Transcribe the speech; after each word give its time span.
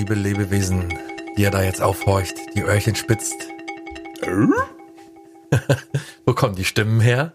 Hallo, 0.00 0.08
liebe 0.08 0.14
Lebewesen, 0.14 0.88
die 1.36 1.42
ihr 1.42 1.50
da 1.50 1.62
jetzt 1.62 1.82
aufhorcht, 1.82 2.34
die 2.54 2.62
Öhrchen 2.62 2.94
spitzt. 2.94 3.36
Wo 6.24 6.32
kommen 6.32 6.54
die 6.54 6.64
Stimmen 6.64 7.00
her? 7.00 7.34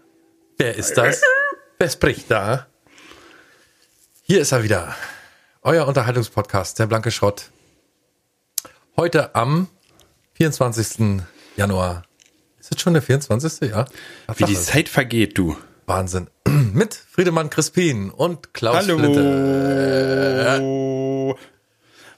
Wer 0.58 0.74
ist 0.74 0.94
das? 0.94 1.22
Wer 1.78 1.88
spricht 1.88 2.28
da? 2.28 2.66
Hier 4.22 4.40
ist 4.40 4.50
er 4.50 4.64
wieder. 4.64 4.96
Euer 5.62 5.86
Unterhaltungspodcast, 5.86 6.80
der 6.80 6.88
blanke 6.88 7.12
Schrott. 7.12 7.50
Heute 8.96 9.36
am 9.36 9.68
24. 10.34 11.22
Januar. 11.56 12.02
Ist 12.58 12.72
jetzt 12.72 12.80
schon 12.80 12.94
der 12.94 13.02
24. 13.02 13.70
Ja? 13.70 13.84
Wie 14.34 14.44
die 14.44 14.56
Zeit 14.56 14.88
vergeht, 14.88 15.38
du. 15.38 15.56
Wahnsinn. 15.86 16.26
Mit 16.48 16.94
Friedemann 16.94 17.48
Crispin 17.48 18.10
und 18.10 18.54
Klaus 18.54 18.88
Hallo. 18.88 18.98
Flinte. 18.98 21.05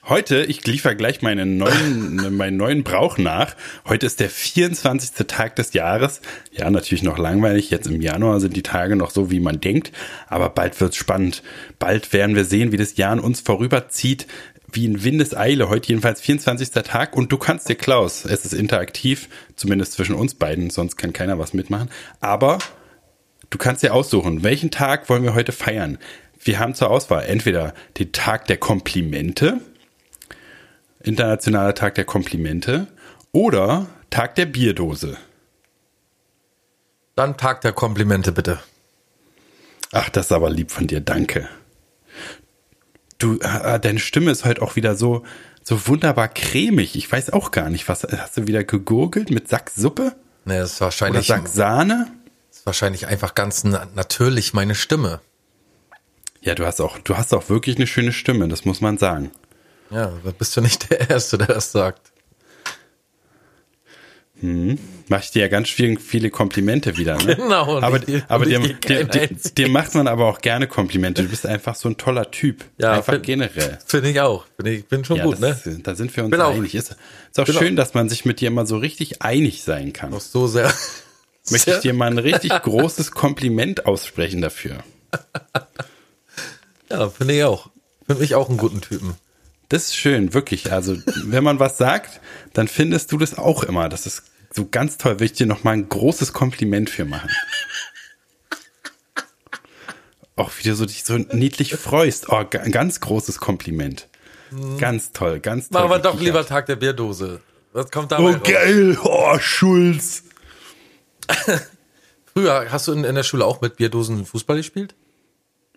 Heute, 0.08 0.42
ich 0.42 0.66
liefere 0.66 0.96
gleich 0.96 1.20
meinen 1.20 1.58
neuen, 1.58 2.34
meinen 2.36 2.56
neuen 2.56 2.82
Brauch 2.82 3.18
nach. 3.18 3.54
Heute 3.86 4.06
ist 4.06 4.20
der 4.20 4.30
24. 4.30 5.26
Tag 5.26 5.56
des 5.56 5.74
Jahres. 5.74 6.22
Ja, 6.50 6.70
natürlich 6.70 7.02
noch 7.02 7.18
langweilig. 7.18 7.68
Jetzt 7.68 7.88
im 7.88 8.00
Januar 8.00 8.40
sind 8.40 8.56
die 8.56 8.62
Tage 8.62 8.96
noch 8.96 9.10
so, 9.10 9.30
wie 9.30 9.38
man 9.38 9.60
denkt. 9.60 9.92
Aber 10.26 10.48
bald 10.48 10.80
wird's 10.80 10.96
spannend. 10.96 11.42
Bald 11.78 12.14
werden 12.14 12.36
wir 12.36 12.46
sehen, 12.46 12.72
wie 12.72 12.78
das 12.78 12.96
Jahr 12.96 13.12
an 13.12 13.20
uns 13.20 13.42
vorüberzieht. 13.42 14.26
Wie 14.72 14.86
in 14.86 15.04
Windeseile. 15.04 15.68
Heute 15.68 15.90
jedenfalls 15.90 16.22
24. 16.22 16.70
Tag. 16.70 17.14
Und 17.14 17.30
du 17.30 17.36
kannst 17.36 17.68
dir, 17.68 17.76
Klaus, 17.76 18.24
es 18.24 18.46
ist 18.46 18.54
interaktiv. 18.54 19.28
Zumindest 19.56 19.92
zwischen 19.92 20.14
uns 20.14 20.34
beiden. 20.34 20.70
Sonst 20.70 20.96
kann 20.96 21.12
keiner 21.12 21.38
was 21.38 21.52
mitmachen. 21.52 21.90
Aber 22.20 22.60
du 23.50 23.58
kannst 23.58 23.82
dir 23.82 23.92
aussuchen, 23.92 24.42
welchen 24.42 24.70
Tag 24.70 25.10
wollen 25.10 25.22
wir 25.22 25.34
heute 25.34 25.52
feiern? 25.52 25.98
Wir 26.42 26.60
haben 26.60 26.74
zur 26.74 26.88
Auswahl 26.88 27.26
entweder 27.26 27.74
den 27.98 28.12
Tag 28.12 28.46
der 28.46 28.56
Komplimente, 28.56 29.60
Internationaler 31.00 31.74
Tag 31.74 31.94
der 31.94 32.04
Komplimente 32.04 32.88
oder 33.32 33.86
Tag 34.10 34.34
der 34.34 34.46
Bierdose. 34.46 35.16
Dann 37.14 37.36
Tag 37.36 37.60
der 37.62 37.72
Komplimente, 37.72 38.32
bitte. 38.32 38.60
Ach, 39.92 40.08
das 40.08 40.26
ist 40.26 40.32
aber 40.32 40.50
lieb 40.50 40.70
von 40.70 40.86
dir, 40.86 41.00
danke. 41.00 41.48
Du, 43.18 43.38
äh, 43.40 43.80
deine 43.80 43.98
Stimme 43.98 44.30
ist 44.30 44.44
heute 44.44 44.62
auch 44.62 44.76
wieder 44.76 44.94
so, 44.94 45.24
so 45.62 45.88
wunderbar 45.88 46.28
cremig. 46.28 46.94
Ich 46.94 47.10
weiß 47.10 47.30
auch 47.30 47.50
gar 47.50 47.70
nicht, 47.70 47.88
was 47.88 48.04
hast 48.04 48.36
du 48.36 48.46
wieder 48.46 48.64
gegurgelt 48.64 49.30
mit 49.30 49.48
Sacksuppe 49.48 50.14
Nee, 50.48 50.58
das 50.60 50.72
ist 50.72 50.76
oder 50.78 50.86
wahrscheinlich, 50.86 51.26
Sacksahne? 51.26 52.06
das 52.48 52.60
ist 52.60 52.66
wahrscheinlich 52.66 53.06
einfach 53.06 53.34
ganz 53.34 53.64
na 53.64 53.86
natürlich 53.94 54.54
meine 54.54 54.74
Stimme. 54.74 55.20
Ja, 56.40 56.54
du 56.54 56.64
hast 56.64 56.80
auch, 56.80 56.98
du 56.98 57.18
hast 57.18 57.34
auch 57.34 57.50
wirklich 57.50 57.76
eine 57.76 57.86
schöne 57.86 58.12
Stimme, 58.12 58.48
das 58.48 58.64
muss 58.64 58.80
man 58.80 58.96
sagen. 58.96 59.30
Ja, 59.90 60.12
da 60.24 60.30
bist 60.32 60.56
du 60.56 60.60
nicht 60.60 60.90
der 60.90 61.08
Erste, 61.10 61.38
der 61.38 61.46
das 61.48 61.72
sagt. 61.72 62.12
Mach 64.40 65.20
ich 65.24 65.32
dir 65.32 65.42
ja 65.42 65.48
ganz 65.48 65.68
viel, 65.68 65.98
viele 65.98 66.30
Komplimente 66.30 66.96
wieder, 66.96 67.16
ne? 67.24 67.34
Genau, 67.34 67.80
Aber, 67.80 67.98
nicht- 67.98 68.24
aber 68.30 68.44
dir, 68.46 68.60
dir, 68.60 69.04
dir, 69.04 69.26
dir 69.28 69.68
macht 69.68 69.96
man 69.96 70.06
aber 70.06 70.26
auch 70.26 70.40
gerne 70.40 70.68
Komplimente. 70.68 71.24
Du 71.24 71.28
bist 71.28 71.44
einfach 71.44 71.74
so 71.74 71.88
ein 71.88 71.96
toller 71.96 72.30
Typ. 72.30 72.64
Ja, 72.78 72.92
einfach 72.92 73.14
find- 73.14 73.26
generell. 73.26 73.78
Finde 73.84 74.10
ich 74.10 74.20
auch. 74.20 74.44
Bin, 74.56 74.66
ich 74.72 74.86
bin 74.86 75.04
schon 75.04 75.16
Ja, 75.16 75.24
gut, 75.24 75.40
ne? 75.40 75.58
das, 75.64 75.82
Da 75.82 75.96
sind 75.96 76.14
wir 76.16 76.22
uns 76.22 76.30
Bin 76.30 76.40
auch- 76.40 76.54
einig. 76.54 76.72
Ist, 76.76 76.94
ist 77.32 77.40
auch 77.40 77.46
schön, 77.48 77.74
dass 77.74 77.94
man 77.94 78.08
sich 78.08 78.24
mit 78.24 78.40
dir 78.40 78.46
immer 78.46 78.64
so 78.64 78.76
richtig 78.78 79.22
einig 79.22 79.64
sein 79.64 79.92
kann. 79.92 80.10
Noch 80.10 80.20
so 80.20 80.46
sehr. 80.46 80.72
Möchte 81.50 81.72
ich 81.72 81.78
dir 81.78 81.92
mal 81.94 82.06
ein 82.08 82.18
richtig 82.18 82.50
großes 82.62 83.10
Kompliment 83.10 83.86
aussprechen 83.86 84.40
dafür. 84.40 84.76
Ja, 86.90 87.08
finde 87.08 87.34
ich 87.34 87.42
auch. 87.42 87.70
Finde 88.06 88.22
ich 88.22 88.36
auch 88.36 88.48
einen 88.48 88.58
guten 88.58 88.82
Typen. 88.82 89.14
Das 89.68 89.84
ist 89.84 89.96
schön, 89.96 90.32
wirklich. 90.34 90.72
Also, 90.72 90.96
wenn 91.24 91.44
man 91.44 91.58
was 91.60 91.76
sagt, 91.78 92.20
dann 92.54 92.68
findest 92.68 93.12
du 93.12 93.18
das 93.18 93.36
auch 93.36 93.62
immer. 93.64 93.88
Das 93.88 94.06
ist 94.06 94.22
so 94.50 94.66
ganz 94.66 94.96
toll. 94.96 95.20
Will 95.20 95.26
ich 95.26 95.34
dir 95.34 95.46
noch 95.46 95.62
mal 95.64 95.72
ein 95.72 95.88
großes 95.88 96.32
Kompliment 96.32 96.88
für 96.88 97.04
machen. 97.04 97.30
Auch 100.36 100.50
wie 100.58 100.68
du 100.68 100.74
so 100.74 100.86
dich 100.86 101.04
so 101.04 101.18
niedlich 101.18 101.74
freust. 101.74 102.28
Oh, 102.30 102.44
ein 102.50 102.70
ganz 102.72 103.00
großes 103.00 103.38
Kompliment. 103.38 104.08
Ganz 104.78 105.12
toll, 105.12 105.40
ganz 105.40 105.68
toll. 105.68 105.82
Machen 105.82 105.90
wir 105.90 105.98
doch 105.98 106.18
lieber 106.18 106.46
Tag 106.46 106.66
der 106.66 106.76
Bierdose. 106.76 107.40
Was 107.72 107.90
kommt 107.90 108.12
da 108.12 108.18
Oh, 108.18 108.28
raus? 108.28 108.36
geil. 108.44 108.96
Oh, 109.02 109.38
Schulz. 109.38 110.22
Früher 112.32 112.66
hast 112.70 112.88
du 112.88 112.92
in, 112.92 113.04
in 113.04 113.14
der 113.14 113.24
Schule 113.24 113.44
auch 113.44 113.60
mit 113.60 113.76
Bierdosen 113.76 114.24
Fußball 114.24 114.56
gespielt? 114.56 114.94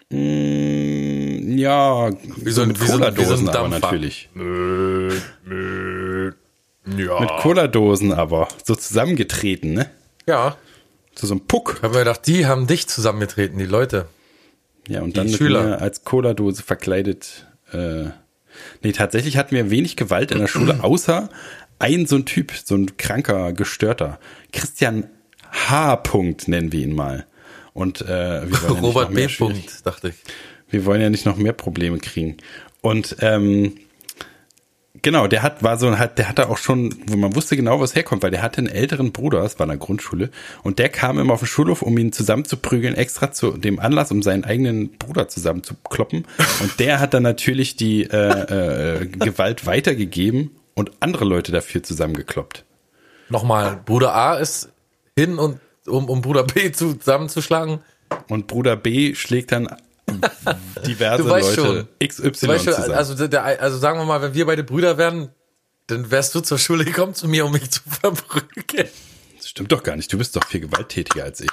Mm, 0.09 1.20
Ja, 1.61 2.09
wie 2.37 2.51
so 2.51 2.61
ein- 2.61 2.69
mit 2.69 2.81
wie 2.81 2.85
so 2.87 2.93
wie 2.93 2.97
so 2.97 2.97
Cola-Dosen 2.99 3.49
aber 3.49 3.67
natürlich. 3.69 4.29
Ja. 6.97 7.19
Mit 7.19 7.29
Cola-Dosen 7.39 8.13
aber. 8.13 8.47
So 8.63 8.75
zusammengetreten, 8.75 9.73
ne? 9.73 9.89
Ja. 10.27 10.57
So 11.15 11.27
so 11.27 11.35
ein 11.35 11.45
Puck. 11.45 11.75
Ich 11.77 11.83
habe 11.83 11.93
mir 11.93 11.99
gedacht, 11.99 12.25
die 12.25 12.45
haben 12.45 12.67
dich 12.67 12.87
zusammengetreten, 12.87 13.57
die 13.59 13.65
Leute. 13.65 14.07
Ja, 14.87 15.01
und 15.01 15.15
dann 15.17 15.27
mit 15.27 15.37
Schüler. 15.37 15.63
mir 15.63 15.81
als 15.81 16.03
Cola-Dose 16.03 16.63
verkleidet. 16.63 17.45
Äh, 17.71 18.05
nee, 18.81 18.91
tatsächlich 18.93 19.37
hatten 19.37 19.55
wir 19.55 19.69
wenig 19.69 19.95
Gewalt 19.95 20.31
in 20.31 20.39
der 20.39 20.47
Schule, 20.47 20.79
außer 20.83 21.29
ein 21.79 22.05
so 22.07 22.15
ein 22.15 22.25
Typ, 22.25 22.51
so 22.63 22.75
ein 22.75 22.97
kranker, 22.97 23.53
gestörter. 23.53 24.19
Christian 24.51 25.09
H. 25.51 25.95
Punkt 25.97 26.47
nennen 26.47 26.71
wir 26.71 26.81
ihn 26.81 26.95
mal. 26.95 27.25
Und 27.73 28.01
äh, 28.01 28.43
Robert 28.69 29.13
B. 29.13 29.27
Punkt, 29.27 29.85
dachte 29.85 30.09
ich. 30.09 30.15
Wir 30.71 30.85
wollen 30.85 31.01
ja 31.01 31.09
nicht 31.09 31.25
noch 31.25 31.37
mehr 31.37 31.53
Probleme 31.53 31.99
kriegen. 31.99 32.37
Und 32.81 33.17
ähm, 33.19 33.73
genau, 35.01 35.27
der 35.27 35.43
hat 35.43 35.63
war 35.63 35.77
so 35.77 35.97
hat 35.97 36.17
der 36.17 36.29
hatte 36.29 36.49
auch 36.49 36.57
schon, 36.57 36.95
wo 37.07 37.17
man 37.17 37.35
wusste 37.35 37.55
genau, 37.55 37.79
wo 37.79 37.83
es 37.83 37.95
herkommt, 37.95 38.23
weil 38.23 38.31
der 38.31 38.41
hatte 38.41 38.59
einen 38.59 38.67
älteren 38.67 39.11
Bruder, 39.11 39.41
das 39.41 39.59
war 39.59 39.65
in 39.65 39.69
der 39.69 39.77
Grundschule, 39.77 40.31
und 40.63 40.79
der 40.79 40.89
kam 40.89 41.19
immer 41.19 41.33
auf 41.33 41.41
den 41.41 41.47
Schulhof, 41.47 41.81
um 41.81 41.97
ihn 41.97 42.11
zusammenzuprügeln, 42.11 42.95
extra 42.95 43.31
zu 43.31 43.57
dem 43.57 43.79
Anlass, 43.79 44.11
um 44.11 44.23
seinen 44.23 44.43
eigenen 44.43 44.97
Bruder 44.97 45.27
zusammenzukloppen. 45.27 46.25
Und 46.61 46.79
der 46.79 46.99
hat 46.99 47.13
dann 47.13 47.23
natürlich 47.23 47.75
die 47.75 48.03
äh, 48.03 49.01
äh, 49.01 49.05
Gewalt 49.05 49.65
weitergegeben 49.65 50.51
und 50.73 50.91
andere 50.99 51.25
Leute 51.25 51.51
dafür 51.51 51.83
zusammengekloppt. 51.83 52.65
Nochmal, 53.29 53.79
Bruder 53.85 54.13
A 54.13 54.35
ist 54.35 54.69
hin 55.17 55.37
und 55.37 55.59
um, 55.87 56.09
um 56.09 56.21
Bruder 56.21 56.43
B 56.43 56.71
zusammenzuschlagen. 56.71 57.79
Und 58.27 58.47
Bruder 58.47 58.75
B 58.75 59.15
schlägt 59.15 59.51
dann 59.51 59.69
diverse 60.85 61.23
Du 61.23 61.29
weißt 61.29 61.55
Leute 61.57 61.87
schon. 62.01 62.07
XY 62.07 62.31
Zum 62.33 62.47
Beispiel, 62.49 62.73
zusammen. 62.73 62.93
also, 62.95 63.27
der- 63.27 63.43
also 63.61 63.77
sagen 63.77 63.99
wir 63.99 64.05
mal, 64.05 64.21
wenn 64.21 64.33
wir 64.33 64.45
beide 64.45 64.63
Brüder 64.63 64.97
wären, 64.97 65.29
dann 65.87 66.09
wärst 66.11 66.35
du 66.35 66.41
zur 66.41 66.57
Schule 66.57 66.85
gekommen 66.85 67.13
zu 67.15 67.27
mir, 67.27 67.45
um 67.45 67.51
mich 67.51 67.69
zu 67.71 67.81
verprügeln. 67.87 68.89
das 69.37 69.47
stimmt 69.49 69.71
doch 69.71 69.83
gar 69.83 69.95
nicht. 69.95 70.11
Du 70.11 70.17
bist 70.17 70.35
doch 70.35 70.45
viel 70.45 70.61
gewalttätiger 70.61 71.23
als 71.23 71.41
ich. 71.41 71.51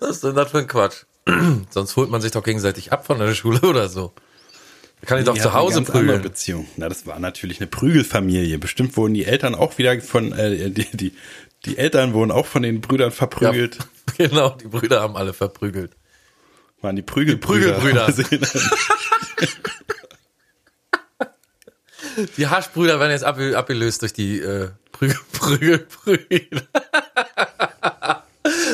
Was 0.00 0.10
ist 0.10 0.24
denn 0.24 0.34
das 0.34 0.50
für 0.50 0.58
ein 0.58 0.66
Quatsch? 0.68 1.04
Sonst 1.70 1.96
holt 1.96 2.10
man 2.10 2.20
sich 2.20 2.32
doch 2.32 2.42
gegenseitig 2.44 2.92
ab 2.92 3.06
von 3.06 3.18
der 3.18 3.34
Schule 3.34 3.60
oder 3.62 3.88
so. 3.88 4.12
Da 5.00 5.06
kann 5.08 5.18
ich 5.18 5.24
doch 5.24 5.36
zu 5.38 5.52
Hause 5.54 5.82
prügeln. 5.82 6.22
Beziehung. 6.22 6.66
Na, 6.76 6.88
das 6.88 7.06
war 7.06 7.18
natürlich 7.18 7.60
eine 7.60 7.66
Prügelfamilie. 7.66 8.58
Bestimmt 8.58 8.96
wurden 8.96 9.14
die 9.14 9.24
Eltern 9.24 9.54
auch 9.54 9.78
wieder 9.78 9.98
von, 10.00 10.32
äh, 10.32 10.70
die, 10.70 10.86
die, 10.96 11.12
die 11.64 11.78
Eltern 11.78 12.12
wurden 12.14 12.30
auch 12.30 12.46
von 12.46 12.62
den 12.62 12.80
Brüdern 12.80 13.10
verprügelt. 13.12 13.78
Ja, 14.18 14.28
genau, 14.28 14.50
die 14.50 14.68
Brüder 14.68 15.00
haben 15.00 15.16
alle 15.16 15.32
verprügelt. 15.32 15.92
Waren 16.84 16.96
die 16.96 17.02
Prügelbrüder. 17.02 17.72
Prügelbrüder. 17.80 18.12
Die 22.36 22.46
Haschbrüder 22.46 23.00
werden 23.00 23.10
jetzt 23.12 23.24
abge 23.24 23.56
abgelöst 23.58 24.02
durch 24.02 24.12
die 24.12 24.38
äh, 24.38 24.68
Prügel, 24.92 25.16
Prügelbrüder. 25.32 26.62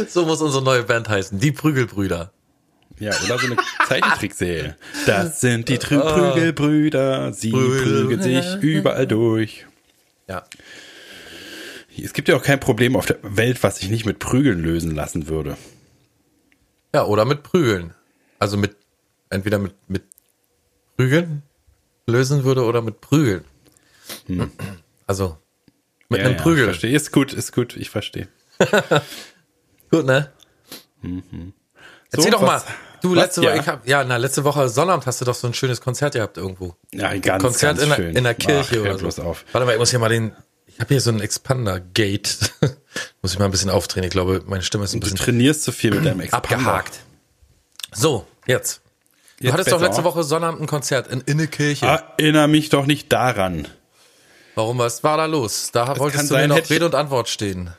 so 0.08 0.26
muss 0.26 0.42
unsere 0.42 0.62
neue 0.64 0.82
Band 0.82 1.08
heißen. 1.08 1.38
Die 1.38 1.52
Prügelbrüder. 1.52 2.32
ja, 2.98 3.12
oder 3.24 3.38
so 3.38 3.46
eine 3.46 3.56
Zeichentrickserie. 3.86 4.76
Das 5.06 5.40
sind 5.40 5.68
die 5.68 5.78
Trü 5.78 6.00
Prügelbrüder. 6.00 7.32
Sie 7.32 7.52
Prügel- 7.52 8.02
prügeln 8.08 8.22
sich 8.22 8.56
überall 8.62 9.06
durch. 9.06 9.64
Ja. 10.28 10.44
Es 12.02 12.12
gibt 12.12 12.28
ja 12.28 12.36
auch 12.36 12.42
kein 12.42 12.60
Problem 12.60 12.96
auf 12.96 13.06
der 13.06 13.18
Welt, 13.22 13.62
was 13.62 13.76
sich 13.78 13.88
nicht 13.90 14.04
mit 14.06 14.18
Prügeln 14.18 14.60
lösen 14.60 14.94
lassen 14.94 15.28
würde. 15.28 15.56
Ja, 16.94 17.04
oder 17.06 17.24
mit 17.24 17.42
Prügeln. 17.42 17.94
Also 18.40 18.56
mit, 18.56 18.74
entweder 19.28 19.58
mit, 19.60 19.74
mit 19.88 20.02
Prügeln 20.96 21.42
lösen 22.06 22.42
würde 22.42 22.64
oder 22.64 22.82
mit 22.82 23.00
Prügeln. 23.00 23.44
Also 25.06 25.36
mit 26.08 26.20
Ja, 26.20 26.26
einem 26.26 26.36
ja, 26.36 26.42
Prügel. 26.42 26.64
Verstehe. 26.64 26.94
Ist 26.96 27.12
gut, 27.12 27.32
ist 27.32 27.52
gut. 27.52 27.76
Ich 27.76 27.90
verstehe. 27.90 28.26
Gut, 29.90 30.04
ne? 30.06 30.30
Erzähl 31.02 32.24
So, 32.24 32.30
doch 32.30 32.42
was- 32.42 32.64
mal. 32.66 32.72
Du, 33.02 33.10
was? 33.12 33.16
letzte 33.16 33.42
Ja. 33.42 33.50
Woche, 33.52 33.60
ich 33.60 33.66
hab, 33.66 33.88
ja, 33.88 34.04
na, 34.04 34.16
letzte 34.18 34.44
Woche 34.44 34.68
Sonnabend 34.68 35.06
hast 35.06 35.20
du 35.20 35.24
doch 35.24 35.34
so 35.34 35.46
ein 35.46 35.54
schönes 35.54 35.80
Konzert 35.80 36.12
gehabt 36.14 36.36
irgendwo. 36.36 36.76
Ja, 36.92 37.16
ganz, 37.16 37.42
Konzert 37.42 37.78
ganz 37.78 37.82
in, 37.82 37.88
der, 37.88 37.96
schön. 37.96 38.16
in 38.16 38.24
der 38.24 38.34
Kirche 38.34 38.76
Ach, 38.76 38.82
oder 38.82 38.92
so. 38.94 38.98
bloß 39.00 39.20
auf. 39.20 39.44
Warte 39.52 39.64
mal, 39.66 39.72
ich 39.72 39.78
muss 39.78 39.90
hier 39.90 39.98
mal 39.98 40.10
den, 40.10 40.32
ich 40.66 40.78
habe 40.80 40.88
hier 40.94 41.00
so 41.00 41.10
ein 41.10 41.20
Expander-Gate. 41.20 42.52
muss 43.22 43.32
ich 43.32 43.38
mal 43.38 43.46
ein 43.46 43.50
bisschen 43.50 43.70
aufdrehen. 43.70 44.04
Ich 44.04 44.10
glaube, 44.10 44.42
meine 44.46 44.62
Stimme 44.62 44.84
ist 44.84 44.92
ein 44.92 45.00
Du 45.00 45.04
bisschen 45.06 45.16
trainierst 45.18 45.62
zu 45.62 45.72
viel 45.72 45.92
mit 45.92 46.04
deinem 46.04 46.20
Expander. 46.20 46.50
abgehakt. 46.58 47.00
So, 47.92 48.26
jetzt. 48.46 48.80
Du 49.38 49.44
Jetzt 49.44 49.52
hattest 49.54 49.72
doch 49.72 49.80
letzte 49.80 50.04
Woche 50.04 50.22
Sonnabend 50.22 50.60
ein 50.60 50.66
Konzert 50.66 51.08
in, 51.08 51.22
in 51.22 51.38
eine 51.38 51.48
Kirche. 51.48 51.86
Erinnere 52.18 52.46
mich 52.46 52.68
doch 52.68 52.86
nicht 52.86 53.10
daran. 53.12 53.66
Warum, 54.54 54.78
was 54.78 55.02
war 55.02 55.16
da 55.16 55.24
los? 55.26 55.70
Da 55.72 55.86
kann 55.86 55.98
wolltest 55.98 56.24
du 56.24 56.28
sein, 56.28 56.50
mir 56.50 56.58
noch 56.60 56.70
Rede 56.70 56.84
und 56.84 56.94
Antwort 56.94 57.28
stehen. 57.28 57.70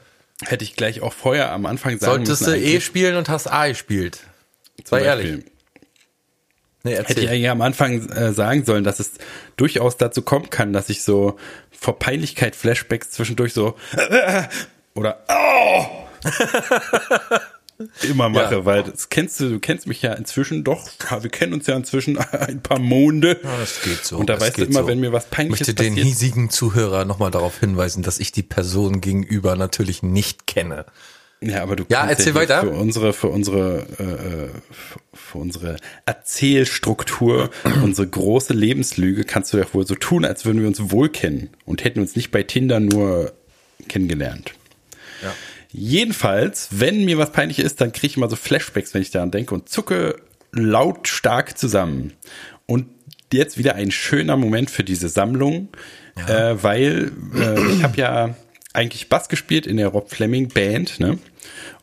Hätte 0.43 0.63
ich 0.63 0.75
gleich 0.75 1.01
auch 1.01 1.13
vorher 1.13 1.51
am 1.51 1.67
Anfang 1.67 1.99
sagen 1.99 2.25
Solltest 2.25 2.47
müssen. 2.47 2.53
du 2.61 2.67
E 2.67 2.81
spielen 2.81 3.15
und 3.15 3.29
hast 3.29 3.47
A 3.47 3.67
gespielt. 3.67 4.21
Sei 4.83 5.03
Beispiel. 5.03 5.07
ehrlich. 5.07 5.45
Nee, 6.83 6.95
Hätte 6.95 7.21
ich 7.21 7.29
eigentlich 7.29 7.49
am 7.49 7.61
Anfang 7.61 8.09
äh, 8.09 8.33
sagen 8.33 8.65
sollen, 8.65 8.83
dass 8.83 8.99
es 8.99 9.11
durchaus 9.55 9.97
dazu 9.97 10.23
kommen 10.23 10.49
kann, 10.49 10.73
dass 10.73 10.89
ich 10.89 11.03
so 11.03 11.37
vor 11.69 11.99
Peinlichkeit 11.99 12.55
Flashbacks 12.55 13.11
zwischendurch 13.11 13.53
so 13.53 13.75
oder 14.95 15.23
oh! 15.29 15.85
immer 18.09 18.29
mache, 18.29 18.55
Ja. 18.55 18.65
weil 18.65 18.83
das 18.83 19.09
kennst 19.09 19.39
du, 19.39 19.49
du 19.49 19.59
kennst 19.59 19.87
mich 19.87 20.01
ja 20.01 20.13
inzwischen 20.13 20.63
doch, 20.63 20.89
ja, 21.09 21.23
wir 21.23 21.29
kennen 21.29 21.53
uns 21.53 21.67
ja 21.67 21.75
inzwischen 21.75 22.17
ein 22.31 22.61
paar 22.61 22.79
Monde. 22.79 23.39
Ja, 23.43 23.57
das 23.59 23.81
geht 23.83 24.03
so. 24.05 24.17
Und 24.17 24.29
da 24.29 24.39
weißt 24.39 24.57
du 24.57 24.65
immer, 24.65 24.81
so. 24.81 24.87
wenn 24.87 24.99
mir 24.99 25.11
was 25.13 25.25
Ich 25.25 25.29
Peinliches 25.31 25.67
möchte 25.67 25.73
den 25.83 25.93
passiert. 25.95 26.07
hiesigen 26.07 26.49
Zuhörer 26.49 27.05
nochmal 27.05 27.31
darauf 27.31 27.59
hinweisen, 27.59 28.03
dass 28.03 28.19
ich 28.19 28.31
die 28.31 28.43
Person 28.43 29.01
gegenüber 29.01 29.55
natürlich 29.55 30.03
nicht 30.03 30.47
kenne. 30.47 30.85
Ja, 31.43 31.63
aber 31.63 31.75
du 31.75 31.85
Ja, 31.89 32.01
kannst 32.01 32.19
erzähl 32.19 32.33
hier 32.33 32.41
weiter. 32.41 32.61
Für 32.61 32.69
unsere, 32.69 33.13
für 33.13 33.27
unsere, 33.29 33.87
äh, 33.97 34.03
äh, 34.03 34.49
für 35.13 35.37
unsere 35.39 35.77
Erzählstruktur, 36.05 37.49
unsere 37.83 38.07
große 38.07 38.53
Lebenslüge, 38.53 39.23
kannst 39.23 39.51
du 39.53 39.57
ja 39.57 39.65
wohl 39.73 39.85
so 39.87 39.95
tun, 39.95 40.23
als 40.25 40.45
würden 40.45 40.61
wir 40.61 40.67
uns 40.67 40.91
wohl 40.91 41.09
kennen 41.09 41.49
und 41.65 41.83
hätten 41.83 41.99
uns 41.99 42.15
nicht 42.15 42.31
bei 42.31 42.43
Tinder 42.43 42.79
nur 42.79 43.33
kennengelernt. 43.87 44.53
Ja. 45.71 45.79
Jedenfalls, 45.79 46.69
wenn 46.71 47.05
mir 47.05 47.17
was 47.17 47.31
peinlich 47.31 47.59
ist, 47.59 47.81
dann 47.81 47.91
kriege 47.91 48.07
ich 48.07 48.17
immer 48.17 48.29
so 48.29 48.35
Flashbacks, 48.35 48.93
wenn 48.93 49.01
ich 49.01 49.11
daran 49.11 49.31
denke 49.31 49.53
und 49.53 49.69
zucke 49.69 50.15
lautstark 50.51 51.57
zusammen. 51.57 52.13
Und 52.65 52.87
jetzt 53.33 53.57
wieder 53.57 53.75
ein 53.75 53.91
schöner 53.91 54.37
Moment 54.37 54.69
für 54.69 54.83
diese 54.83 55.09
Sammlung, 55.09 55.69
äh, 56.27 56.55
weil 56.61 57.11
äh, 57.35 57.73
ich 57.73 57.83
habe 57.83 57.97
ja 57.97 58.35
eigentlich 58.73 59.09
Bass 59.09 59.29
gespielt 59.29 59.67
in 59.67 59.77
der 59.77 59.89
Rob 59.89 60.09
Fleming 60.09 60.49
Band, 60.49 60.99
ne? 60.99 61.17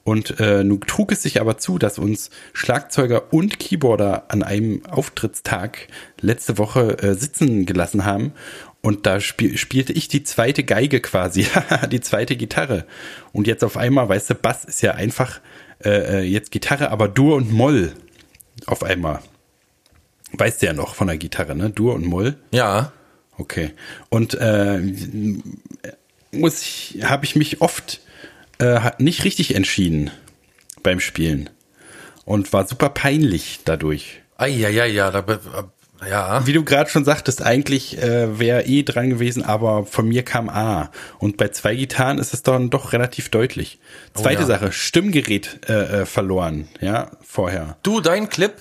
Und 0.05 0.41
äh, 0.41 0.65
nun 0.65 0.81
trug 0.81 1.13
es 1.13 1.23
sich 1.23 1.39
aber 1.39 1.59
zu, 1.59 1.77
dass 1.77 1.99
uns 1.99 2.31
Schlagzeuger 2.55 3.31
und 3.31 3.59
Keyboarder 3.59 4.25
an 4.29 4.43
einem 4.43 4.87
Auftrittstag 4.87 5.89
letzte 6.19 6.57
Woche 6.57 6.99
äh, 7.01 7.15
sitzen 7.15 7.67
gelassen 7.67 8.07
haben. 8.07 8.33
Und 8.81 9.07
da 9.07 9.21
spiel, 9.21 9.57
spielte 9.59 9.93
ich 9.93 10.09
die 10.09 10.23
zweite 10.23 10.63
Geige 10.65 11.01
quasi, 11.01 11.47
die 11.91 12.01
zweite 12.01 12.37
Gitarre. 12.37 12.87
Und 13.33 13.47
jetzt 13.47 13.65
auf 13.65 13.77
einmal, 13.77 14.09
weißt 14.09 14.31
du, 14.31 14.35
Bass 14.35 14.65
ist 14.65 14.83
ja 14.83 14.93
einfach 14.93 15.41
äh, 15.85 16.21
äh, 16.21 16.23
jetzt 16.23 16.51
Gitarre, 16.53 16.91
aber 16.91 17.09
Dur 17.09 17.37
und 17.37 17.53
Moll 17.53 17.93
auf 18.67 18.83
einmal. 18.85 19.21
Weißt 20.33 20.63
du 20.63 20.67
ja 20.67 20.73
noch 20.73 20.95
von 20.95 21.09
der 21.09 21.17
Gitarre, 21.17 21.55
ne? 21.57 21.71
Dur 21.71 21.95
und 21.95 22.05
Moll. 22.07 22.37
Ja. 22.53 22.93
Okay. 23.37 23.73
Und 24.11 24.35
äh, 24.35 24.81
muss 26.33 26.63
ich, 26.63 26.99
habe 27.05 27.25
ich 27.25 27.35
mich 27.37 27.61
oft 27.61 28.01
äh, 28.59 28.91
nicht 28.99 29.25
richtig 29.25 29.55
entschieden 29.55 30.11
beim 30.83 31.01
Spielen 31.01 31.51
und 32.25 32.53
war 32.53 32.67
super 32.67 32.91
peinlich 32.91 33.61
dadurch. 33.65 34.21
Eieiei, 34.37 34.87
ja, 34.89 35.11
da, 35.11 35.21
be- 35.23 35.41
ja. 36.07 36.47
Wie 36.47 36.53
du 36.53 36.65
gerade 36.65 36.91
schon 36.91 37.05
sagtest, 37.05 37.43
eigentlich 37.43 37.99
äh, 37.99 38.39
wäre 38.39 38.65
eh 38.67 38.83
dran 38.83 39.11
gewesen, 39.11 39.43
aber 39.43 39.87
von 39.87 40.09
mir 40.09 40.23
kam 40.23 40.49
A. 40.49 40.91
Und 41.19 41.37
bei 41.37 41.49
zwei 41.49 41.75
Gitarren 41.75 42.19
ist 42.19 42.35
es 42.35 42.43
dann 42.43 42.71
doch 42.71 42.93
relativ 42.93 43.29
deutlich. 43.31 43.79
Zweite 44.15 44.43
ja. 44.43 44.47
Sache, 44.47 44.73
Stimmgerät 44.73 45.61
äh, 45.69 45.73
äh, 46.03 46.07
verloren, 46.07 46.69
ja, 46.81 47.11
vorher. 47.23 47.77
Du, 47.83 48.01
dein 48.01 48.29
Clip? 48.29 48.53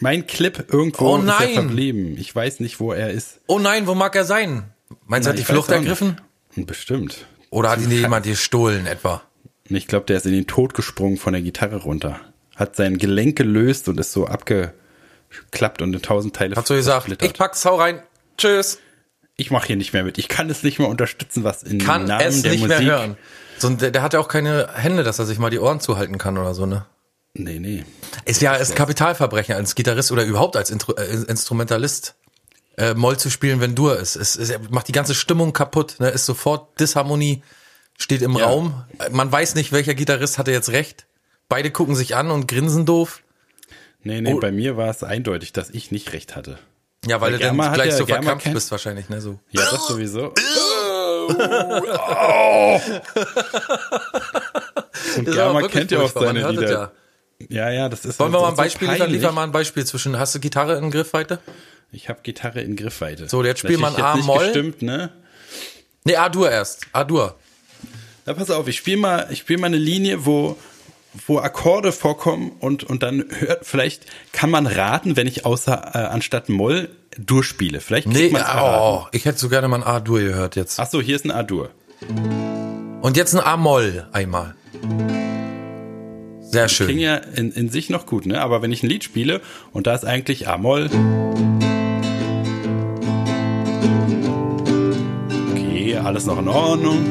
Mein 0.00 0.26
Clip 0.26 0.66
irgendwo 0.72 1.14
Oh 1.14 1.16
ist 1.18 1.28
er 1.28 1.40
nein. 1.40 1.54
verblieben. 1.54 2.16
Ich 2.18 2.34
weiß 2.34 2.60
nicht, 2.60 2.80
wo 2.80 2.92
er 2.92 3.10
ist. 3.10 3.40
Oh 3.46 3.58
nein, 3.58 3.86
wo 3.86 3.94
mag 3.94 4.16
er 4.16 4.24
sein? 4.24 4.64
Meinst 5.06 5.26
du, 5.26 5.30
hat 5.30 5.38
die 5.38 5.44
Flucht 5.44 5.70
ergriffen? 5.70 6.20
Bestimmt. 6.56 7.26
Oder 7.50 7.70
hat 7.70 7.80
ihn 7.80 7.90
jemand 7.90 8.26
gestohlen 8.26 8.86
etwa? 8.86 9.22
Ich 9.68 9.86
glaube, 9.86 10.06
der 10.06 10.16
ist 10.16 10.26
in 10.26 10.32
den 10.32 10.46
Tod 10.46 10.74
gesprungen 10.74 11.18
von 11.18 11.32
der 11.32 11.42
Gitarre 11.42 11.76
runter. 11.76 12.20
Hat 12.56 12.76
sein 12.76 12.98
Gelenk 12.98 13.36
gelöst 13.36 13.88
und 13.88 13.98
ist 14.00 14.12
so 14.12 14.26
abgeklappt 15.38 15.82
und 15.82 15.94
in 15.94 16.02
tausend 16.02 16.36
Teile 16.36 16.56
Hat 16.56 16.66
so 16.66 16.74
gesagt, 16.74 17.22
ich 17.22 17.32
pack's, 17.34 17.64
hau 17.64 17.76
rein. 17.76 18.02
Tschüss. 18.38 18.78
Ich 19.36 19.50
mache 19.50 19.66
hier 19.66 19.76
nicht 19.76 19.92
mehr 19.92 20.04
mit. 20.04 20.18
Ich 20.18 20.28
kann 20.28 20.50
es 20.50 20.62
nicht 20.62 20.78
mehr 20.78 20.88
unterstützen, 20.88 21.42
was 21.44 21.62
in 21.62 21.78
Kann 21.78 22.04
Namen 22.06 22.26
es 22.26 22.42
der 22.42 22.52
nicht 22.52 22.60
Musik. 22.62 22.78
mehr 22.78 22.86
hören. 22.86 23.16
So, 23.58 23.70
der, 23.70 23.90
der 23.90 24.02
hat 24.02 24.12
ja 24.12 24.20
auch 24.20 24.28
keine 24.28 24.68
Hände, 24.74 25.04
dass 25.04 25.18
er 25.18 25.26
sich 25.26 25.38
mal 25.38 25.50
die 25.50 25.58
Ohren 25.58 25.80
zuhalten 25.80 26.18
kann 26.18 26.36
oder 26.38 26.54
so, 26.54 26.66
ne? 26.66 26.84
Nee, 27.34 27.58
nee. 27.58 27.84
Ist 28.26 28.42
ja 28.42 28.54
ist 28.54 28.70
ein 28.72 28.74
Kapitalverbrechen 28.76 29.54
als 29.54 29.74
Gitarrist 29.74 30.12
oder 30.12 30.24
überhaupt 30.24 30.56
als 30.56 30.70
Intro, 30.70 30.92
äh, 30.94 31.14
Instrumentalist. 31.28 32.14
Äh, 32.76 32.94
Moll 32.94 33.18
zu 33.18 33.30
spielen, 33.30 33.60
wenn 33.60 33.74
Dur 33.74 33.98
ist. 33.98 34.16
Es, 34.16 34.36
es 34.36 34.52
macht 34.70 34.88
die 34.88 34.92
ganze 34.92 35.14
Stimmung 35.14 35.52
kaputt, 35.52 35.96
ne? 35.98 36.08
Ist 36.08 36.26
sofort 36.26 36.78
Disharmonie, 36.80 37.42
steht 37.98 38.22
im 38.22 38.36
Ja. 38.36 38.46
Raum. 38.46 38.84
Man 39.10 39.30
weiß 39.30 39.54
nicht, 39.54 39.72
welcher 39.72 39.94
Gitarrist 39.94 40.38
hatte 40.38 40.52
jetzt 40.52 40.70
recht. 40.70 41.06
Beide 41.48 41.70
gucken 41.70 41.94
sich 41.94 42.16
an 42.16 42.30
und 42.30 42.48
grinsen 42.48 42.86
doof. 42.86 43.21
Nee, 44.04 44.20
nee, 44.20 44.32
Oh. 44.34 44.40
bei 44.40 44.50
mir 44.52 44.76
war 44.76 44.88
es 44.90 45.02
eindeutig, 45.04 45.52
dass 45.52 45.70
ich 45.70 45.90
nicht 45.90 46.12
recht 46.12 46.34
hatte. 46.36 46.58
Ja, 47.06 47.20
weil 47.20 47.32
Weil 47.32 47.38
du 47.38 47.44
dann 47.56 47.72
gleich 47.74 47.90
ja- 47.90 47.96
so 47.96 48.04
Germa 48.06 48.22
verkrampft 48.22 48.44
kennt- 48.44 48.54
bist 48.54 48.70
wahrscheinlich, 48.70 49.08
ne? 49.08 49.20
So. 49.20 49.38
Ja, 49.50 49.62
das 49.70 49.86
sowieso. 49.88 50.32
Und 55.16 55.28
Ist 55.28 55.38
aber 55.38 55.60
Germa 55.60 55.68
kennt 55.68 55.90
ja 55.90 56.00
auch 56.00 56.14
man 56.14 56.24
seine 56.24 56.50
Lieder. 56.50 56.92
Ja. 57.48 57.70
ja, 57.70 57.88
das 57.88 58.04
ist 58.04 58.18
Wollen 58.20 58.32
wir 58.32 58.38
das 58.38 58.42
mal 58.42 58.48
ein 58.50 58.56
so 58.56 58.62
Beispiel 58.62 58.88
liefern? 58.88 58.98
peinlich. 59.00 59.20
Liefer 59.20 59.32
mal 59.32 59.44
ein 59.44 59.52
Beispiel 59.52 59.84
zwischen, 59.84 60.18
hast 60.18 60.34
du 60.34 60.40
Gitarre 60.40 60.76
in 60.78 60.90
Griffweite? 60.90 61.38
Ich 61.90 62.08
habe 62.08 62.20
Gitarre 62.22 62.60
in 62.60 62.76
Griffweite. 62.76 63.28
So, 63.28 63.44
jetzt 63.44 63.58
spiel 63.60 63.78
mal 63.78 63.88
ein 63.88 63.92
Natürlich 63.94 64.06
jetzt 64.16 64.26
nicht 64.26 64.30
A-Moll. 64.30 64.44
Gestimmt, 64.46 64.82
ne? 64.82 65.10
Nee, 66.04 66.16
A-Dur 66.16 66.50
erst. 66.50 66.86
A-Dur. 66.92 67.36
Na, 68.26 68.34
pass 68.34 68.50
auf, 68.50 68.68
ich 68.68 68.76
spiele 68.76 68.96
mal, 68.98 69.26
ich 69.30 69.40
spiel 69.40 69.58
mal 69.58 69.66
eine 69.66 69.76
Linie, 69.76 70.24
wo, 70.24 70.56
wo 71.26 71.38
Akkorde 71.38 71.92
vorkommen 71.92 72.52
und, 72.60 72.84
und 72.84 73.02
dann 73.02 73.24
hört, 73.38 73.66
vielleicht 73.66 74.06
kann 74.32 74.50
man 74.50 74.66
raten, 74.66 75.16
wenn 75.16 75.26
ich 75.26 75.44
außer, 75.44 75.90
äh, 75.94 75.98
anstatt 75.98 76.48
Moll 76.48 76.88
durchspiele. 77.18 77.80
Vielleicht 77.80 78.06
Nee, 78.08 78.30
man's 78.30 78.44
erraten. 78.48 79.04
oh, 79.04 79.06
ich 79.12 79.24
hätte 79.26 79.38
so 79.38 79.48
gerne 79.50 79.68
mal 79.68 79.76
ein 79.76 79.82
A-Dur 79.86 80.20
gehört 80.20 80.56
jetzt. 80.56 80.80
Ach 80.80 80.88
so, 80.88 81.00
hier 81.02 81.16
ist 81.16 81.24
ein 81.26 81.30
A-Dur. 81.30 81.70
Und 83.02 83.16
jetzt 83.16 83.34
ein 83.34 83.40
A-Moll 83.40 84.06
einmal. 84.12 84.54
Sehr 86.40 86.68
schön. 86.68 86.86
Klingt 86.86 87.02
ja 87.02 87.16
in, 87.16 87.52
in 87.52 87.68
sich 87.70 87.90
noch 87.90 88.06
gut, 88.06 88.26
ne? 88.26 88.40
Aber 88.40 88.62
wenn 88.62 88.72
ich 88.72 88.82
ein 88.82 88.88
Lied 88.88 89.04
spiele 89.04 89.40
und 89.72 89.86
da 89.86 89.94
ist 89.94 90.04
eigentlich 90.04 90.48
A-Moll. 90.48 90.88
Okay, 95.52 95.96
alles 95.96 96.26
noch 96.26 96.38
in 96.38 96.48
Ordnung. 96.48 97.04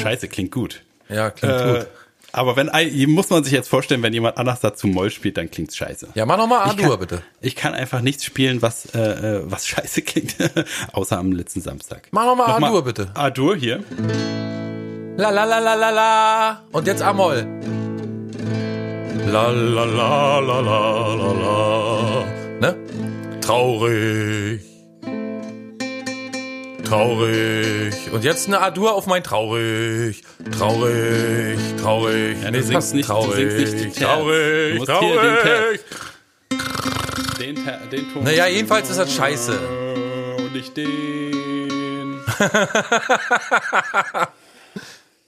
Scheiße, 0.00 0.28
klingt 0.28 0.50
gut. 0.52 0.82
Ja, 1.08 1.30
klingt 1.30 1.54
Äh, 1.54 1.72
gut. 1.78 1.86
aber 2.32 2.56
wenn 2.56 2.70
muss 3.08 3.30
man 3.30 3.42
sich 3.44 3.52
jetzt 3.52 3.68
vorstellen, 3.68 4.02
wenn 4.02 4.12
jemand 4.12 4.36
anders 4.38 4.60
dazu 4.60 4.86
Moll 4.86 5.10
spielt, 5.10 5.36
dann 5.36 5.50
klingt's 5.50 5.76
scheiße. 5.76 6.08
Ja, 6.14 6.24
mach 6.26 6.36
noch 6.38 6.46
mal 6.46 6.64
Ich 6.66 6.84
A-Dur 6.84 6.98
bitte. 6.98 7.22
Ich 7.40 7.56
kann 7.56 7.74
einfach 7.74 8.00
nichts 8.00 8.24
spielen, 8.24 8.62
was 8.62 8.86
äh, 8.94 8.98
äh, 9.00 9.42
was 9.44 9.66
scheiße 9.66 10.02
klingt, 10.02 10.36
außer 10.92 11.18
am 11.18 11.32
letzten 11.32 11.60
Samstag. 11.60 12.08
Mach 12.12 12.24
noch 12.26 12.36
mal 12.36 12.48
Nochmal 12.48 12.70
A-Dur 12.70 12.84
bitte. 12.84 13.10
A-Dur 13.14 13.56
hier. 13.56 13.82
La 15.16 15.30
la 15.30 15.44
la 15.44 15.58
la 15.58 15.74
la 15.74 15.90
la. 15.90 16.62
Und 16.72 16.86
jetzt 16.86 17.02
A-Moll. 17.02 17.46
La 19.26 19.48
la 19.50 19.84
la 19.84 20.38
la 20.40 20.60
la 20.60 21.14
la 21.14 21.32
la. 21.32 22.24
Ne? 22.60 22.76
Traurig. 23.40 24.60
Traurig. 26.90 27.94
Und 28.12 28.24
jetzt 28.24 28.48
eine 28.48 28.60
A-Dur 28.60 28.94
auf 28.94 29.06
mein 29.06 29.22
Traurig. 29.22 30.22
Traurig, 30.58 31.58
traurig. 31.80 32.36
Ja, 32.42 32.50
du 32.50 32.56
Nee, 32.58 32.62
singst 32.62 32.94
nicht- 32.94 33.08
du 33.08 33.12
traurig, 33.12 33.50
singst 33.52 33.74
nicht 33.74 33.96
die 33.96 34.00
Terz. 34.00 34.00
Du 34.00 34.04
traurig, 34.06 34.78
den 34.78 34.86
traurig. 34.86 35.80
Den, 37.38 37.54
den 37.90 38.12
Ton. 38.12 38.24
Naja, 38.24 38.46
jedenfalls 38.48 38.90
ist 38.90 38.98
das 38.98 39.14
scheiße. 39.14 39.56
Und 40.38 40.52
nicht 40.52 40.76
den. 40.76 42.20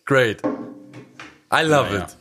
Great. 0.04 0.42
I 1.54 1.62
love 1.62 1.90
Naja. 1.92 2.06
it. 2.06 2.16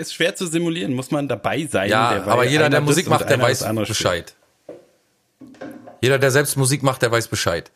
Ist 0.00 0.14
schwer 0.14 0.34
zu 0.36 0.46
simulieren, 0.46 0.92
muss 0.94 1.10
man 1.10 1.26
dabei 1.28 1.66
sein. 1.70 1.88
Ja, 1.90 2.22
aber 2.26 2.44
jeder, 2.44 2.68
der 2.70 2.82
Musik 2.82 3.08
macht, 3.08 3.28
der 3.30 3.40
weiß. 3.40 3.64
Bescheid. 3.86 4.34
Jeder, 6.00 6.18
der 6.18 6.30
selbst 6.30 6.56
Musik 6.56 6.82
macht, 6.82 7.02
der 7.02 7.10
weiß 7.10 7.26
Bescheid. 7.28 7.72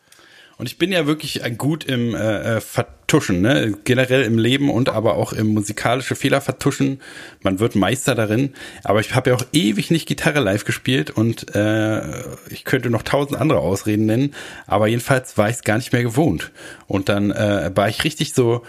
Und 0.57 0.67
ich 0.67 0.77
bin 0.77 0.91
ja 0.91 1.07
wirklich 1.07 1.43
ein 1.43 1.57
gut 1.57 1.83
im 1.83 2.13
äh, 2.13 2.57
äh, 2.57 2.61
Vertuschen, 2.61 3.41
ne? 3.41 3.75
generell 3.83 4.23
im 4.23 4.37
Leben 4.37 4.69
und 4.69 4.89
aber 4.89 5.15
auch 5.15 5.33
im 5.33 5.47
musikalische 5.47 6.15
Fehler 6.15 6.41
vertuschen. 6.41 7.01
Man 7.41 7.59
wird 7.59 7.75
Meister 7.75 8.15
darin. 8.15 8.53
Aber 8.83 8.99
ich 8.99 9.15
habe 9.15 9.31
ja 9.31 9.35
auch 9.35 9.45
ewig 9.51 9.89
nicht 9.91 10.07
Gitarre 10.07 10.39
live 10.39 10.65
gespielt 10.65 11.09
und 11.09 11.55
äh, 11.55 12.01
ich 12.49 12.65
könnte 12.65 12.89
noch 12.89 13.03
tausend 13.03 13.39
andere 13.39 13.59
Ausreden 13.59 14.05
nennen. 14.05 14.35
Aber 14.67 14.87
jedenfalls 14.87 15.37
war 15.37 15.49
ich 15.49 15.57
es 15.57 15.63
gar 15.63 15.77
nicht 15.77 15.91
mehr 15.91 16.03
gewohnt. 16.03 16.51
Und 16.87 17.09
dann 17.09 17.31
äh, 17.31 17.71
war 17.73 17.89
ich 17.89 18.03
richtig 18.03 18.33
so 18.33 18.63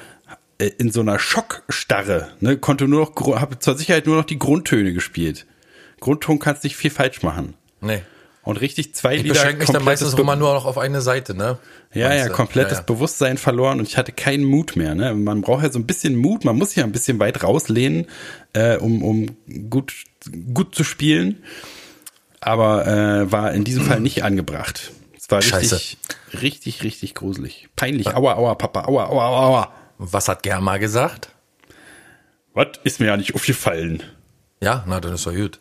äh, 0.58 0.70
in 0.78 0.90
so 0.90 1.00
einer 1.00 1.18
Schockstarre, 1.18 2.28
ne, 2.40 2.56
konnte 2.56 2.88
nur 2.88 3.00
noch, 3.00 3.38
habe 3.38 3.58
zur 3.58 3.76
Sicherheit 3.76 4.06
nur 4.06 4.16
noch 4.16 4.24
die 4.24 4.38
Grundtöne 4.38 4.92
gespielt. 4.92 5.46
Grundton 6.00 6.38
kannst 6.38 6.64
nicht 6.64 6.76
viel 6.76 6.90
falsch 6.90 7.22
machen. 7.22 7.54
Nee. 7.80 8.02
Und 8.44 8.60
richtig 8.60 8.94
zwei 8.94 9.16
Ich 9.16 9.22
Lieder 9.22 9.34
beschränke 9.34 9.60
mich 9.60 9.70
dann 9.70 9.84
meistens 9.84 10.12
immer 10.14 10.36
nur 10.36 10.52
noch 10.52 10.66
auf 10.66 10.76
eine 10.76 11.00
Seite, 11.00 11.34
ne? 11.34 11.58
Ja, 11.94 12.08
Meinst 12.08 12.26
ja, 12.26 12.32
komplettes 12.32 12.72
Ja, 12.72 12.78
ja. 12.78 12.84
Bewusstsein 12.84 13.38
verloren 13.38 13.78
und 13.80 13.88
ich 13.88 13.96
hatte 13.96 14.12
keinen 14.12 14.44
Mut 14.44 14.76
mehr. 14.76 14.94
Ne? 14.94 15.14
Man 15.14 15.40
braucht 15.40 15.62
ja 15.62 15.72
so 15.72 15.78
ein 15.78 15.86
bisschen 15.86 16.14
Mut, 16.14 16.44
man 16.44 16.56
muss 16.56 16.70
sich 16.70 16.78
ja 16.78 16.84
ein 16.84 16.92
bisschen 16.92 17.18
weit 17.18 17.42
rauslehnen, 17.42 18.06
äh, 18.52 18.76
um, 18.76 19.02
um 19.02 19.36
gut, 19.70 19.94
gut 20.52 20.74
zu 20.74 20.84
spielen. 20.84 21.42
Aber 22.40 22.86
äh, 22.86 23.32
war 23.32 23.52
in 23.52 23.64
diesem 23.64 23.86
Fall 23.86 24.00
nicht 24.00 24.22
angebracht. 24.24 24.92
Es 25.16 25.30
war 25.30 25.40
Scheiße. 25.40 25.76
richtig, 25.76 25.98
richtig, 26.42 26.82
richtig 26.82 27.14
gruselig. 27.14 27.68
Peinlich. 27.76 28.08
Aua, 28.08 28.34
aua, 28.34 28.54
Papa, 28.56 28.84
aua, 28.84 29.06
aua, 29.06 29.26
aua, 29.26 29.46
aua. 29.46 29.72
Was 29.96 30.28
hat 30.28 30.42
Germa 30.42 30.76
gesagt? 30.76 31.30
Was 32.52 32.68
ist 32.84 33.00
mir 33.00 33.06
ja 33.06 33.16
nicht 33.16 33.34
aufgefallen? 33.34 34.02
Ja, 34.60 34.84
na, 34.86 35.00
dann 35.00 35.14
ist 35.14 35.26
doch 35.26 35.34
gut. 35.34 35.60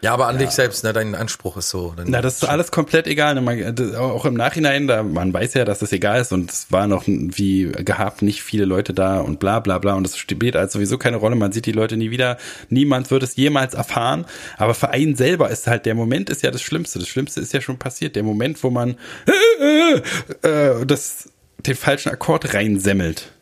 Ja, 0.00 0.14
aber 0.14 0.28
an 0.28 0.38
dich 0.38 0.50
selbst, 0.50 0.84
ne, 0.84 0.92
dein 0.92 1.16
Anspruch 1.16 1.56
ist 1.56 1.70
so. 1.70 1.92
Na, 2.06 2.20
das 2.22 2.36
ist 2.36 2.44
alles 2.48 2.70
komplett 2.70 3.08
egal. 3.08 3.34
Ne? 3.34 3.40
Man, 3.40 3.74
das- 3.74 3.94
auch 3.96 4.24
im 4.26 4.34
Nachhinein, 4.34 4.86
da, 4.86 5.02
man 5.02 5.32
weiß 5.32 5.54
ja, 5.54 5.64
dass 5.64 5.80
das 5.80 5.90
egal 5.90 6.20
ist 6.20 6.32
und 6.32 6.52
es 6.52 6.70
war 6.70 6.86
noch 6.86 7.02
wie 7.06 7.64
gehabt 7.72 8.22
nicht 8.22 8.42
viele 8.44 8.64
Leute 8.64 8.94
da 8.94 9.18
und 9.20 9.40
bla 9.40 9.58
bla 9.58 9.78
bla 9.78 9.94
und 9.94 10.04
das 10.04 10.16
spielt 10.16 10.54
als 10.54 10.72
sowieso 10.74 10.98
keine 10.98 11.16
Rolle. 11.16 11.34
Man 11.34 11.50
sieht 11.50 11.66
die 11.66 11.72
Leute 11.72 11.96
nie 11.96 12.12
wieder. 12.12 12.38
Niemand 12.68 13.10
wird 13.10 13.24
es 13.24 13.34
jemals 13.34 13.74
erfahren. 13.74 14.24
Aber 14.56 14.74
für 14.74 14.90
einen 14.90 15.16
selber 15.16 15.50
ist 15.50 15.66
halt 15.66 15.84
der 15.84 15.96
Moment 15.96 16.30
ist 16.30 16.42
ja 16.44 16.52
das 16.52 16.62
Schlimmste. 16.62 17.00
Das 17.00 17.08
Schlimmste 17.08 17.40
ist 17.40 17.52
ja 17.52 17.60
schon 17.60 17.78
passiert. 17.78 18.14
Der 18.14 18.22
Moment, 18.22 18.62
wo 18.62 18.70
man 18.70 18.96
äh, 20.42 20.86
das, 20.86 21.28
den 21.66 21.74
falschen 21.74 22.10
Akkord 22.10 22.54
reinsemmelt. 22.54 23.32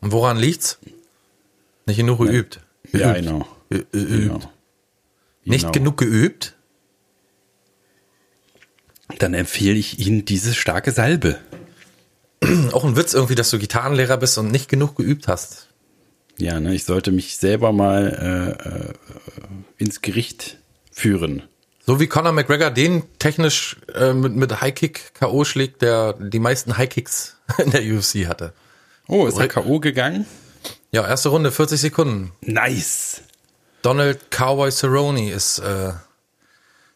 Und 0.00 0.12
woran 0.12 0.38
liegt's? 0.38 0.78
Nicht 1.86 1.98
genug 1.98 2.20
geübt. 2.20 2.60
Ja, 2.92 3.12
genau. 3.12 3.46
Ge- 3.70 3.84
Geübt. 3.92 4.48
Nicht 5.48 5.62
Genau. 5.62 5.72
genug 5.72 5.96
geübt? 5.98 6.54
Dann 9.18 9.34
empfehle 9.34 9.76
ich 9.78 9.98
Ihnen 9.98 10.24
diese 10.24 10.54
starke 10.54 10.92
Salbe. 10.92 11.38
Auch 12.72 12.84
ein 12.84 12.96
Witz 12.96 13.14
irgendwie, 13.14 13.34
dass 13.34 13.50
du 13.50 13.58
Gitarrenlehrer 13.58 14.16
bist 14.18 14.36
und 14.38 14.50
nicht 14.50 14.68
genug 14.68 14.96
geübt 14.96 15.28
hast. 15.28 15.68
Ja, 16.36 16.60
ne, 16.60 16.74
ich 16.74 16.84
sollte 16.84 17.10
mich 17.10 17.36
selber 17.38 17.72
mal 17.72 18.56
äh, 18.62 18.68
äh, 18.68 18.94
ins 19.78 20.02
Gericht 20.02 20.58
führen. 20.92 21.42
So 21.84 21.98
wie 22.00 22.06
Conor 22.06 22.32
McGregor 22.32 22.70
den 22.70 23.02
technisch 23.18 23.76
äh, 23.94 24.12
mit, 24.12 24.36
mit 24.36 24.60
Highkick 24.60 25.14
K.O. 25.14 25.44
schlägt, 25.44 25.80
der 25.82 26.12
die 26.12 26.38
meisten 26.38 26.76
Highkicks 26.76 27.38
in 27.58 27.70
der 27.70 27.82
UFC 27.82 28.26
hatte. 28.28 28.52
Oh, 29.08 29.26
ist 29.26 29.38
er 29.38 29.48
K.O. 29.48 29.80
gegangen? 29.80 30.26
Ja, 30.92 31.06
erste 31.08 31.30
Runde, 31.30 31.50
40 31.50 31.80
Sekunden. 31.80 32.32
Nice. 32.42 33.22
Donald 33.82 34.30
Cowboy 34.30 34.70
Cerrone 34.70 35.30
ist 35.30 35.58
äh, 35.60 35.92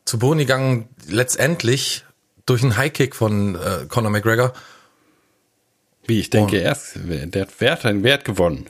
zu 0.04 0.18
Boden 0.18 0.38
gegangen, 0.38 0.88
letztendlich 1.06 2.04
durch 2.46 2.62
einen 2.62 2.76
Highkick 2.76 3.14
von 3.14 3.54
äh, 3.54 3.86
Conor 3.88 4.10
McGregor. 4.10 4.52
Wie, 6.06 6.20
ich 6.20 6.30
denke 6.30 6.58
erst, 6.58 6.96
der 6.96 7.42
hat 7.42 7.60
Wert, 7.60 7.84
ein 7.86 8.02
Wert 8.02 8.24
gewonnen. 8.24 8.66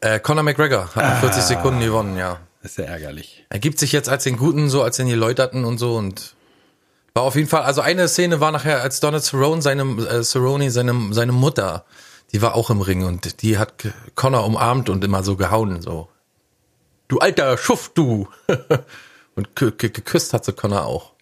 Äh, 0.00 0.18
Conor 0.18 0.42
McGregor 0.42 0.94
hat 0.94 1.04
nach 1.04 1.20
40 1.20 1.42
Sekunden 1.42 1.80
gewonnen, 1.80 2.16
ja. 2.16 2.40
Ist 2.62 2.78
ja 2.78 2.84
ärgerlich. 2.84 3.46
Er 3.48 3.58
gibt 3.58 3.78
sich 3.78 3.92
jetzt 3.92 4.08
als 4.08 4.24
den 4.24 4.36
Guten, 4.36 4.68
so 4.68 4.82
als 4.82 4.96
den 4.96 5.08
Geläuterten 5.08 5.64
und 5.64 5.78
so 5.78 5.96
und 5.96 6.34
war 7.14 7.22
auf 7.22 7.36
jeden 7.36 7.48
Fall, 7.48 7.62
also 7.62 7.80
eine 7.80 8.06
Szene 8.08 8.40
war 8.40 8.52
nachher, 8.52 8.82
als 8.82 9.00
Donald 9.00 9.24
Cerrone, 9.24 9.62
seine, 9.62 9.82
äh, 9.82 10.22
Cerrone, 10.22 10.70
seine, 10.70 11.12
seine 11.12 11.32
Mutter, 11.32 11.84
die 12.32 12.42
war 12.42 12.54
auch 12.54 12.70
im 12.70 12.80
Ring 12.80 13.04
und 13.04 13.42
die 13.42 13.58
hat 13.58 13.72
Connor 14.14 14.44
umarmt 14.44 14.88
und 14.88 15.02
immer 15.04 15.22
so 15.22 15.36
gehauen, 15.36 15.80
so. 15.82 16.08
Du 17.10 17.18
alter 17.18 17.58
Schuft, 17.58 17.98
du! 17.98 18.28
und 19.34 19.48
gekü- 19.56 19.72
gekü- 19.72 19.90
geküsst 19.90 20.32
hat 20.32 20.44
sie 20.44 20.52
Connor 20.52 20.86
auch. 20.86 21.12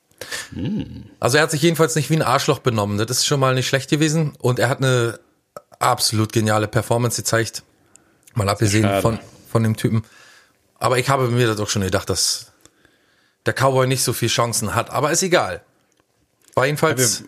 Also 1.18 1.38
er 1.38 1.44
hat 1.44 1.50
sich 1.50 1.62
jedenfalls 1.62 1.94
nicht 1.94 2.10
wie 2.10 2.16
ein 2.16 2.22
Arschloch 2.22 2.58
benommen, 2.58 2.98
das 2.98 3.08
ist 3.18 3.26
schon 3.26 3.40
mal 3.40 3.54
nicht 3.54 3.68
schlecht 3.68 3.88
gewesen 3.88 4.34
und 4.38 4.58
er 4.58 4.68
hat 4.68 4.78
eine 4.78 5.18
absolut 5.78 6.32
geniale 6.32 6.68
Performance 6.68 7.22
gezeigt. 7.22 7.62
Mal 8.34 8.48
abgesehen 8.48 8.84
Schade. 8.84 9.00
von, 9.00 9.18
von 9.50 9.62
dem 9.62 9.76
Typen. 9.76 10.02
Aber 10.78 10.98
ich 10.98 11.08
habe 11.08 11.28
mir 11.28 11.46
das 11.46 11.58
auch 11.58 11.68
schon 11.70 11.82
gedacht, 11.82 12.10
dass 12.10 12.52
der 13.46 13.54
Cowboy 13.54 13.86
nicht 13.86 14.02
so 14.04 14.12
viel 14.12 14.28
Chancen 14.28 14.74
hat. 14.74 14.90
Aber 14.90 15.10
ist 15.10 15.22
egal. 15.22 15.62
War 16.54 16.66
jedenfalls 16.66 17.24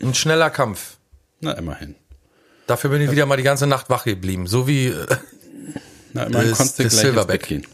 ein 0.00 0.14
schneller 0.14 0.48
Kampf. 0.50 0.96
Na, 1.40 1.52
immerhin. 1.52 1.94
Dafür 2.66 2.90
bin 2.90 3.02
ich 3.02 3.10
wieder 3.10 3.26
mal 3.26 3.36
die 3.36 3.42
ganze 3.42 3.66
Nacht 3.66 3.90
wach 3.90 4.04
geblieben. 4.04 4.46
So 4.46 4.66
wie, 4.66 4.94
Na, 6.18 6.26
immerhin 6.26 6.48
Das- 6.50 6.58
konntest 6.58 6.78
du 6.78 6.82
das 6.84 6.98
Silverback. 6.98 7.46
Gehen. 7.46 7.66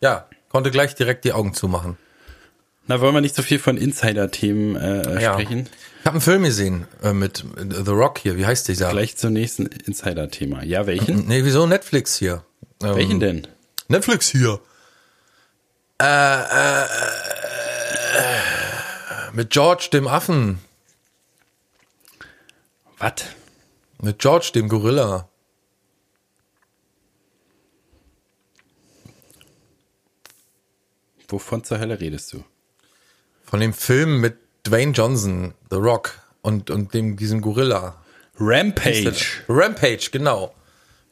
ja, 0.00 0.26
konnte 0.48 0.70
gleich 0.70 0.94
direkt 0.94 1.24
die 1.24 1.32
Augen 1.32 1.54
zumachen. 1.54 1.96
Na, 2.86 3.00
wollen 3.00 3.14
wir 3.14 3.20
nicht 3.20 3.36
so 3.36 3.42
viel 3.42 3.58
von 3.60 3.76
Insider-Themen 3.76 4.74
äh, 4.76 5.22
Ja. 5.22 5.34
sprechen? 5.34 5.68
Ich 6.00 6.06
habe 6.06 6.14
einen 6.14 6.20
Film 6.22 6.42
gesehen 6.42 6.86
äh, 7.02 7.12
mit 7.12 7.44
The 7.56 7.90
Rock 7.92 8.18
hier. 8.18 8.36
Wie 8.36 8.46
heißt 8.46 8.66
dieser? 8.68 8.90
Gleich 8.90 9.16
zum 9.16 9.32
nächsten 9.32 9.66
Insider-Thema. 9.66 10.64
Ja, 10.64 10.86
welchen? 10.86 11.26
Nee, 11.28 11.44
wieso 11.44 11.66
Netflix 11.66 12.16
hier? 12.16 12.42
Ähm, 12.82 12.96
welchen 12.96 13.20
denn? 13.20 13.46
Netflix 13.88 14.28
hier. 14.28 14.60
Äh, 16.00 16.04
äh, 16.06 16.84
äh, 16.84 16.86
mit 19.34 19.50
George 19.50 19.88
dem 19.92 20.08
Affen. 20.08 20.58
Was? 22.98 23.12
Mit 24.02 24.18
George 24.18 24.50
dem 24.54 24.68
Gorilla. 24.68 25.28
Wovon 31.30 31.64
zur 31.64 31.78
Hölle 31.78 32.00
redest 32.00 32.32
du? 32.32 32.44
Von 33.44 33.60
dem 33.60 33.72
Film 33.72 34.20
mit 34.20 34.36
Dwayne 34.66 34.92
Johnson, 34.92 35.54
The 35.70 35.76
Rock 35.76 36.18
und, 36.42 36.70
und 36.70 36.92
dem, 36.94 37.16
diesem 37.16 37.40
Gorilla. 37.40 37.96
Rampage. 38.38 39.14
Rampage, 39.48 40.08
genau. 40.10 40.54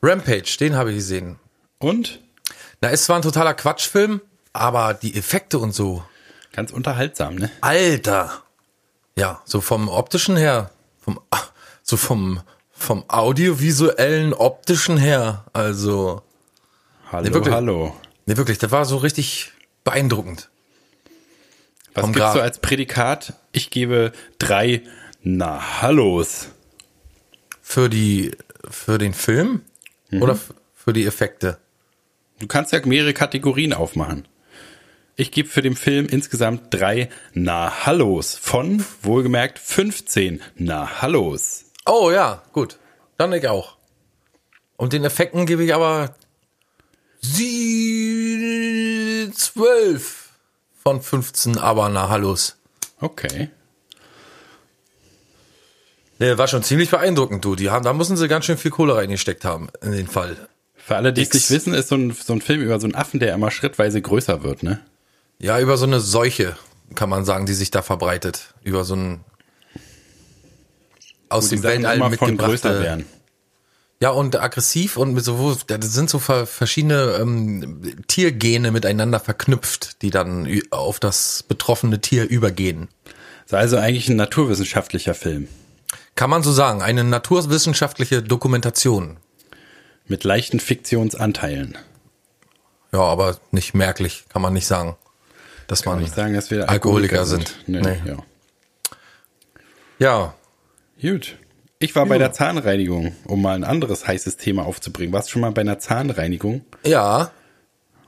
Rampage, 0.03 0.57
den 0.59 0.77
habe 0.77 0.91
ich 0.91 0.97
gesehen. 0.97 1.39
Und? 1.79 2.21
Na, 2.81 2.89
ist 2.89 3.05
zwar 3.05 3.17
ein 3.17 3.23
totaler 3.23 3.55
Quatschfilm, 3.55 4.21
aber 4.53 4.95
die 4.95 5.17
Effekte 5.17 5.59
und 5.59 5.73
so. 5.73 6.05
Ganz 6.53 6.73
unterhaltsam, 6.73 7.37
ne? 7.37 7.51
Alter. 7.61 8.43
Ja, 9.17 9.43
so 9.45 9.61
vom 9.61 9.89
optischen 9.89 10.37
her, 10.37 10.71
vom, 11.01 11.21
ah, 11.31 11.43
so 11.83 11.97
vom, 11.97 12.41
vom 12.71 13.05
audiovisuellen 13.09 14.33
optischen 14.33 14.97
her, 14.97 15.45
also, 15.53 16.23
Hallo, 17.11 17.35
wirklich. 17.35 17.55
hallo. 17.55 17.97
ne, 18.27 18.37
wirklich, 18.37 18.59
das 18.59 18.71
war 18.71 18.85
so 18.85 18.99
richtig 18.99 19.53
beeindruckend. 19.85 20.49
Was 21.95 22.03
Vom 22.03 22.13
gibt's 22.13 22.25
Graf. 22.27 22.35
so 22.35 22.41
als 22.41 22.59
Prädikat? 22.61 23.35
Ich 23.53 23.71
gebe 23.71 24.13
drei 24.39 24.83
Na 25.23 25.81
Hallos. 25.83 26.49
Für 27.63 27.89
die, 27.89 28.33
für 28.71 28.99
den 28.99 29.13
Film 29.15 29.63
oder 30.13 30.33
f- 30.33 30.55
für 30.75 30.93
die 30.93 31.05
Effekte? 31.07 31.59
Du 32.39 32.47
kannst 32.47 32.73
ja 32.73 32.81
mehrere 32.87 33.13
Kategorien 33.13 33.73
aufmachen. 33.75 34.27
Ich 35.17 35.33
gebe 35.33 35.49
für 35.49 35.61
den 35.63 35.75
Film 35.77 36.07
insgesamt 36.07 36.73
drei 36.73 37.09
Na 37.35 37.85
Hallos 37.85 38.37
von, 38.37 38.85
wohlgemerkt, 39.03 39.59
15 39.59 40.41
Na 40.57 41.03
Hallos. 41.03 41.65
Oh 41.85 42.11
ja, 42.13 42.43
gut. 42.53 42.79
Dann 43.17 43.33
ich 43.33 43.49
auch. 43.49 43.77
Und 44.77 44.93
den 44.93 45.05
Effekten 45.05 45.45
gebe 45.45 45.65
ich 45.65 45.75
aber 45.75 46.15
sie 47.21 48.79
12 49.35 50.29
von 50.83 51.03
15 51.03 51.59
aber 51.59 51.89
na 51.89 52.09
Hallos. 52.09 52.57
Okay. 53.01 53.51
Nee, 56.19 56.37
war 56.37 56.49
schon 56.49 56.65
ziemlich 56.65 56.91
beeindruckend, 56.91 57.45
du. 57.45 57.55
Die 57.55 57.71
haben, 57.71 57.85
da 57.85 57.93
müssen 57.93 58.17
sie 58.17 58.27
ganz 58.27 58.45
schön 58.45 58.59
viel 58.59 58.73
Kohle 58.73 58.97
reingesteckt 58.97 59.45
haben, 59.45 59.69
in 59.83 59.93
den 59.93 60.09
Fall. 60.09 60.49
Für 60.77 60.97
alle, 60.97 61.13
die 61.13 61.23
es 61.23 61.33
nicht 61.33 61.51
wissen, 61.51 61.75
ist 61.75 61.89
so 61.89 61.95
ein, 61.95 62.13
so 62.13 62.33
ein 62.33 62.41
Film 62.41 62.61
über 62.61 62.81
so 62.81 62.87
einen 62.87 62.95
Affen, 62.97 63.21
der 63.21 63.35
immer 63.35 63.51
schrittweise 63.51 64.01
größer 64.03 64.43
wird, 64.43 64.63
ne? 64.63 64.81
Ja, 65.39 65.61
über 65.61 65.77
so 65.77 65.87
eine 65.87 66.01
Seuche, 66.01 66.57
kann 66.97 67.09
man 67.09 67.25
sagen, 67.25 67.47
die 67.47 67.55
sich 67.55 67.71
da 67.71 67.83
verbreitet. 67.83 68.55
Über 68.65 68.85
so 68.85 68.97
ein 68.97 69.21
aus 71.29 71.47
Wo 71.47 71.57
dem 71.57 71.63
Weltall 71.63 71.99
von 71.99 72.11
größer 72.11 72.31
mitgebrachte. 72.31 72.83
werden. 72.83 73.07
Ja, 74.01 74.11
und 74.11 74.37
aggressiv 74.41 74.97
und 74.97 75.13
mit 75.15 75.25
so, 75.25 75.57
das 75.67 75.93
sind 75.93 76.09
so 76.09 76.21
ver- 76.21 76.47
verschiedene 76.47 77.19
ähm, 77.21 78.05
Tiergene 78.07 78.71
miteinander 78.71 79.19
verknüpft, 79.19 80.03
die 80.03 80.11
dann 80.11 80.49
auf 80.71 81.01
das 81.01 81.43
betroffene 81.43 82.01
Tier 82.01 82.29
übergehen. 82.29 82.89
Ist 83.45 83.55
also 83.55 83.77
eigentlich 83.77 84.09
ein 84.09 84.15
naturwissenschaftlicher 84.17 85.15
Film. 85.15 85.49
Kann 86.15 86.31
man 86.31 86.43
so 86.45 86.53
sagen, 86.53 86.81
eine 86.81 87.03
naturwissenschaftliche 87.03 88.23
Dokumentation. 88.23 89.17
Mit 90.07 90.23
leichten 90.25 90.61
Fiktionsanteilen. 90.61 91.77
Ja, 92.93 93.01
aber 93.01 93.39
nicht 93.51 93.75
merklich, 93.75 94.25
kann 94.29 94.43
man 94.43 94.53
nicht 94.53 94.67
sagen. 94.67 94.97
Dass 95.67 95.83
Kann 95.83 95.95
man 95.95 96.03
nicht 96.03 96.15
sagen, 96.15 96.35
dass 96.35 96.51
wir 96.51 96.69
Alkoholiker 96.69 97.27
sind. 97.27 97.57
Nee, 97.67 97.81
Nee. 97.81 98.01
Ja. 98.07 98.17
Ja, 99.99 100.35
Gut. 101.03 101.37
Ich 101.81 101.95
war 101.95 102.07
bei 102.07 102.19
der 102.19 102.33
Zahnreinigung, 102.33 103.15
um 103.25 103.41
mal 103.41 103.55
ein 103.55 103.63
anderes 103.63 104.05
heißes 104.05 104.37
Thema 104.37 104.67
aufzubringen. 104.67 105.13
Warst 105.13 105.29
du 105.29 105.33
schon 105.33 105.43
mal 105.43 105.53
bei 105.53 105.61
einer 105.61 105.79
Zahnreinigung? 105.79 106.63
Ja. 106.85 107.31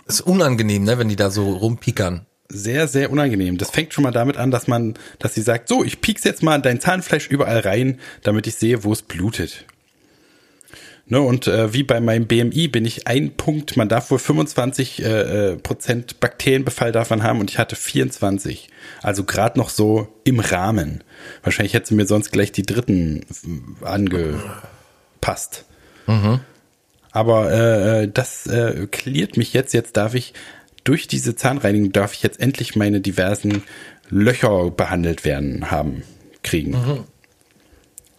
Ist 0.06 0.22
unangenehm, 0.22 0.82
ne, 0.82 0.98
wenn 0.98 1.08
die 1.08 1.14
da 1.14 1.30
so 1.30 1.52
rumpiekern. 1.52 2.26
Sehr, 2.48 2.88
sehr 2.88 3.12
unangenehm. 3.12 3.58
Das 3.58 3.70
fängt 3.70 3.94
schon 3.94 4.02
mal 4.02 4.10
damit 4.10 4.36
an, 4.36 4.50
dass 4.50 4.66
man, 4.66 4.94
dass 5.20 5.34
sie 5.36 5.42
sagt, 5.42 5.68
so, 5.68 5.84
ich 5.84 6.00
piek's 6.00 6.24
jetzt 6.24 6.42
mal 6.42 6.60
dein 6.60 6.80
Zahnfleisch 6.80 7.28
überall 7.28 7.60
rein, 7.60 8.00
damit 8.24 8.48
ich 8.48 8.56
sehe, 8.56 8.82
wo 8.82 8.92
es 8.92 9.02
blutet. 9.02 9.66
Ne, 11.10 11.20
und 11.20 11.48
äh, 11.48 11.74
wie 11.74 11.82
bei 11.82 12.00
meinem 12.00 12.28
BMI 12.28 12.68
bin 12.68 12.84
ich 12.84 13.08
ein 13.08 13.32
Punkt, 13.32 13.76
man 13.76 13.88
darf 13.88 14.12
wohl 14.12 14.20
25 14.20 15.02
äh, 15.02 15.08
äh, 15.50 15.56
Prozent 15.56 16.20
Bakterienbefall 16.20 16.92
davon 16.92 17.24
haben 17.24 17.40
und 17.40 17.50
ich 17.50 17.58
hatte 17.58 17.74
24. 17.74 18.70
Also 19.02 19.24
gerade 19.24 19.58
noch 19.58 19.70
so 19.70 20.06
im 20.22 20.38
Rahmen. 20.38 21.02
Wahrscheinlich 21.42 21.74
hätte 21.74 21.88
sie 21.88 21.96
mir 21.96 22.06
sonst 22.06 22.30
gleich 22.30 22.52
die 22.52 22.62
dritten 22.62 23.26
äh, 23.82 23.84
angepasst. 23.84 25.64
Mhm. 26.06 26.40
Aber 27.10 27.52
äh, 27.52 28.04
äh, 28.04 28.08
das 28.08 28.46
äh, 28.46 28.86
klärt 28.88 29.36
mich 29.36 29.52
jetzt. 29.52 29.74
Jetzt 29.74 29.96
darf 29.96 30.14
ich 30.14 30.32
durch 30.84 31.08
diese 31.08 31.34
Zahnreinigung 31.34 31.90
darf 31.90 32.14
ich 32.14 32.22
jetzt 32.22 32.38
endlich 32.38 32.76
meine 32.76 33.00
diversen 33.00 33.64
Löcher 34.10 34.70
behandelt 34.70 35.24
werden 35.24 35.72
haben 35.72 36.04
kriegen. 36.44 36.70
Mhm. 36.70 37.04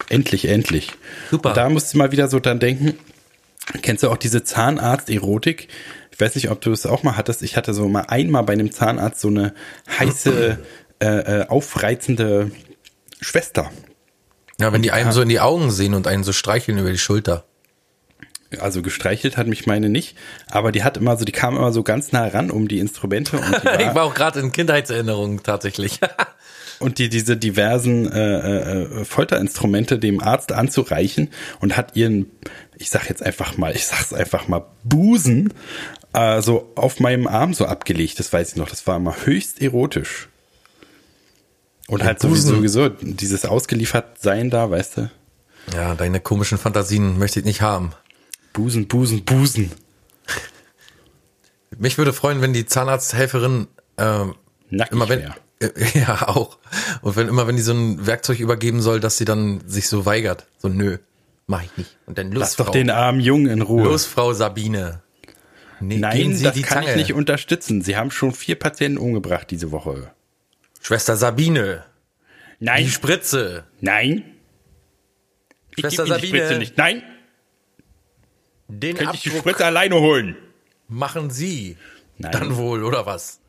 Endlich, 0.10 0.48
endlich. 0.48 0.92
Super. 1.30 1.50
Und 1.50 1.58
da 1.58 1.70
musst 1.70 1.94
du 1.94 1.98
mal 1.98 2.12
wieder 2.12 2.28
so 2.28 2.40
dran 2.40 2.60
denken. 2.60 2.98
Kennst 3.82 4.04
du 4.04 4.10
auch 4.10 4.18
diese 4.18 4.44
Zahnarzt-Erotik? 4.44 5.68
Ich 6.12 6.20
weiß 6.20 6.36
nicht, 6.36 6.50
ob 6.50 6.62
du 6.62 6.72
es 6.72 6.86
auch 6.86 7.04
mal 7.04 7.16
hattest. 7.18 7.42
Ich 7.42 7.56
hatte 7.56 7.74
so 7.74 7.88
mal 7.88 8.06
einmal 8.08 8.44
bei 8.44 8.54
einem 8.54 8.72
Zahnarzt 8.72 9.22
so 9.22 9.30
eine 9.30 9.54
heiße, 10.00 10.60
äh, 11.00 11.06
äh, 11.06 11.48
aufreizende 11.48 12.52
Schwester. 13.22 13.72
Ja, 14.60 14.74
wenn 14.74 14.84
die 14.84 14.92
einem 14.92 15.12
so 15.12 15.22
in 15.22 15.30
die 15.30 15.40
Augen 15.40 15.72
sehen 15.72 15.94
und 15.94 16.08
einen 16.08 16.24
so 16.24 16.34
streicheln 16.34 16.78
über 16.78 16.92
die 16.92 16.98
Schulter. 16.98 17.46
Also 18.60 18.82
gestreichelt 18.82 19.38
hat 19.38 19.48
mich 19.48 19.66
meine 19.66 19.88
nicht, 19.88 20.18
aber 20.48 20.74
die 20.74 20.84
hat 20.84 20.98
immer 20.98 21.16
so, 21.16 21.24
die 21.24 21.32
kam 21.32 21.56
immer 21.56 21.72
so 21.72 21.84
ganz 21.84 22.12
nah 22.12 22.28
ran 22.28 22.52
um 22.52 22.68
die 22.68 22.80
Instrumente 22.80 23.38
und 23.38 23.46
die 23.46 23.68
ich 23.80 23.88
war, 23.88 23.96
war 23.96 24.04
auch 24.04 24.14
gerade 24.14 24.42
in 24.42 24.52
Kindheitserinnerungen 24.52 25.42
tatsächlich. 25.42 26.00
und 26.82 26.98
die 26.98 27.10
diese 27.10 27.38
diversen 27.38 28.12
äh, 28.12 28.82
äh, 28.82 29.06
Folterinstrumente 29.06 30.00
dem 30.00 30.22
Arzt 30.22 30.52
anzureichen 30.52 31.30
und 31.60 31.78
hat 31.78 31.96
ihren, 31.96 32.32
ich 32.78 32.90
sag 32.90 33.08
jetzt 33.10 33.24
einfach 33.24 33.58
mal, 33.58 33.76
ich 33.76 33.86
sag's 33.86 34.14
einfach 34.14 34.48
mal, 34.48 34.66
Busen 34.84 35.54
äh, 36.14 36.42
so 36.42 36.72
auf 36.76 37.00
meinem 37.00 37.28
Arm 37.28 37.54
so 37.54 37.66
abgelegt. 37.66 38.20
Das 38.20 38.32
weiß 38.34 38.52
ich 38.52 38.56
noch. 38.56 38.70
Das 38.70 38.86
war 38.88 38.98
immer 38.98 39.16
höchst 39.26 39.62
erotisch. 39.62 40.28
Und 41.88 42.04
halt 42.04 42.20
Busen. 42.20 42.56
sowieso 42.56 42.90
dieses 42.90 43.46
ausgeliefert 43.46 44.20
sein 44.22 44.50
da, 44.50 44.70
weißt 44.70 44.98
du? 44.98 45.12
ja, 45.74 45.96
deine 45.96 46.20
komischen 46.20 46.58
Fantasien 46.58 47.18
möchte 47.18 47.40
ich 47.40 47.46
nicht 47.46 47.62
haben. 47.62 47.92
Busen, 48.54 48.88
Busen, 48.88 49.24
Busen. 49.24 49.72
Mich 51.78 51.98
würde 51.98 52.14
freuen, 52.14 52.42
wenn 52.42 52.54
die 52.54 52.66
Zahnarzthelferin 52.66 53.68
Nackig 54.70 54.94
immer 54.94 55.10
wenn 55.10 55.20
wär. 55.20 55.36
ja 55.94 56.28
auch 56.28 56.58
und 57.02 57.16
wenn 57.16 57.28
immer 57.28 57.48
wenn 57.48 57.56
die 57.56 57.62
so 57.62 57.74
ein 57.74 58.06
Werkzeug 58.06 58.40
übergeben 58.40 58.82
soll, 58.82 59.00
dass 59.00 59.18
sie 59.18 59.26
dann 59.26 59.62
sich 59.68 59.88
so 59.88 60.06
weigert. 60.06 60.48
So 60.58 60.68
nö, 60.70 60.98
mach 61.48 61.64
ich 61.64 61.76
nicht. 61.78 61.98
Und 62.06 62.18
dann 62.18 62.32
los, 62.32 62.40
Lass 62.42 62.56
doch 62.56 62.70
den 62.70 62.90
armen 62.90 63.20
Jungen 63.20 63.48
in 63.48 63.62
Ruhe. 63.62 63.84
los, 63.84 64.06
Frau 64.06 64.34
Sabine. 64.34 65.02
Nee, 65.80 65.98
Nein, 65.98 66.36
Sie 66.36 66.44
das 66.44 66.54
die 66.54 66.62
kann 66.62 66.84
Zange. 66.84 66.92
ich 66.92 66.96
nicht 66.98 67.14
unterstützen. 67.14 67.82
Sie 67.82 67.98
haben 67.98 68.12
schon 68.12 68.34
vier 68.34 68.58
Patienten 68.58 69.00
umgebracht 69.00 69.50
diese 69.50 69.72
Woche. 69.72 70.12
Schwester 70.82 71.16
Sabine, 71.16 71.84
Nein, 72.60 72.84
die 72.86 72.92
Spritze. 72.92 73.64
nein. 73.82 74.24
Ich 75.76 75.82
Schwester 75.82 76.06
Ihnen 76.06 76.16
die 76.20 76.28
Sabine. 76.28 76.38
Spritze 76.46 76.60
nicht. 76.60 76.78
Nein, 76.78 77.04
Den 78.68 78.96
könnte 78.96 79.16
ich 79.16 79.22
die 79.22 79.30
Abdruck 79.30 79.42
Spritze 79.54 79.66
alleine 79.66 79.96
holen. 80.00 80.36
machen 80.88 81.30
Sie. 81.32 81.78
Nein. 82.18 82.32
Dann 82.32 82.58
wohl, 82.58 82.84
oder 82.84 83.06
was? 83.08 83.40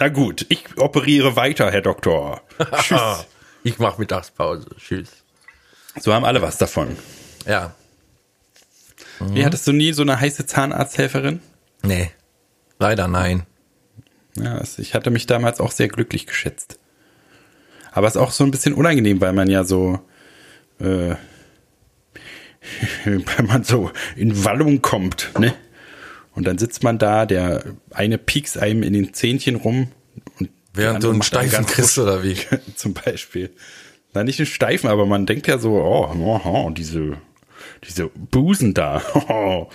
Na 0.00 0.08
gut, 0.08 0.46
ich 0.48 0.64
operiere 0.78 1.36
weiter, 1.36 1.70
Herr 1.70 1.82
Doktor. 1.82 2.40
Tschüss. 2.80 3.26
Ich 3.62 3.78
mach 3.78 3.98
Mittagspause. 3.98 4.66
Tschüss. 4.78 5.10
So 6.00 6.14
haben 6.14 6.24
alle 6.24 6.40
was 6.40 6.56
davon. 6.56 6.96
Ja. 7.46 7.74
Wie 9.20 9.44
hattest 9.44 9.66
du 9.66 9.72
nie 9.72 9.92
so 9.92 10.00
eine 10.00 10.18
heiße 10.18 10.46
Zahnarzthelferin? 10.46 11.40
Nee. 11.82 12.10
Leider 12.78 13.08
nein. 13.08 13.42
Ja, 14.36 14.62
ich 14.78 14.94
hatte 14.94 15.10
mich 15.10 15.26
damals 15.26 15.60
auch 15.60 15.70
sehr 15.70 15.88
glücklich 15.88 16.26
geschätzt. 16.26 16.78
Aber 17.92 18.06
es 18.06 18.14
ist 18.14 18.20
auch 18.22 18.30
so 18.30 18.42
ein 18.44 18.50
bisschen 18.50 18.72
unangenehm, 18.72 19.20
weil 19.20 19.34
man 19.34 19.50
ja 19.50 19.64
so, 19.64 20.00
äh, 20.78 21.14
weil 23.04 23.44
man 23.46 23.64
so 23.64 23.90
in 24.16 24.44
Wallung 24.46 24.80
kommt, 24.80 25.30
ne? 25.38 25.52
Und 26.40 26.46
dann 26.46 26.56
sitzt 26.56 26.82
man 26.82 26.96
da, 26.96 27.26
der 27.26 27.64
eine 27.90 28.16
piekst 28.16 28.56
einem 28.56 28.82
in 28.82 28.94
den 28.94 29.12
Zähnchen 29.12 29.56
rum 29.56 29.88
und 30.38 30.48
Während 30.72 31.04
du 31.04 31.10
einen 31.10 31.20
Steifen 31.20 31.66
kriegst, 31.66 31.98
oder 31.98 32.22
wie? 32.22 32.34
zum 32.76 32.94
Beispiel. 32.94 33.50
Na, 34.14 34.24
nicht 34.24 34.38
einen 34.38 34.46
Steifen, 34.46 34.88
aber 34.88 35.04
man 35.04 35.26
denkt 35.26 35.48
ja 35.48 35.58
so, 35.58 35.72
oh, 35.72 36.10
oh, 36.18 36.40
oh 36.42 36.70
diese, 36.70 37.18
diese 37.86 38.06
Busen 38.06 38.72
da. 38.72 39.02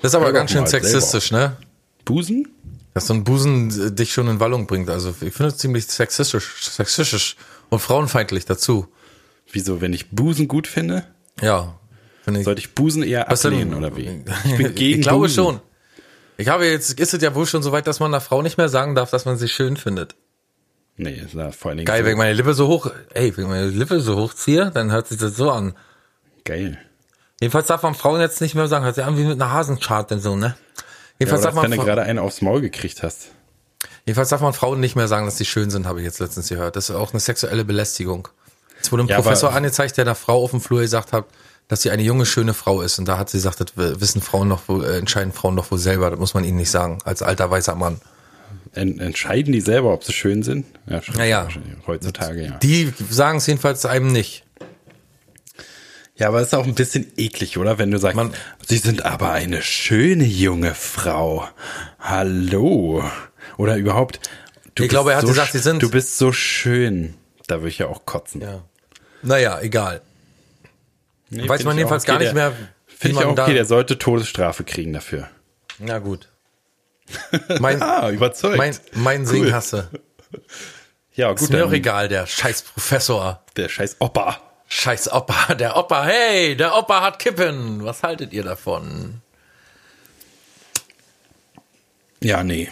Das 0.00 0.12
ist 0.12 0.14
aber 0.14 0.26
Hör 0.26 0.32
ganz 0.34 0.52
schön 0.52 0.64
sexistisch, 0.68 1.32
ne? 1.32 1.56
Busen? 2.04 2.46
Dass 2.94 3.08
so 3.08 3.14
ein 3.14 3.24
Busen 3.24 3.88
äh, 3.88 3.90
dich 3.90 4.12
schon 4.12 4.28
in 4.28 4.38
Wallung 4.38 4.68
bringt. 4.68 4.88
Also 4.88 5.10
ich 5.10 5.34
finde 5.34 5.46
es 5.46 5.56
ziemlich 5.56 5.88
sexistisch, 5.88 6.62
sexistisch 6.62 7.34
und 7.68 7.80
frauenfeindlich 7.80 8.44
dazu. 8.44 8.86
Wieso, 9.50 9.80
wenn 9.80 9.92
ich 9.92 10.10
Busen 10.10 10.46
gut 10.46 10.68
finde? 10.68 11.02
Ja. 11.42 11.80
Ich. 12.32 12.44
Sollte 12.44 12.60
ich 12.60 12.76
Busen 12.76 13.02
eher 13.02 13.28
ablehnen 13.28 13.74
oder 13.74 13.96
wie? 13.96 14.08
Ich 14.44 14.56
bin 14.56 14.72
gegen 14.76 15.00
ich 15.00 15.02
glaube 15.02 15.26
Busen. 15.26 15.34
schon. 15.34 15.60
Ich 16.38 16.48
habe 16.48 16.66
jetzt, 16.66 16.98
ist 16.98 17.12
es 17.14 17.22
ja 17.22 17.34
wohl 17.34 17.46
schon 17.46 17.62
so 17.62 17.72
weit, 17.72 17.86
dass 17.86 18.00
man 18.00 18.10
einer 18.14 18.20
Frau 18.22 18.40
nicht 18.42 18.56
mehr 18.56 18.68
sagen 18.70 18.94
darf, 18.94 19.10
dass 19.10 19.24
man 19.26 19.36
sie 19.36 19.48
schön 19.48 19.76
findet. 19.76 20.14
Nee, 20.96 21.12
ist 21.14 21.34
ja 21.34 21.50
vor 21.52 21.68
allen 21.70 21.78
Dingen 21.78 21.86
Geil, 21.86 22.00
so 22.00 22.04
wenn 22.06 22.12
ich 22.12 22.18
meine 22.18 22.32
Lippe 22.32 22.54
so 22.54 22.66
hoch, 22.68 22.90
ey, 23.12 23.36
wenn 23.36 23.44
ich 23.44 23.50
meine 23.50 23.66
Lippe 23.68 24.00
so 24.00 24.16
hochziehe, 24.16 24.70
dann 24.72 24.90
hört 24.90 25.08
sich 25.08 25.18
das 25.18 25.36
so 25.36 25.50
an. 25.50 25.74
geil. 26.44 26.78
Jedenfalls 27.40 27.68
darf 27.68 27.82
man 27.84 27.94
Frauen 27.94 28.20
jetzt 28.20 28.40
nicht 28.40 28.56
mehr 28.56 28.66
sagen, 28.66 28.84
hört 28.84 28.96
sich 28.96 29.04
an 29.04 29.16
wie 29.16 29.22
mit 29.24 29.40
einer 29.40 29.52
Hasenchart 29.52 30.10
und 30.10 30.18
so, 30.20 30.34
ne? 30.34 30.56
Ja, 30.56 30.84
Jedenfalls, 31.20 31.42
oder 31.42 31.52
darf 31.52 31.62
wenn 31.62 31.70
man, 31.70 31.70
du 31.70 31.76
Fra- 31.76 31.84
gerade 31.84 32.02
einen 32.02 32.18
aufs 32.18 32.40
Maul 32.42 32.60
gekriegt 32.60 33.02
hast. 33.04 33.28
jedenfalls 34.06 34.30
darf 34.30 34.40
man 34.40 34.52
Frauen 34.54 34.80
nicht 34.80 34.96
mehr 34.96 35.06
sagen, 35.06 35.24
dass 35.26 35.38
sie 35.38 35.44
schön 35.44 35.70
sind, 35.70 35.86
habe 35.86 36.00
ich 36.00 36.04
jetzt 36.04 36.18
letztens 36.18 36.48
gehört. 36.48 36.74
Das 36.74 36.90
ist 36.90 36.96
auch 36.96 37.12
eine 37.12 37.20
sexuelle 37.20 37.64
Belästigung. 37.64 38.26
Jetzt 38.76 38.90
wurde 38.90 39.04
ein 39.04 39.08
Ja, 39.08 39.20
Professor 39.20 39.52
angezeigt, 39.52 39.96
der 39.98 40.04
einer 40.04 40.14
Frau 40.16 40.42
auf 40.42 40.50
dem 40.50 40.60
Flur 40.60 40.80
gesagt 40.80 41.12
hat, 41.12 41.26
dass 41.68 41.82
sie 41.82 41.90
eine 41.90 42.02
junge, 42.02 42.26
schöne 42.26 42.54
Frau 42.54 42.80
ist. 42.82 42.98
Und 42.98 43.06
da 43.06 43.18
hat 43.18 43.30
sie 43.30 43.36
gesagt, 43.38 43.60
das 43.60 43.70
wissen 43.76 44.20
Frauen 44.22 44.48
noch, 44.48 44.68
wohl- 44.68 44.84
äh, 44.84 44.96
entscheiden 44.98 45.32
Frauen 45.32 45.54
doch 45.56 45.70
wohl 45.70 45.78
selber. 45.78 46.10
Das 46.10 46.18
muss 46.18 46.34
man 46.34 46.44
ihnen 46.44 46.56
nicht 46.56 46.70
sagen, 46.70 46.98
als 47.04 47.22
alter 47.22 47.50
weißer 47.50 47.74
Mann. 47.74 48.00
En 48.72 48.98
entscheiden 49.00 49.52
die 49.52 49.60
selber, 49.60 49.92
ob 49.92 50.04
sie 50.04 50.12
schön 50.12 50.42
sind? 50.42 50.66
Ja, 50.86 51.02
schon. 51.02 51.16
Naja. 51.16 51.48
Heutzutage, 51.86 52.44
ja. 52.44 52.50
Die 52.58 52.92
sagen 53.10 53.38
es 53.38 53.46
jedenfalls 53.46 53.84
einem 53.86 54.12
nicht. 54.12 54.44
Ja, 56.16 56.28
aber 56.28 56.40
es 56.40 56.48
ist 56.48 56.54
auch 56.54 56.66
ein 56.66 56.74
bisschen 56.74 57.06
eklig, 57.16 57.58
oder? 57.58 57.78
Wenn 57.78 57.90
du 57.90 57.98
sagst, 57.98 58.16
Man- 58.16 58.32
sie 58.66 58.78
sind 58.78 59.04
aber 59.04 59.30
eine 59.32 59.62
schöne 59.62 60.24
junge 60.24 60.74
Frau. 60.74 61.48
Hallo. 62.00 63.04
Oder 63.56 63.76
überhaupt. 63.76 64.20
Du 64.74 64.82
Ich 64.84 64.88
glaube, 64.88 65.10
er 65.12 65.16
hat 65.18 65.22
so 65.22 65.28
gesagt, 65.28 65.52
sie 65.52 65.58
sind- 65.58 65.82
Du 65.82 65.90
bist 65.90 66.18
so 66.18 66.32
schön. 66.32 67.14
Da 67.46 67.56
würde 67.56 67.68
ich 67.68 67.78
ja 67.78 67.86
auch 67.86 68.04
kotzen. 68.04 68.40
Ja. 68.40 68.62
Naja, 69.22 69.60
egal. 69.60 70.00
Nee, 71.30 71.48
Weiß 71.48 71.64
man 71.64 71.76
jedenfalls 71.76 72.04
auch 72.04 72.08
gar 72.08 72.18
nicht 72.18 72.34
mehr, 72.34 72.52
Finde 72.86 73.20
ich 73.20 73.24
auch 73.24 73.30
okay, 73.32 73.54
der 73.54 73.64
sollte 73.64 73.98
Todesstrafe 73.98 74.64
kriegen 74.64 74.92
dafür. 74.92 75.28
Na 75.78 75.98
gut. 75.98 76.28
Mein, 77.60 77.80
Ah, 77.82 78.10
überzeugt. 78.10 78.56
mein, 78.58 78.76
mein 78.92 79.24
Sing 79.26 79.50
hasse. 79.52 79.88
ja, 81.14 81.30
Ist 81.32 81.40
gut, 81.40 81.50
mir 81.50 81.58
dann 81.58 81.68
doch 81.68 81.72
egal, 81.74 82.08
der 82.08 82.26
scheiß 82.26 82.62
Professor. 82.62 83.42
der 83.56 83.68
scheiß 83.68 83.96
Opa. 84.00 84.40
Scheiß 84.68 85.10
Opa. 85.12 85.54
Der 85.54 85.76
Opa, 85.76 86.04
hey, 86.04 86.54
der 86.56 86.76
Opa 86.76 87.00
hat 87.02 87.18
Kippen. 87.18 87.84
Was 87.84 88.02
haltet 88.02 88.32
ihr 88.34 88.42
davon? 88.42 89.22
Ja, 92.20 92.42
nee. 92.42 92.68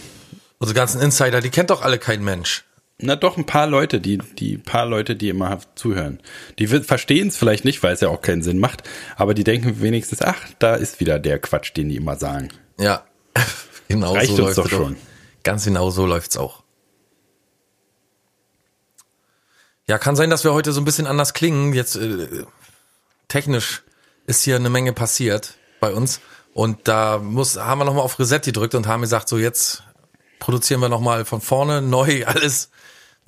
Unsere 0.59 0.75
ganzen 0.77 1.01
Insider, 1.01 1.41
die 1.41 1.51
kennt 1.51 1.71
doch 1.71 1.83
alle 1.83 1.99
kein 1.99 2.23
Mensch. 2.25 2.65
Na 2.99 3.15
doch, 3.15 3.37
ein 3.37 3.45
paar 3.45 3.67
Leute, 3.67 4.01
die, 4.01 4.19
die 4.19 4.57
paar 4.57 4.87
Leute, 4.87 5.17
die 5.17 5.29
immer 5.29 5.61
zuhören. 5.75 6.19
Die 6.59 6.67
verstehen 6.67 7.29
es 7.29 7.37
vielleicht 7.37 7.67
nicht, 7.67 7.83
weil 7.83 7.93
es 7.93 8.01
ja 8.01 8.09
auch 8.09 8.23
keinen 8.23 8.43
Sinn 8.43 8.59
macht, 8.59 8.85
aber 9.17 9.35
die 9.35 9.45
denken 9.45 9.83
wenigstens, 9.83 10.23
ach, 10.23 10.41
da 10.59 10.75
ist 10.75 10.99
wieder 10.99 11.19
der 11.19 11.39
Quatsch, 11.39 11.77
den 11.77 11.91
die 11.91 11.97
immer 11.97 12.17
sagen. 12.17 12.49
Ja, 12.79 13.05
genau 13.89 14.15
Reicht 14.15 14.35
so 14.35 14.43
läuft 14.43 14.59
doch 14.59 14.65
es 14.65 14.71
schon. 14.71 14.95
Auch. 14.95 15.43
Ganz 15.43 15.65
genau 15.65 15.91
so 15.91 16.07
läuft's 16.07 16.39
auch. 16.39 16.63
Ja, 19.89 19.99
kann 19.99 20.17
sein, 20.17 20.31
dass 20.31 20.43
wir 20.43 20.55
heute 20.55 20.73
so 20.73 20.81
ein 20.81 20.85
bisschen 20.85 21.07
anders 21.07 21.35
klingen. 21.35 21.75
Jetzt 21.75 21.97
äh, 21.97 22.45
technisch 23.29 23.83
ist 24.27 24.43
hier 24.43 24.57
eine 24.57 24.71
Menge 24.71 24.95
passiert 24.95 25.55
bei 25.81 25.93
uns 25.93 26.21
und 26.55 26.89
da 26.89 27.19
muss 27.19 27.59
haben 27.59 27.79
wir 27.79 27.85
noch 27.85 27.95
mal 27.95 28.01
auf 28.01 28.19
Reset 28.19 28.41
gedrückt 28.41 28.75
und 28.75 28.87
haben 28.87 29.03
gesagt, 29.03 29.29
so 29.29 29.37
jetzt 29.37 29.85
produzieren 30.39 30.81
wir 30.81 30.89
noch 30.89 31.01
mal 31.01 31.25
von 31.27 31.43
vorne 31.43 31.83
neu 31.83 32.25
alles. 32.27 32.71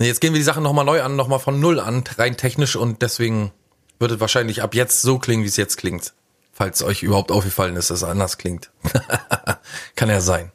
Jetzt 0.01 0.21
gehen 0.21 0.33
wir 0.33 0.39
die 0.39 0.43
Sachen 0.43 0.63
noch 0.63 0.71
mal 0.73 0.85
neu 0.85 1.01
an, 1.01 1.17
noch 1.17 1.27
mal 1.27 1.39
von 1.39 1.59
null 1.59 1.79
an, 1.79 2.03
rein 2.17 2.37
technisch 2.37 2.77
und 2.77 3.01
deswegen 3.01 3.51
wird 3.99 4.11
es 4.11 4.19
wahrscheinlich 4.21 4.63
ab 4.63 4.73
jetzt 4.73 5.01
so 5.01 5.19
klingen, 5.19 5.43
wie 5.43 5.47
es 5.47 5.57
jetzt 5.57 5.77
klingt. 5.77 6.13
Falls 6.53 6.81
euch 6.83 7.03
überhaupt 7.03 7.31
aufgefallen 7.31 7.75
ist, 7.75 7.89
dass 7.89 7.97
es 8.01 8.03
anders 8.07 8.37
klingt. 8.37 8.69
Kann 9.95 10.09
ja 10.09 10.21
sein. 10.21 10.51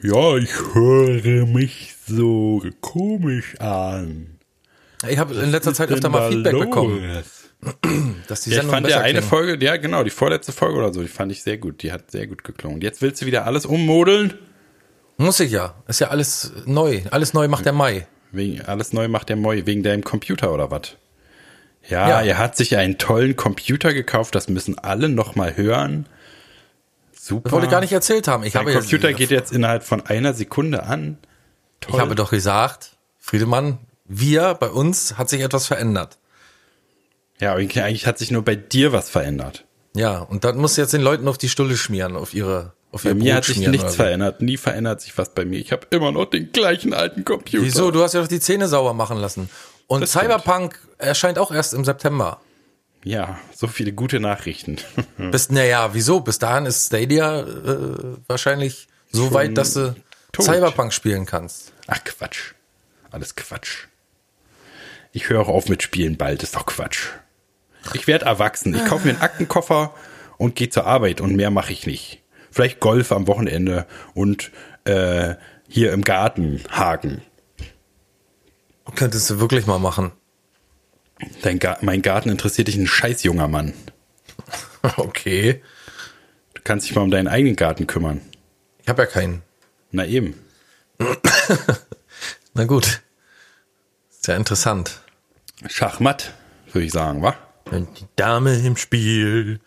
Ja, 0.00 0.36
ich 0.36 0.50
höre 0.74 1.46
mich 1.46 1.96
so 2.06 2.62
komisch 2.80 3.58
an. 3.58 4.38
Ich 5.08 5.18
habe 5.18 5.34
in 5.34 5.50
letzter 5.50 5.74
Zeit 5.74 5.90
öfter 5.90 6.08
mal 6.08 6.30
Feedback 6.30 6.56
bekommen, 6.56 7.24
dass 8.28 8.42
die 8.42 8.50
Ja, 8.50 8.56
ich 8.56 8.60
Sendung 8.60 8.70
fand 8.70 8.86
besser 8.86 8.98
ja 8.98 9.02
eine 9.02 9.18
klingen. 9.18 9.28
Folge, 9.28 9.64
ja 9.64 9.76
genau, 9.76 10.04
die 10.04 10.10
vorletzte 10.10 10.52
Folge 10.52 10.78
oder 10.78 10.94
so, 10.94 11.02
die 11.02 11.08
fand 11.08 11.32
ich 11.32 11.42
sehr 11.42 11.58
gut. 11.58 11.82
Die 11.82 11.90
hat 11.90 12.12
sehr 12.12 12.28
gut 12.28 12.44
geklungen. 12.44 12.80
Jetzt 12.80 13.02
willst 13.02 13.22
du 13.22 13.26
wieder 13.26 13.44
alles 13.44 13.66
ummodeln? 13.66 14.34
Muss 15.16 15.40
ich 15.40 15.50
ja. 15.50 15.74
Ist 15.88 15.98
ja 16.00 16.08
alles 16.08 16.52
neu. 16.64 17.02
Alles 17.10 17.34
neu 17.34 17.48
macht 17.48 17.64
der 17.66 17.72
Mai. 17.72 18.06
Wegen, 18.32 18.60
alles 18.62 18.92
neu 18.92 19.08
macht 19.08 19.28
der 19.28 19.36
Moi, 19.36 19.62
wegen 19.64 19.82
deinem 19.82 20.04
Computer 20.04 20.52
oder 20.52 20.70
was? 20.70 20.96
Ja, 21.88 22.08
Ja. 22.08 22.20
er 22.22 22.38
hat 22.38 22.56
sich 22.56 22.76
einen 22.76 22.98
tollen 22.98 23.36
Computer 23.36 23.94
gekauft, 23.94 24.34
das 24.34 24.48
müssen 24.48 24.78
alle 24.78 25.08
noch 25.08 25.34
mal 25.36 25.56
hören. 25.56 26.06
Super. 27.12 27.44
Das 27.44 27.52
wollte 27.52 27.66
ich 27.66 27.70
gar 27.70 27.80
nicht 27.80 27.92
erzählt 27.92 28.28
haben. 28.28 28.42
Ich 28.44 28.52
Dein 28.52 28.66
habe 28.66 28.72
Computer 28.78 29.12
geht 29.12 29.30
jetzt 29.30 29.52
innerhalb 29.52 29.82
von 29.84 30.04
einer 30.06 30.34
Sekunde 30.34 30.82
an. 30.84 31.18
Toll. 31.80 31.94
Ich 31.94 32.00
habe 32.00 32.14
doch 32.14 32.30
gesagt, 32.30 32.96
Friedemann, 33.18 33.78
wir, 34.04 34.54
bei 34.54 34.68
uns 34.68 35.16
hat 35.18 35.28
sich 35.28 35.40
etwas 35.42 35.66
verändert. 35.66 36.18
ja, 37.40 37.54
eigentlich 37.54 38.06
hat 38.06 38.18
sich 38.18 38.30
nur 38.30 38.44
bei 38.44 38.56
dir 38.56 38.92
was 38.92 39.08
verändert. 39.10 39.64
Ja, 39.94 40.18
und 40.18 40.44
dann 40.44 40.58
muss 40.58 40.76
jetzt 40.76 40.92
den 40.92 41.00
Leuten 41.02 41.28
auf 41.28 41.38
die 41.38 41.48
Stulle 41.48 41.76
schmieren, 41.76 42.16
auf 42.16 42.34
ihre, 42.34 42.72
Bei 42.92 43.14
mir 43.14 43.34
Brot 43.34 43.36
hat 43.36 43.44
sich 43.44 43.68
nichts 43.68 43.96
verändert. 43.96 44.40
Nie 44.40 44.56
verändert 44.56 45.00
sich 45.00 45.16
was 45.18 45.34
bei 45.34 45.44
mir. 45.44 45.58
Ich 45.58 45.72
habe 45.72 45.86
immer 45.90 46.10
noch 46.10 46.24
den 46.26 46.52
gleichen 46.52 46.94
alten 46.94 47.24
Computer. 47.24 47.64
Wieso? 47.64 47.90
Du 47.90 48.02
hast 48.02 48.14
ja 48.14 48.20
doch 48.20 48.28
die 48.28 48.40
Zähne 48.40 48.68
sauber 48.68 48.94
machen 48.94 49.18
lassen. 49.18 49.50
Und 49.86 50.00
Das 50.00 50.10
stimmt. 50.10 50.24
Cyberpunk 50.24 50.78
erscheint 50.96 51.38
auch 51.38 51.50
erst 51.50 51.74
im 51.74 51.84
September. 51.84 52.40
Ja, 53.04 53.38
so 53.54 53.66
viele 53.68 53.92
gute 53.92 54.20
Nachrichten. 54.20 54.76
Bis, 55.30 55.50
naja, 55.50 55.90
wieso? 55.92 56.20
Bis 56.20 56.38
dahin 56.38 56.66
ist 56.66 56.86
Stadia 56.86 57.40
äh, 57.40 58.16
wahrscheinlich 58.26 58.88
so 59.12 59.32
weit, 59.32 59.56
dass 59.56 59.74
du 59.74 59.94
tot. 60.32 60.46
Cyberpunk 60.46 60.92
spielen 60.92 61.26
kannst. 61.26 61.72
Ach 61.86 62.02
Quatsch. 62.04 62.52
Alles 63.10 63.34
Quatsch. 63.36 63.86
Ich 65.12 65.28
höre 65.28 65.40
auch 65.40 65.48
auf 65.48 65.68
mit 65.68 65.82
Spielen 65.82 66.16
bald, 66.16 66.42
ist 66.42 66.54
doch 66.54 66.66
Quatsch. 66.66 67.08
Ich 67.94 68.06
werde 68.06 68.26
erwachsen. 68.26 68.74
Ich 68.74 68.84
kaufe 68.84 69.06
mir 69.06 69.14
einen 69.14 69.22
Aktenkoffer 69.22 69.94
und 70.36 70.54
gehe 70.56 70.68
zur 70.68 70.86
Arbeit 70.86 71.20
und 71.20 71.34
mehr 71.36 71.50
mache 71.50 71.72
ich 71.72 71.86
nicht. 71.86 72.20
Vielleicht 72.58 72.80
Golf 72.80 73.12
am 73.12 73.28
Wochenende 73.28 73.86
und 74.14 74.50
äh, 74.82 75.36
hier 75.68 75.92
im 75.92 76.02
Garten 76.02 76.60
haken. 76.68 77.22
Könntest 78.96 79.30
du 79.30 79.38
wirklich 79.38 79.68
mal 79.68 79.78
machen. 79.78 80.10
Dein 81.42 81.60
Ga 81.60 81.78
mein 81.82 82.02
Garten 82.02 82.30
interessiert 82.30 82.66
dich 82.66 82.74
ein 82.74 82.88
scheiß 82.88 83.22
junger 83.22 83.46
Mann. 83.46 83.74
Okay. 84.96 85.62
Du 86.54 86.62
kannst 86.64 86.88
dich 86.88 86.96
mal 86.96 87.02
um 87.02 87.12
deinen 87.12 87.28
eigenen 87.28 87.54
Garten 87.54 87.86
kümmern. 87.86 88.22
Ich 88.82 88.88
habe 88.88 89.02
ja 89.02 89.06
keinen. 89.06 89.42
Na 89.92 90.04
eben. 90.04 90.34
Na 92.54 92.64
gut. 92.64 93.02
Sehr 94.10 94.36
interessant. 94.36 95.00
Schachmatt, 95.68 96.32
würde 96.72 96.86
ich 96.86 96.92
sagen, 96.92 97.22
wa? 97.22 97.36
Und 97.70 98.00
die 98.00 98.06
Dame 98.16 98.56
im 98.58 98.76
Spiel. 98.76 99.60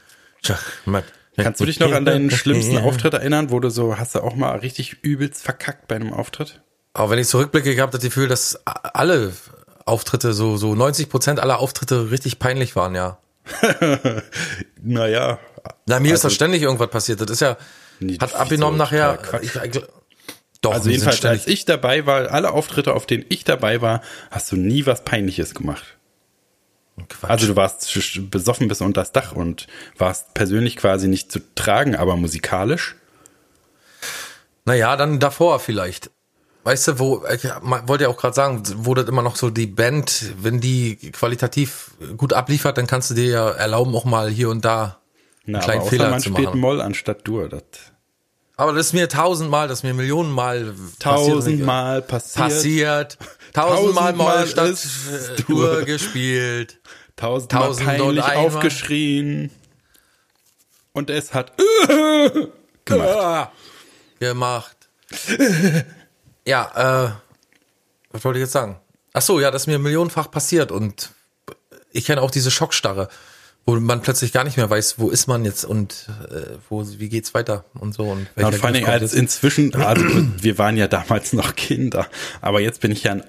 Schachmatt. 0.44 1.06
Kannst 1.38 1.62
du 1.62 1.66
dich 1.66 1.80
noch 1.80 1.92
an 1.94 2.06
deinen 2.06 2.30
schlimmsten 2.32 2.78
Auftritt 2.78 3.14
erinnern, 3.14 3.52
wo 3.52 3.60
du 3.60 3.70
so, 3.70 3.98
hast 3.98 4.16
du 4.16 4.20
auch 4.22 4.36
mal 4.36 4.58
richtig 4.60 4.98
übelst 5.04 5.42
verkackt 5.44 5.88
bei 5.88 5.96
einem 5.96 6.14
Auftritt? 6.14 6.62
Aber 6.94 7.10
wenn 7.12 7.20
ich 7.20 7.28
zurückblicke, 7.28 7.72
ich 7.72 7.80
habe 7.80 7.92
das 7.92 8.02
Gefühl, 8.02 8.28
dass 8.28 8.60
alle 8.66 9.32
Auftritte, 9.86 10.34
so, 10.34 10.58
so 10.58 10.76
90 10.76 11.10
Prozent 11.10 11.40
aller 11.40 11.60
Auftritte 11.60 12.12
richtig 12.12 12.38
peinlich 12.40 12.76
waren, 12.76 12.96
ja. 12.96 13.18
Naja. 14.82 15.40
Na, 15.86 16.00
mir 16.00 16.14
ist 16.14 16.20
Also- 16.20 16.30
doch 16.30 16.36
ständig 16.36 16.62
irgendwas 16.62 16.90
passiert. 16.90 17.22
Das 17.22 17.30
ist 17.30 17.40
ja, 17.42 17.58
Nee, 18.00 18.18
hat 18.20 18.34
abgenommen 18.36 18.78
nachher. 18.78 19.18
Totaler 19.22 19.44
Ich, 19.44 19.56
ich, 19.56 19.84
doch, 20.62 20.74
Also 20.74 20.90
jedenfalls, 20.90 21.24
als 21.26 21.48
ich 21.48 21.66
dabei 21.66 22.06
war, 22.06 22.32
alle 22.32 22.52
Auftritte, 22.52 22.94
auf 22.94 23.06
denen 23.06 23.26
ich 23.30 23.44
dabei 23.44 23.82
war, 23.82 24.02
hast 24.32 24.52
du 24.52 24.56
nie 24.56 24.86
was 24.86 25.04
Peinliches 25.04 25.54
gemacht. 25.56 25.84
Quatsch. 27.10 27.30
Also 27.30 27.48
du 27.48 27.56
warst 27.56 27.90
besoffen 28.32 28.68
bis 28.68 28.82
unter 28.82 29.02
das 29.02 29.12
Dach 29.12 29.32
und 29.34 29.68
warst 29.98 30.34
persönlich 30.34 30.78
quasi 30.78 31.08
nicht 31.08 31.32
zu 31.32 31.40
tragen, 31.56 31.96
aber 31.96 32.16
musikalisch. 32.16 32.96
Naja, 34.66 34.96
dann 34.96 35.20
davor 35.20 35.60
vielleicht. 35.60 36.12
Weißt 36.64 36.88
du, 36.90 37.00
wo, 37.00 37.24
ich 37.34 37.44
wollte 37.88 38.04
ja 38.04 38.10
auch 38.10 38.18
gerade 38.18 38.36
sagen, 38.36 38.62
wo 38.78 38.94
das 38.94 39.08
immer 39.08 39.24
noch 39.24 39.36
so 39.36 39.50
die 39.50 39.66
Band, 39.66 40.34
wenn 40.44 40.62
die 40.62 40.96
qualitativ 41.12 41.92
gut 42.18 42.34
abliefert, 42.34 42.78
dann 42.78 42.86
kannst 42.86 43.10
du 43.10 43.16
dir 43.16 43.26
ja 43.26 43.50
erlauben, 43.50 43.96
auch 43.96 44.06
mal 44.06 44.30
hier 44.30 44.50
und 44.50 44.64
da 44.64 45.00
einen 45.48 45.54
Na, 45.54 45.60
kleinen 45.60 45.80
aber 45.80 45.88
außer 45.88 45.90
Fehler 45.90 46.10
man 46.12 46.20
zu 46.20 46.30
spielt 46.30 46.46
machen. 46.50 46.60
Moll 46.60 46.82
anstatt 46.82 47.28
Dur. 47.28 47.50
Das 47.50 47.64
Aber 48.58 48.74
das 48.74 48.88
ist 48.88 48.94
mir 48.94 49.10
tausendmal, 49.10 49.68
das 49.68 49.80
ist 49.80 49.84
mir 49.84 49.96
millionenmal 49.96 50.76
tausendmal 51.00 52.04
passiert. 52.04 52.48
passiert. 52.48 53.18
Tausendmal 53.54 54.14
Tausendmal 54.14 54.38
Moll 54.38 54.48
statt 54.48 54.70
ist 54.70 55.50
äh, 55.50 55.86
gespielt. 55.86 56.80
Tausendmal 57.16 57.68
Tausend 57.68 57.86
peinlich 57.88 58.24
aufgeschrien. 58.24 59.52
Und 60.94 61.10
es 61.10 61.34
hat 61.34 61.54
gemacht. 62.86 63.52
gemacht. 64.20 64.78
ja, 66.46 67.08
äh, 67.08 67.12
was 68.12 68.26
wollte 68.26 68.40
ich 68.40 68.44
jetzt 68.44 68.54
sagen? 68.54 68.78
Ach 69.14 69.22
so, 69.22 69.40
ja, 69.40 69.52
das 69.52 69.64
ist 69.64 69.68
mir 69.68 69.80
millionenfach 69.80 70.32
passiert 70.32 70.72
und 70.72 71.12
ich 71.92 72.06
kenne 72.06 72.22
auch 72.22 72.32
diese 72.32 72.52
Schockstarre, 72.52 73.10
wo 73.66 73.76
man 73.76 74.02
plötzlich 74.02 74.32
gar 74.32 74.44
nicht 74.44 74.58
mehr 74.58 74.70
weiß, 74.70 75.00
wo 75.00 75.10
ist 75.10 75.28
man 75.28 75.44
jetzt 75.46 75.66
und 75.66 76.08
äh, 76.30 76.58
wo, 76.70 76.86
wie 76.86 77.10
geht's 77.10 77.34
weiter 77.34 77.66
und 77.74 77.94
so 77.94 78.04
und 78.04 78.28
Ja, 78.36 78.48
und 78.48 78.56
vor 78.56 78.66
allen 78.66 78.74
Griff 78.74 78.74
Dingen 78.74 78.86
kommt 78.86 79.02
als 79.02 79.12
jetzt? 79.12 79.16
inzwischen, 79.16 79.76
also 79.76 80.06
wir 80.42 80.58
waren 80.58 80.78
ja 80.78 80.88
damals 80.88 81.34
noch 81.34 81.56
Kinder, 81.56 82.08
aber 82.42 82.62
jetzt 82.62 82.82
bin 82.82 82.92
ich 82.92 83.04
ja 83.04 83.14
ein 83.14 83.24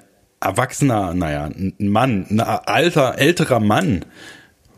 erwachsener, 0.44 1.14
naja, 1.14 1.44
ein 1.46 1.74
Mann, 1.78 2.26
ein 2.31 2.40
alter, 2.40 3.18
älterer 3.18 3.61
Mann. 3.61 4.05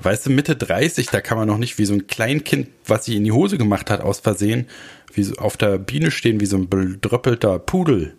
Weißt 0.00 0.27
du, 0.27 0.31
Mitte 0.31 0.57
30, 0.57 1.07
da 1.07 1.20
kann 1.20 1.38
man 1.38 1.48
noch 1.48 1.59
nicht 1.59 1.79
wie 1.79 1.85
so 1.87 1.94
ein 1.94 2.07
Kleinkind, 2.07 2.68
was 2.87 3.07
sich 3.07 3.16
in 3.16 3.24
die 3.24 3.33
Hose 3.33 3.59
gemacht 3.59 3.90
hat, 3.90 4.00
aus 4.00 4.20
Versehen, 4.20 4.66
wie 5.12 5.22
so 5.22 5.37
auf 5.37 5.57
der 5.57 5.79
Biene 5.79 6.11
stehen, 6.11 6.40
wie 6.40 6.46
so 6.46 6.57
ein 6.57 6.68
bedröppelter 6.68 7.59
Pudel. 7.59 8.14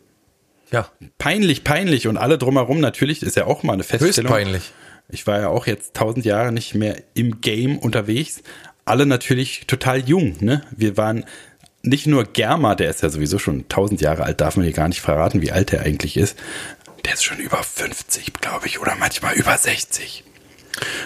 ja, 0.71 0.89
Peinlich, 1.17 1.63
peinlich 1.63 2.07
und 2.07 2.17
alle 2.17 2.37
drumherum 2.37 2.79
natürlich, 2.79 3.21
ist 3.21 3.35
ja 3.35 3.45
auch 3.45 3.63
mal 3.63 3.73
eine 3.73 3.83
höchst 3.83 3.99
Feststellung. 3.99 4.31
peinlich. 4.31 4.71
Ich 5.09 5.27
war 5.27 5.39
ja 5.39 5.49
auch 5.49 5.67
jetzt 5.67 5.93
tausend 5.95 6.25
Jahre 6.25 6.51
nicht 6.51 6.73
mehr 6.73 6.97
im 7.13 7.41
Game 7.41 7.77
unterwegs. 7.77 8.41
Alle 8.85 9.05
natürlich 9.05 9.67
total 9.67 9.99
jung, 9.99 10.35
ne? 10.39 10.63
Wir 10.75 10.97
waren 10.97 11.25
nicht 11.83 12.07
nur 12.07 12.23
Germa, 12.23 12.73
der 12.73 12.89
ist 12.89 13.03
ja 13.03 13.09
sowieso 13.09 13.37
schon 13.37 13.67
tausend 13.67 14.01
Jahre 14.01 14.23
alt, 14.23 14.41
darf 14.41 14.57
man 14.57 14.65
hier 14.65 14.73
gar 14.73 14.87
nicht 14.87 15.01
verraten, 15.01 15.41
wie 15.43 15.51
alt 15.51 15.71
er 15.71 15.81
eigentlich 15.83 16.17
ist. 16.17 16.35
Der 17.05 17.13
ist 17.13 17.23
schon 17.23 17.37
über 17.37 17.61
50, 17.63 18.33
glaube 18.33 18.65
ich, 18.67 18.79
oder 18.79 18.95
manchmal 18.95 19.35
über 19.35 19.55
60. 19.57 20.23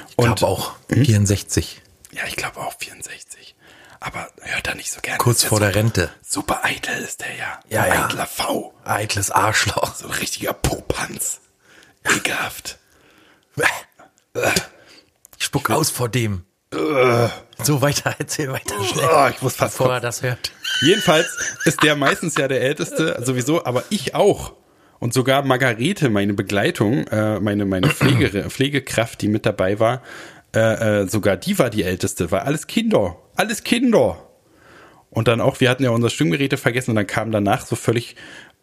Ich 0.10 0.18
Und 0.18 0.38
glaube 0.38 0.48
auch 0.48 0.74
64. 0.90 1.82
ja, 2.12 2.24
ich 2.26 2.36
glaube 2.38 2.60
auch 2.62 2.74
64. 2.80 3.56
Aber 4.00 4.30
hört 4.42 4.68
er 4.68 4.76
nicht 4.76 4.92
so 4.94 5.02
gerne. 5.02 5.18
Kurz 5.18 5.44
vor 5.44 5.60
der 5.60 5.70
super, 5.70 5.80
Rente. 5.80 6.10
Super 6.26 6.64
eitel 6.64 7.04
ist 7.04 7.20
der 7.20 7.36
ja. 7.36 7.60
Ja, 7.68 7.86
ja. 7.86 8.06
Eitler 8.06 8.26
V. 8.26 8.74
Eitles 8.86 9.30
Arschloch. 9.30 9.94
So 9.94 10.06
ein 10.08 10.14
richtiger 10.14 10.54
Popanz. 10.54 11.42
Ekelhaft. 12.06 12.78
Ich 15.38 15.46
spuck 15.46 15.70
aus 15.70 15.90
vor 15.90 16.08
dem. 16.08 16.46
So 16.72 17.82
weiter, 17.82 18.16
erzähl 18.20 18.52
weiter 18.54 18.82
schnell. 18.86 19.10
Oh, 19.12 19.28
ich 19.28 19.42
muss 19.42 19.56
fast 19.56 19.78
bevor 19.78 19.96
er 19.96 20.00
das 20.00 20.22
hört. 20.22 20.52
Jedenfalls 20.82 21.28
ist 21.66 21.84
der 21.84 21.98
meistens 21.98 22.36
ja 22.38 22.48
der 22.48 22.62
Älteste, 22.62 23.22
sowieso, 23.22 23.66
aber 23.66 23.84
ich 23.90 24.16
auch. 24.16 24.54
Und 25.00 25.14
sogar 25.14 25.44
Margarete, 25.44 26.10
meine 26.10 26.34
Begleitung, 26.34 27.08
äh, 27.08 27.40
meine, 27.40 27.66
meine 27.66 27.88
Pflege, 27.90 28.50
Pflegekraft, 28.50 29.22
die 29.22 29.30
mit 29.30 29.46
dabei 29.46 29.80
war, 29.80 30.04
äh, 30.56 31.04
äh, 31.04 31.08
sogar 31.08 31.38
die 31.38 31.58
war 31.60 31.70
die 31.70 31.84
Älteste, 31.84 32.32
war 32.32 32.44
alles 32.44 32.68
Kinder. 32.68 33.18
Alles 33.36 33.64
Kinder. 33.64 34.30
Und 35.10 35.28
dann 35.28 35.42
auch, 35.42 35.60
wir 35.60 35.70
hatten 35.70 35.84
ja 35.84 35.92
unsere 35.92 36.12
Stimmgeräte 36.12 36.58
vergessen 36.58 36.92
und 36.92 36.96
dann 36.96 37.08
kam 37.08 37.32
danach 37.32 37.66
so 37.66 37.76
völlig 37.76 38.16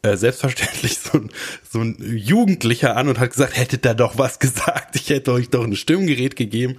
äh, 0.03 0.17
selbstverständlich 0.17 0.99
so 0.99 1.19
ein, 1.19 1.31
so 1.69 1.81
ein 1.81 1.97
Jugendlicher 2.01 2.97
an 2.97 3.09
und 3.09 3.19
hat 3.19 3.31
gesagt, 3.31 3.57
hättet 3.57 3.85
da 3.85 3.95
doch 3.95 4.19
was 4.19 4.39
gesagt, 4.39 4.97
ich 4.97 5.11
hätte 5.11 5.33
euch 5.33 5.51
doch 5.51 5.65
ein 5.65 5.77
Stimmgerät 5.77 6.37
gegeben, 6.37 6.77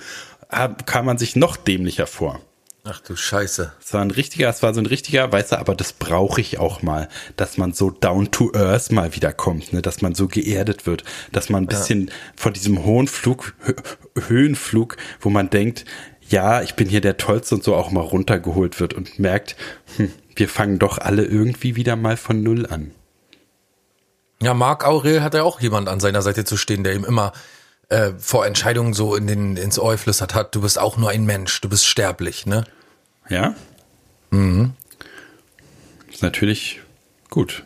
kam 0.85 1.05
man 1.05 1.17
sich 1.17 1.35
noch 1.35 1.57
dämlicher 1.57 2.07
vor. 2.07 2.41
Ach 2.89 3.01
du 3.01 3.17
Scheiße. 3.17 3.73
Es 3.83 3.93
war 3.93 4.01
ein 4.01 4.11
richtiger, 4.11 4.47
es 4.49 4.63
war 4.63 4.73
so 4.73 4.79
ein 4.79 4.85
richtiger, 4.85 5.29
weißt 5.29 5.51
du, 5.51 5.59
aber 5.59 5.75
das 5.75 5.91
brauche 5.91 6.39
ich 6.39 6.57
auch 6.57 6.81
mal, 6.81 7.09
dass 7.35 7.57
man 7.57 7.73
so 7.73 7.91
down 7.91 8.31
to 8.31 8.53
earth 8.53 8.93
mal 8.93 9.13
wieder 9.13 9.33
kommt, 9.33 9.73
ne, 9.73 9.81
dass 9.81 10.01
man 10.01 10.15
so 10.15 10.27
geerdet 10.29 10.85
wird, 10.85 11.03
dass 11.33 11.49
man 11.49 11.63
ein 11.63 11.67
bisschen 11.67 12.11
von 12.37 12.53
diesem 12.53 12.85
hohen 12.85 13.07
Flug, 13.09 13.55
Hö- 13.65 14.27
Höhenflug, 14.29 14.95
wo 15.19 15.29
man 15.29 15.49
denkt, 15.49 15.83
ja, 16.29 16.61
ich 16.61 16.75
bin 16.75 16.87
hier 16.87 17.01
der 17.01 17.17
Tollste 17.17 17.55
und 17.55 17.63
so 17.63 17.75
auch 17.75 17.91
mal 17.91 18.01
runtergeholt 18.01 18.79
wird 18.79 18.93
und 18.93 19.19
merkt, 19.19 19.57
hm, 19.97 20.11
wir 20.35 20.47
fangen 20.47 20.79
doch 20.79 20.97
alle 20.97 21.25
irgendwie 21.25 21.75
wieder 21.75 21.97
mal 21.97 22.15
von 22.15 22.41
Null 22.41 22.67
an. 22.67 22.91
Ja, 24.41 24.53
Marc 24.53 24.85
Aurel 24.85 25.23
hat 25.23 25.33
ja 25.33 25.43
auch 25.43 25.59
jemand 25.59 25.89
an 25.89 25.99
seiner 25.99 26.21
Seite 26.21 26.45
zu 26.45 26.55
stehen, 26.55 26.83
der 26.85 26.93
ihm 26.95 27.03
immer 27.03 27.33
äh, 27.89 28.11
vor 28.17 28.45
Entscheidungen 28.45 28.93
so 28.93 29.15
in 29.15 29.27
den, 29.27 29.57
ins 29.57 29.79
Ohr 29.79 29.93
geflüstert 29.93 30.35
hat, 30.35 30.53
du 30.55 30.61
bist 30.61 30.79
auch 30.79 30.95
nur 30.97 31.09
ein 31.09 31.25
Mensch, 31.25 31.59
du 31.61 31.67
bist 31.69 31.85
sterblich, 31.85 32.45
ne? 32.45 32.63
Ja? 33.29 33.55
Mhm. 34.31 34.73
Ist 36.11 36.21
natürlich 36.23 36.81
gut. 37.29 37.63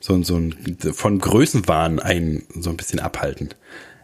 So, 0.00 0.20
so 0.22 0.36
ein, 0.36 0.78
von 0.92 1.18
Größenwahn 1.18 2.00
ein, 2.00 2.44
so 2.54 2.70
ein 2.70 2.76
bisschen 2.76 2.98
abhalten. 3.00 3.50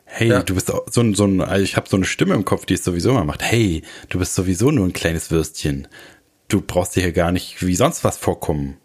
Hey, 0.04 0.28
Ja. 0.28 0.42
du 0.42 0.54
bist 0.54 0.72
so 0.90 1.00
ein, 1.00 1.14
so 1.14 1.24
ein, 1.26 1.40
also 1.40 1.62
ich 1.62 1.76
habe 1.76 1.88
so 1.88 1.96
eine 1.96 2.06
Stimme 2.06 2.34
im 2.34 2.44
Kopf, 2.44 2.64
die 2.66 2.74
es 2.74 2.84
sowieso 2.84 3.10
immer 3.10 3.24
macht. 3.24 3.42
Hey, 3.42 3.82
du 4.08 4.18
bist 4.18 4.34
sowieso 4.34 4.70
nur 4.70 4.86
ein 4.86 4.92
kleines 4.92 5.30
Würstchen. 5.30 5.88
Du 6.48 6.60
brauchst 6.62 6.96
dir 6.96 7.02
hier 7.02 7.12
gar 7.12 7.30
nicht 7.32 7.66
wie 7.66 7.74
sonst 7.76 8.04
was 8.04 8.16
vorkommen. 8.16 8.78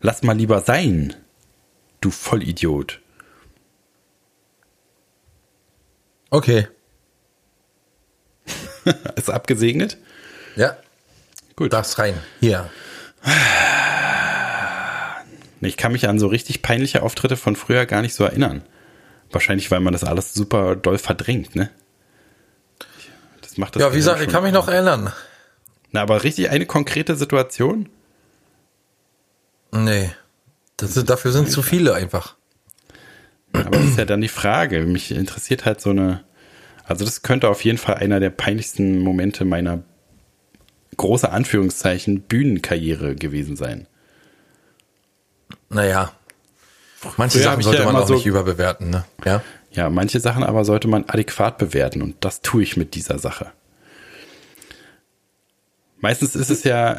Lass 0.00 0.22
mal 0.22 0.36
lieber 0.36 0.60
sein. 0.60 1.14
Du 2.02 2.10
Vollidiot. 2.10 3.00
Okay. 6.30 6.66
Ist 9.16 9.30
abgesegnet? 9.30 9.96
Ja. 10.56 10.76
Gut. 11.56 11.72
Darfst 11.72 11.98
rein. 11.98 12.14
Hier. 12.40 12.68
Ich 15.60 15.76
kann 15.76 15.92
mich 15.92 16.08
an 16.08 16.18
so 16.18 16.26
richtig 16.26 16.60
peinliche 16.62 17.02
Auftritte 17.02 17.36
von 17.36 17.56
früher 17.56 17.86
gar 17.86 18.02
nicht 18.02 18.14
so 18.14 18.24
erinnern. 18.24 18.62
Wahrscheinlich, 19.30 19.70
weil 19.70 19.80
man 19.80 19.92
das 19.92 20.04
alles 20.04 20.34
super 20.34 20.76
doll 20.76 20.98
verdrängt, 20.98 21.56
ne? 21.56 21.70
Das 23.40 23.56
macht 23.56 23.74
das 23.76 23.80
Ja, 23.82 23.92
wie 23.92 23.96
gesagt, 23.96 24.20
ich 24.20 24.28
kann 24.28 24.42
mich 24.42 24.52
noch 24.52 24.68
erinnern. 24.68 25.12
Na, 25.90 26.02
aber 26.02 26.22
richtig 26.22 26.50
eine 26.50 26.66
konkrete 26.66 27.16
Situation? 27.16 27.88
Nee. 29.72 30.10
Das, 30.76 30.96
ist- 30.96 31.08
dafür 31.08 31.32
sind 31.32 31.50
zu 31.50 31.62
viele 31.62 31.94
einfach. 31.94 32.34
Aber 33.52 33.70
das 33.70 33.84
ist 33.84 33.98
ja 33.98 34.04
dann 34.04 34.20
die 34.20 34.28
Frage. 34.28 34.80
Mich 34.84 35.12
interessiert 35.12 35.64
halt 35.64 35.80
so 35.80 35.90
eine. 35.90 36.24
Also, 36.86 37.04
das 37.04 37.22
könnte 37.22 37.48
auf 37.48 37.64
jeden 37.64 37.78
Fall 37.78 37.94
einer 37.94 38.18
der 38.20 38.30
peinlichsten 38.30 38.98
Momente 38.98 39.44
meiner 39.44 39.82
große 40.96 41.30
Anführungszeichen 41.30 42.22
Bühnenkarriere 42.22 43.14
gewesen 43.14 43.56
sein. 43.56 43.86
Naja. 45.68 46.12
Manche 47.16 47.38
Früher 47.38 47.44
Sachen 47.50 47.62
sollte 47.62 47.82
ja 47.82 47.84
man 47.92 47.96
auch 48.02 48.06
so- 48.08 48.14
nicht 48.14 48.26
überbewerten, 48.26 48.90
ne? 48.90 49.04
Ja. 49.24 49.42
Ja, 49.72 49.90
manche 49.90 50.20
Sachen 50.20 50.44
aber 50.44 50.64
sollte 50.64 50.86
man 50.86 51.04
adäquat 51.08 51.58
bewerten 51.58 52.00
und 52.00 52.16
das 52.24 52.40
tue 52.42 52.62
ich 52.62 52.76
mit 52.76 52.94
dieser 52.94 53.18
Sache. 53.18 53.50
Meistens 55.98 56.36
ist 56.36 56.50
es 56.50 56.64
ja 56.64 56.92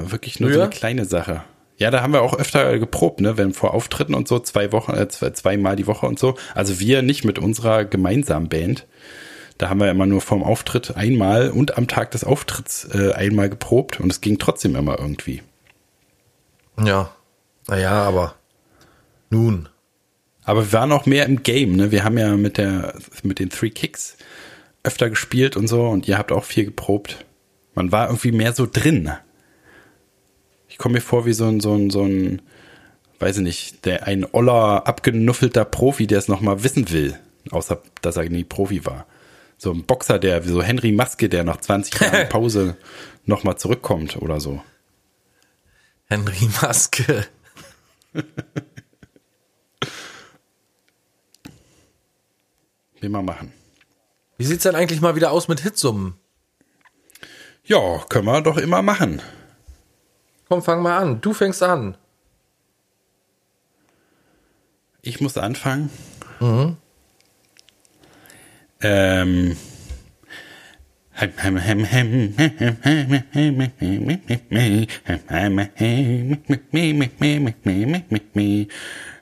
äh, 0.00 0.10
wirklich 0.10 0.40
nur 0.40 0.50
so 0.50 0.54
Früher? 0.54 0.64
eine 0.64 0.70
kleine 0.74 1.04
Sache. 1.04 1.44
Ja, 1.76 1.90
da 1.90 2.00
haben 2.02 2.12
wir 2.14 2.22
auch 2.22 2.34
öfter 2.38 2.78
geprobt, 2.78 3.20
ne, 3.20 3.36
wenn 3.36 3.52
vor 3.52 3.74
Auftritten 3.74 4.14
und 4.14 4.26
so 4.28 4.38
zwei 4.38 4.72
Wochen, 4.72 4.92
äh, 4.94 5.08
zwei, 5.08 5.30
zweimal 5.30 5.76
die 5.76 5.86
Woche 5.86 6.06
und 6.06 6.18
so. 6.18 6.36
Also 6.54 6.80
wir 6.80 7.02
nicht 7.02 7.24
mit 7.24 7.38
unserer 7.38 7.84
gemeinsamen 7.84 8.48
Band. 8.48 8.86
Da 9.58 9.70
haben 9.70 9.80
wir 9.80 9.90
immer 9.90 10.06
nur 10.06 10.20
vorm 10.20 10.42
Auftritt 10.42 10.96
einmal 10.96 11.50
und 11.50 11.78
am 11.78 11.88
Tag 11.88 12.10
des 12.10 12.24
Auftritts 12.24 12.86
äh, 12.92 13.12
einmal 13.12 13.48
geprobt 13.48 14.00
und 14.00 14.10
es 14.10 14.20
ging 14.20 14.38
trotzdem 14.38 14.76
immer 14.76 14.98
irgendwie. 14.98 15.42
Ja. 16.82 17.10
Naja, 17.66 18.02
aber 18.02 18.34
nun. 19.30 19.68
Aber 20.44 20.66
wir 20.66 20.72
waren 20.72 20.92
auch 20.92 21.06
mehr 21.06 21.26
im 21.26 21.42
Game, 21.42 21.74
ne? 21.74 21.90
Wir 21.90 22.04
haben 22.04 22.18
ja 22.18 22.36
mit 22.36 22.58
der, 22.58 22.94
mit 23.22 23.38
den 23.38 23.50
Three 23.50 23.70
Kicks 23.70 24.16
öfter 24.84 25.10
gespielt 25.10 25.56
und 25.56 25.66
so 25.66 25.88
und 25.88 26.06
ihr 26.06 26.18
habt 26.18 26.30
auch 26.30 26.44
viel 26.44 26.66
geprobt. 26.66 27.24
Man 27.74 27.90
war 27.90 28.06
irgendwie 28.06 28.32
mehr 28.32 28.52
so 28.52 28.68
drin. 28.70 29.10
Ich 30.68 30.78
komme 30.78 30.94
mir 30.94 31.00
vor 31.00 31.26
wie 31.26 31.32
so 31.32 31.46
ein, 31.46 31.60
so 31.60 31.74
ein, 31.74 31.90
so 31.90 32.04
ein, 32.04 32.42
weiß 33.18 33.38
ich 33.38 33.42
nicht, 33.42 33.84
der 33.84 34.06
ein 34.06 34.24
oller, 34.30 34.86
abgenuffelter 34.86 35.64
Profi, 35.64 36.06
der 36.06 36.18
es 36.18 36.28
nochmal 36.28 36.62
wissen 36.62 36.90
will, 36.90 37.18
außer 37.50 37.82
dass 38.02 38.16
er 38.16 38.28
nie 38.28 38.44
Profi 38.44 38.86
war. 38.86 39.06
So 39.58 39.72
ein 39.72 39.84
Boxer, 39.84 40.18
der, 40.18 40.44
wie 40.44 40.50
so 40.50 40.62
Henry 40.62 40.92
Maske, 40.92 41.28
der 41.28 41.44
nach 41.44 41.58
20 41.58 42.00
Jahren 42.00 42.28
Pause 42.28 42.76
nochmal 43.24 43.56
zurückkommt 43.56 44.16
oder 44.16 44.40
so. 44.40 44.62
Henry 46.06 46.48
Maske. 46.60 47.26
Will 53.00 53.08
mal 53.08 53.22
machen. 53.22 53.52
Wie 54.38 54.44
sieht's 54.44 54.62
denn 54.64 54.74
eigentlich 54.74 55.00
mal 55.00 55.16
wieder 55.16 55.32
aus 55.32 55.48
mit 55.48 55.60
Hitsummen? 55.60 56.14
Ja, 57.64 58.04
können 58.08 58.26
wir 58.26 58.40
doch 58.42 58.58
immer 58.58 58.82
machen. 58.82 59.20
Komm, 60.48 60.62
fang 60.62 60.82
mal 60.82 60.98
an. 60.98 61.20
Du 61.20 61.32
fängst 61.32 61.62
an. 61.62 61.96
Ich 65.02 65.20
muss 65.20 65.36
anfangen. 65.36 65.90
Um, 68.86 69.56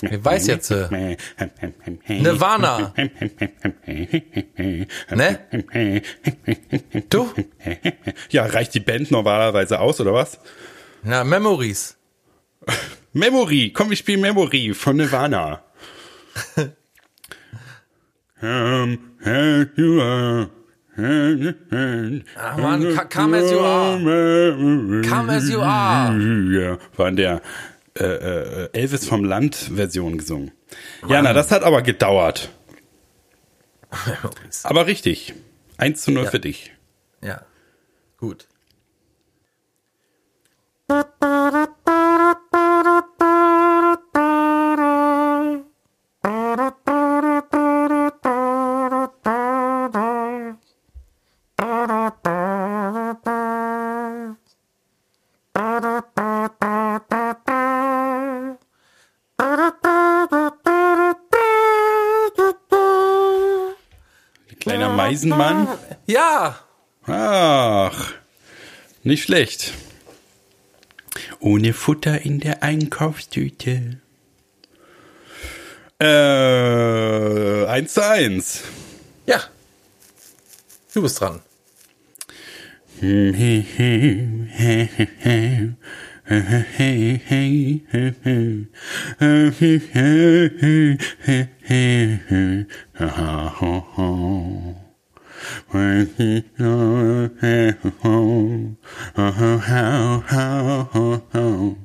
Wer 0.00 0.24
weiß 0.24 0.46
jetzt, 0.46 0.70
äh, 0.70 1.16
Nirvana. 2.08 2.92
Ne? 5.10 5.40
Du? 7.08 7.32
Ja, 8.30 8.46
reicht 8.46 8.74
die 8.74 8.80
Band 8.80 9.10
normalerweise 9.10 9.80
aus, 9.80 10.00
oder 10.00 10.12
was? 10.12 10.38
Na, 11.02 11.24
Memories. 11.24 11.96
Memory, 13.12 13.72
komm, 13.74 13.90
wir 13.90 13.96
spielen 13.96 14.20
Memory 14.20 14.74
von 14.74 14.96
Nirvana. 14.96 15.62
um, 18.42 18.98
here 19.22 19.70
you 19.76 20.00
are. 20.00 20.50
Ach 22.36 22.56
man, 22.58 23.08
come 23.08 23.34
as 23.38 23.50
you 23.50 23.60
are. 23.60 25.02
Come 25.08 25.30
as 25.30 25.48
you 25.48 25.62
are. 25.62 26.14
Ja, 26.52 26.78
war 26.96 27.12
der 27.12 27.40
äh, 28.00 28.64
äh, 28.64 28.68
Elvis 28.72 29.06
vom 29.06 29.24
Land 29.24 29.54
Version 29.74 30.18
gesungen. 30.18 30.52
Ja, 31.08 31.22
na, 31.22 31.32
das 31.32 31.50
hat 31.50 31.62
aber 31.62 31.82
gedauert. 31.82 32.50
Aber 34.62 34.86
richtig. 34.86 35.34
1 35.78 36.00
zu 36.02 36.12
0 36.12 36.24
Ja. 36.24 36.30
für 36.30 36.38
dich. 36.40 36.72
Ja. 37.22 37.42
Gut. 38.18 38.46
Eisenmann? 65.10 65.68
Ja. 66.06 66.58
Ach, 67.06 68.12
nicht 69.02 69.24
schlecht. 69.24 69.72
Ohne 71.40 71.72
Futter 71.72 72.20
in 72.20 72.40
der 72.40 72.62
Einkaufstüte. 72.62 73.98
Äh, 76.00 77.66
eins 77.66 77.94
zu 77.94 78.06
eins. 78.06 78.62
Ja. 79.26 79.42
Du 80.94 81.02
bist 81.02 81.20
dran. 81.20 81.40
When 95.70 96.06
he 96.16 96.42
goes 96.58 97.30
home, 98.02 98.76
oh, 99.16 99.34
oh, 99.38 100.24
oh, 100.30 100.92
oh, 100.92 100.92
oh, 100.94 101.22
oh. 101.32 101.76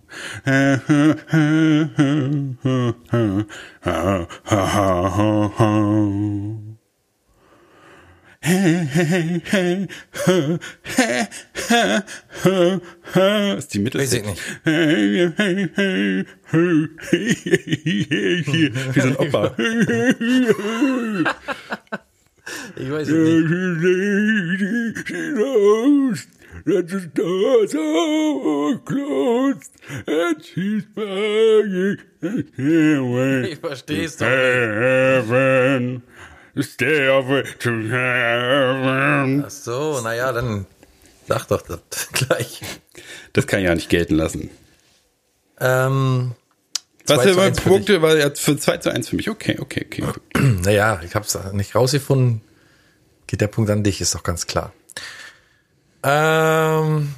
Ist 13.57 13.73
die 13.73 13.79
Mittelseite? 13.79 13.95
Weiß 13.95 14.13
ich 14.13 14.23
nicht. 14.23 14.41
Wie 18.93 18.99
so 19.01 19.07
ein 19.07 19.15
Opa. 19.17 19.55
Ich 22.75 22.91
weiß 22.91 23.07
es 23.07 23.13
nicht. 23.13 23.47
That 26.65 26.89
the 26.89 27.07
doors 27.13 27.75
are 27.75 28.77
closed 28.85 29.71
and 30.07 30.43
she's 30.43 30.83
banging 30.95 31.97
Ich 33.45 33.59
versteh's 33.59 34.17
doch. 34.17 34.25
heaven. 34.25 36.01
Stairway 36.57 37.43
to 37.59 37.69
heaven. 37.89 39.43
Ach 39.45 39.49
so, 39.51 39.99
naja, 40.01 40.31
dann 40.31 40.65
sag 41.27 41.45
doch 41.49 41.61
das 41.61 41.81
gleich. 42.13 42.61
Das 43.33 43.45
kann 43.45 43.59
ich 43.59 43.65
ja 43.65 43.75
nicht 43.75 43.89
gelten 43.89 44.15
lassen. 44.15 44.49
Ähm, 45.59 46.31
Was 47.07 47.17
2 47.17 47.25
zu 47.25 47.33
für 47.33 47.41
1 47.41 47.59
für 47.59 47.69
Punkte 47.69 48.01
war 48.01 48.15
jetzt 48.15 48.41
für 48.41 48.57
2 48.57 48.77
zu 48.77 48.91
1 48.91 49.09
für 49.09 49.15
mich? 49.15 49.29
Okay, 49.29 49.57
okay, 49.59 49.85
okay. 49.91 50.03
naja, 50.63 50.99
ich 51.03 51.15
hab's 51.15 51.37
nicht 51.53 51.75
rausgefunden. 51.75 52.41
Geht 53.27 53.41
der 53.41 53.47
Punkt 53.47 53.69
an 53.69 53.83
dich, 53.83 54.01
ist 54.01 54.15
doch 54.15 54.23
ganz 54.23 54.47
klar. 54.47 54.73
Ähm, 56.03 57.15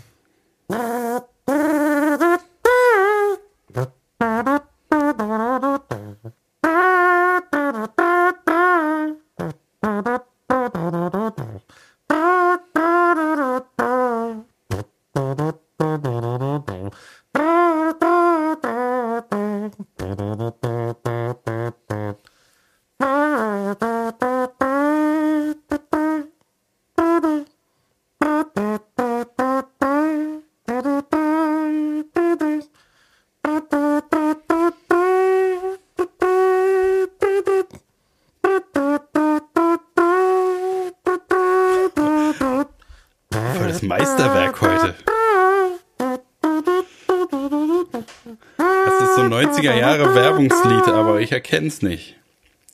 Werbungslied, 50.38 50.88
aber 50.94 51.20
ich 51.22 51.32
erkenne 51.32 51.68
es 51.68 51.82
nicht. 51.82 52.16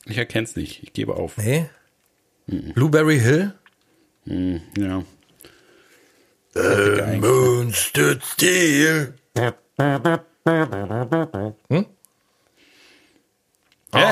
Ich 0.06 0.18
erkenne 0.18 0.44
es 0.44 0.56
nicht. 0.56 0.82
Ich 0.82 0.92
gebe 0.92 1.14
auf. 1.14 1.36
nee. 1.36 1.66
Blueberry 2.46 3.18
Hill? 3.18 3.54
Ja. 4.26 5.02
Moon 7.18 7.72
stood 7.72 8.22
still. 8.22 9.14
Ja, 9.34 9.54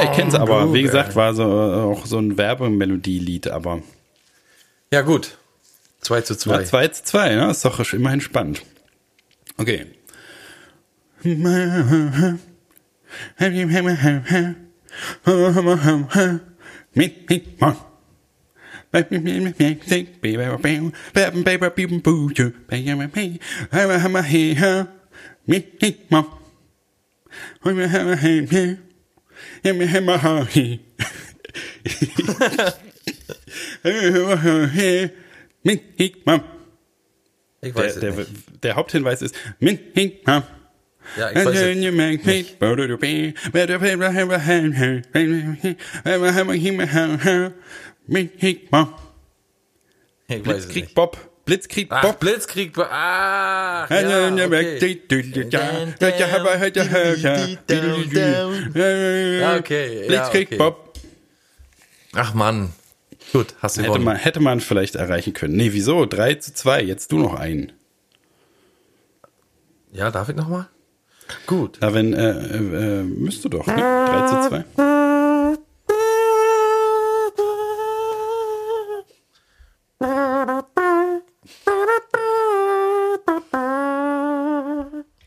ich 0.02 0.12
kenne 0.12 0.28
es, 0.28 0.34
aber 0.34 0.72
wie 0.72 0.82
gesagt, 0.82 1.14
war 1.16 1.34
so 1.34 1.42
äh, 1.42 1.82
auch 1.82 2.06
so 2.06 2.18
ein 2.18 2.38
Werbemelodielied, 2.38 3.48
aber 3.48 3.82
Ja, 4.92 5.02
gut. 5.02 5.36
2 6.00 6.20
zu 6.22 6.36
2. 6.36 6.52
ja, 6.60 6.64
2 6.64 6.88
zu 6.88 7.04
2, 7.04 7.34
ne? 7.34 7.50
Ist 7.50 7.64
doch 7.64 7.92
immer 7.92 8.20
spannend. 8.20 8.62
Okay. 9.58 9.86
Ich 37.62 37.72
Der, 37.72 37.84
weiß 37.84 38.00
der, 38.00 38.12
nicht. 38.12 38.64
der 38.64 38.76
Haupthinweis 38.76 39.22
ist 39.22 39.34
Min 39.60 39.78
Hing 39.94 40.12
Ma. 40.26 40.46
Ja, 41.16 41.30
ich 41.30 41.36
weiß 41.36 41.46
es 41.46 41.62
nicht. 41.66 41.86
Ich 50.28 50.46
weiß 50.46 50.58
es 50.58 50.64
Blitzkrieg 50.64 50.84
nicht. 50.84 50.94
Bob. 50.94 51.44
Blitzkrieg 51.44 51.88
Ach, 51.90 52.02
Bob. 52.02 52.20
Blitzkrieg. 52.20 52.78
Ah, 52.78 53.86
ja, 59.40 59.56
okay. 59.58 60.06
Blitzkrieg. 60.06 60.56
Bob. 60.56 60.94
Ach 62.14 62.34
Mann. 62.34 62.72
Gut, 63.32 63.54
hast 63.60 63.76
du 63.76 63.80
Hätte 63.80 63.88
gewonnen. 63.88 64.04
man, 64.04 64.16
hätte 64.16 64.40
man 64.40 64.60
vielleicht 64.60 64.94
erreichen 64.94 65.32
können. 65.32 65.56
Nee, 65.56 65.72
wieso? 65.72 66.06
3 66.06 66.34
zu 66.34 66.54
2. 66.54 66.82
Jetzt 66.82 67.12
du 67.12 67.18
noch 67.18 67.34
einen. 67.34 67.72
Ja, 69.92 70.10
darf 70.10 70.28
ich 70.28 70.36
nochmal? 70.36 70.68
Gut. 71.46 71.78
Na, 71.80 71.94
wenn, 71.94 72.12
äh, 72.14 72.30
äh, 72.30 73.00
äh, 73.00 73.02
müsste 73.04 73.48
doch, 73.50 73.66
ne? 73.66 73.74
3 73.76 74.26
zu 74.42 74.48
2. 74.48 74.64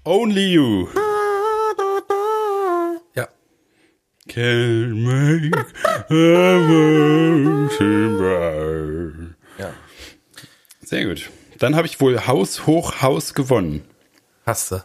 Only 0.03 0.53
you 0.53 0.88
Ja. 3.15 3.28
can 4.28 5.03
make 5.03 5.51
a. 6.09 6.59
Ja. 9.57 9.74
Sehr 10.84 11.05
gut. 11.05 11.30
Dann 11.59 11.76
habe 11.76 11.88
ich 11.88 11.99
wohl 12.01 12.28
Haus 12.28 12.67
hoch 12.67 13.01
Haus 13.01 13.34
gewonnen. 13.34 13.84
Hast 14.45 14.72
du. 14.72 14.82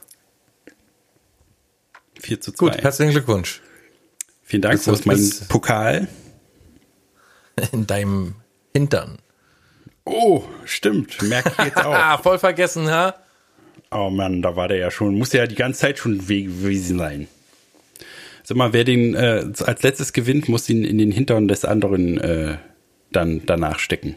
4 2.21 2.41
zu 2.41 2.53
2. 2.53 2.59
Gut, 2.67 2.83
herzlichen 2.83 3.13
Glückwunsch. 3.13 3.61
Vielen 4.43 4.63
Dank. 4.63 4.87
Wo 4.87 4.93
ist 4.93 5.07
mein 5.07 5.31
Pokal? 5.49 6.09
In 7.73 7.87
deinem 7.87 8.35
Hintern. 8.75 9.19
Oh, 10.05 10.43
stimmt. 10.65 11.21
Merke 11.23 11.53
ich 11.59 11.65
jetzt 11.67 11.77
auch. 11.85 11.93
Ah, 11.95 12.19
voll 12.19 12.39
vergessen, 12.39 12.89
ha? 12.89 13.15
Oh 13.91 14.11
Mann, 14.11 14.41
da 14.43 14.57
war 14.57 14.69
der 14.69 14.79
ja 14.79 14.91
schon. 14.91 15.17
Muss 15.17 15.33
ja 15.33 15.47
die 15.47 15.55
ganze 15.57 15.81
Zeit 15.81 15.99
schon 15.99 16.29
we- 16.29 16.45
gewesen 16.45 16.99
sein. 16.99 17.29
Sag 18.43 18.57
mal, 18.57 18.73
wer 18.73 18.85
den 18.85 19.15
äh, 19.15 19.45
als 19.65 19.83
letztes 19.83 20.13
gewinnt, 20.13 20.49
muss 20.49 20.69
ihn 20.69 20.85
in 20.85 20.99
den 20.99 21.11
Hintern 21.13 21.49
des 21.49 21.65
anderen 21.65 22.19
äh, 22.19 22.57
dann 23.13 23.43
danach 23.47 23.79
stecken. 23.79 24.17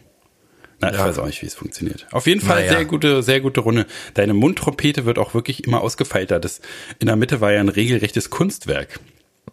Na, 0.84 0.92
ich 0.92 0.98
Ja. 0.98 1.06
weiß 1.06 1.20
auch 1.20 1.26
nicht, 1.26 1.42
wie 1.42 1.46
es 1.48 1.56
funktioniert. 1.56 2.08
Auf 2.12 2.28
jeden 2.28 2.42
Fall 2.42 2.62
Naja. 2.62 2.74
sehr 2.78 2.86
gute, 2.86 3.24
sehr 3.24 3.40
gute 3.42 3.62
Runde. 3.62 3.86
Deine 4.14 4.34
Mundtrompete 4.34 5.06
wird 5.06 5.18
auch 5.20 5.34
wirklich 5.34 5.66
immer 5.66 5.82
ausgefeilter. 5.82 6.40
Das 6.40 6.62
in 7.00 7.08
der 7.08 7.16
Mitte 7.16 7.42
war 7.42 7.52
ja 7.52 7.60
ein 7.60 7.70
regelrechtes 7.70 8.30
Kunstwerk. 8.30 9.00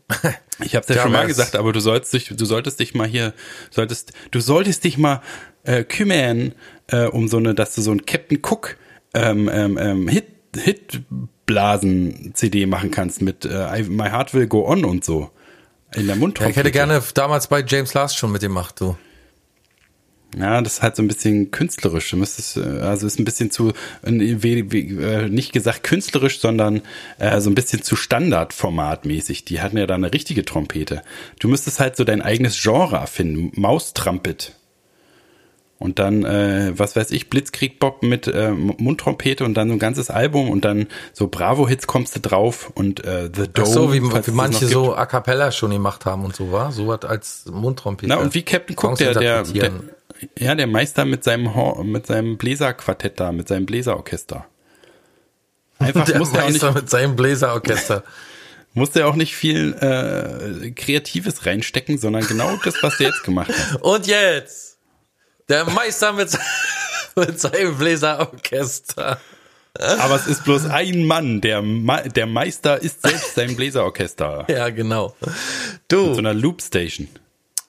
Ich 0.62 0.74
habe 0.76 0.82
es 0.82 0.88
ja 0.90 0.96
Ja, 0.96 1.02
schon 1.04 1.12
mal 1.12 1.26
gesagt, 1.26 1.56
aber 1.56 1.72
du 1.72 1.80
sollst 1.80 2.12
dich, 2.12 2.26
du 2.36 2.44
solltest 2.44 2.80
dich 2.80 2.94
mal 2.94 3.06
hier, 3.08 3.32
solltest, 3.70 4.12
du 4.30 4.40
solltest 4.40 4.84
dich 4.84 4.98
mal 4.98 5.22
äh, 5.64 5.84
kümmern 5.84 6.52
äh, 6.88 7.06
um 7.06 7.28
so 7.28 7.38
eine, 7.38 7.54
dass 7.54 7.74
du 7.74 7.80
so 7.80 7.92
ein 7.92 8.04
Captain 8.04 8.40
Cook 8.46 8.76
ähm, 9.14 9.48
ähm, 9.50 9.78
ähm, 9.78 10.06
Hit 10.08 10.26
Hitblasen 10.54 12.32
CD 12.34 12.66
machen 12.66 12.90
kannst 12.90 13.22
mit 13.22 13.44
äh, 13.44 13.82
My 13.84 14.08
Heart 14.10 14.34
Will 14.34 14.46
Go 14.46 14.66
On 14.66 14.84
und 14.84 15.04
so 15.04 15.30
in 15.94 16.06
der 16.06 16.16
Ja, 16.16 16.20
Mundtrompete. 16.20 16.50
ich 16.50 16.56
hätte 16.56 16.70
gerne 16.72 17.02
damals 17.14 17.46
bei 17.48 17.64
James 17.66 17.94
Last 17.94 18.16
schon 18.18 18.30
mitgemacht, 18.32 18.80
du. 18.80 18.96
Ja, 20.38 20.60
das 20.62 20.74
ist 20.74 20.82
halt 20.82 20.96
so 20.96 21.02
ein 21.02 21.08
bisschen 21.08 21.50
künstlerisch. 21.50 22.10
Du 22.10 22.16
müsstest, 22.16 22.56
äh, 22.56 22.60
also 22.60 23.06
ist 23.06 23.18
ein 23.18 23.24
bisschen 23.24 23.50
zu, 23.50 23.72
äh, 24.04 25.28
nicht 25.28 25.52
gesagt 25.52 25.82
künstlerisch, 25.82 26.38
sondern 26.40 26.82
äh, 27.18 27.40
so 27.40 27.50
ein 27.50 27.54
bisschen 27.54 27.82
zu 27.82 27.96
Standardformatmäßig. 27.96 29.44
Die 29.44 29.60
hatten 29.60 29.76
ja 29.76 29.86
da 29.86 29.94
eine 29.94 30.12
richtige 30.12 30.44
Trompete. 30.44 31.02
Du 31.40 31.48
müsstest 31.48 31.80
halt 31.80 31.96
so 31.96 32.04
dein 32.04 32.22
eigenes 32.22 32.60
Genre 32.62 32.96
erfinden. 32.96 33.50
Maustrumpet. 33.60 34.54
Und 35.80 35.98
dann, 35.98 36.26
äh, 36.26 36.78
was 36.78 36.94
weiß 36.94 37.10
ich, 37.10 37.30
Blitzkrieg 37.30 37.80
Bob 37.80 38.02
mit 38.02 38.28
äh, 38.28 38.50
Mundtrompete 38.50 39.46
und 39.46 39.54
dann 39.54 39.68
so 39.68 39.74
ein 39.76 39.78
ganzes 39.78 40.10
Album 40.10 40.50
und 40.50 40.62
dann 40.62 40.88
so 41.14 41.26
Bravo-Hits 41.26 41.86
kommst 41.86 42.14
du 42.14 42.20
drauf 42.20 42.70
und 42.74 43.02
äh, 43.02 43.30
The 43.34 43.48
Dome. 43.50 43.66
Ach 43.66 43.66
so, 43.66 43.92
wie, 43.94 44.02
wie 44.02 44.30
manche 44.30 44.66
so. 44.66 44.94
A 44.94 45.06
Cappella 45.06 45.50
schon 45.50 45.70
gemacht 45.70 46.04
haben 46.04 46.26
und 46.26 46.36
so, 46.36 46.52
war? 46.52 46.70
So 46.70 46.86
was 46.86 47.06
als 47.06 47.46
Mundtrompete. 47.50 48.10
Na, 48.10 48.16
und 48.16 48.34
wie 48.34 48.42
Captain 48.42 48.76
Cook, 48.78 48.98
der, 48.98 49.14
der, 49.14 49.42
der, 49.42 49.72
ja, 50.38 50.54
der 50.54 50.66
Meister 50.66 51.06
mit 51.06 51.24
seinem, 51.24 51.54
Hor 51.54 51.82
mit 51.82 52.06
seinem 52.06 52.36
Bläserquartett 52.36 53.18
da, 53.18 53.32
mit 53.32 53.48
seinem 53.48 53.64
Bläserorchester. 53.64 54.44
Einfach 55.78 56.04
der 56.04 56.18
muss 56.18 56.28
auch 56.28 56.34
nicht, 56.34 56.62
Meister 56.62 56.72
mit 56.72 56.90
seinem 56.90 57.16
Bläserorchester. 57.16 58.04
muss 58.74 58.90
der 58.90 59.08
auch 59.08 59.16
nicht 59.16 59.34
viel 59.34 59.72
äh, 59.80 60.72
Kreatives 60.72 61.46
reinstecken, 61.46 61.96
sondern 61.96 62.26
genau 62.26 62.54
das, 62.64 62.82
was 62.82 62.98
der 62.98 63.08
jetzt 63.08 63.24
gemacht 63.24 63.50
hat. 63.50 63.80
Und 63.82 64.06
jetzt 64.06 64.69
der 65.50 65.64
Meister 65.68 66.12
mit, 66.12 66.30
mit 67.16 67.40
seinem 67.40 67.76
Bläserorchester. 67.76 69.20
Aber 69.78 70.16
es 70.16 70.26
ist 70.26 70.44
bloß 70.44 70.66
ein 70.66 71.04
Mann, 71.06 71.40
der, 71.40 71.62
Ma 71.62 72.00
der 72.02 72.26
Meister 72.26 72.80
ist 72.82 73.02
selbst 73.02 73.34
sein 73.34 73.54
Bläserorchester. 73.56 74.46
Ja, 74.48 74.68
genau. 74.70 75.14
Mit 75.20 75.30
Du, 75.88 76.12
so 76.14 76.18
einer 76.18 76.34
Loopstation. 76.34 77.08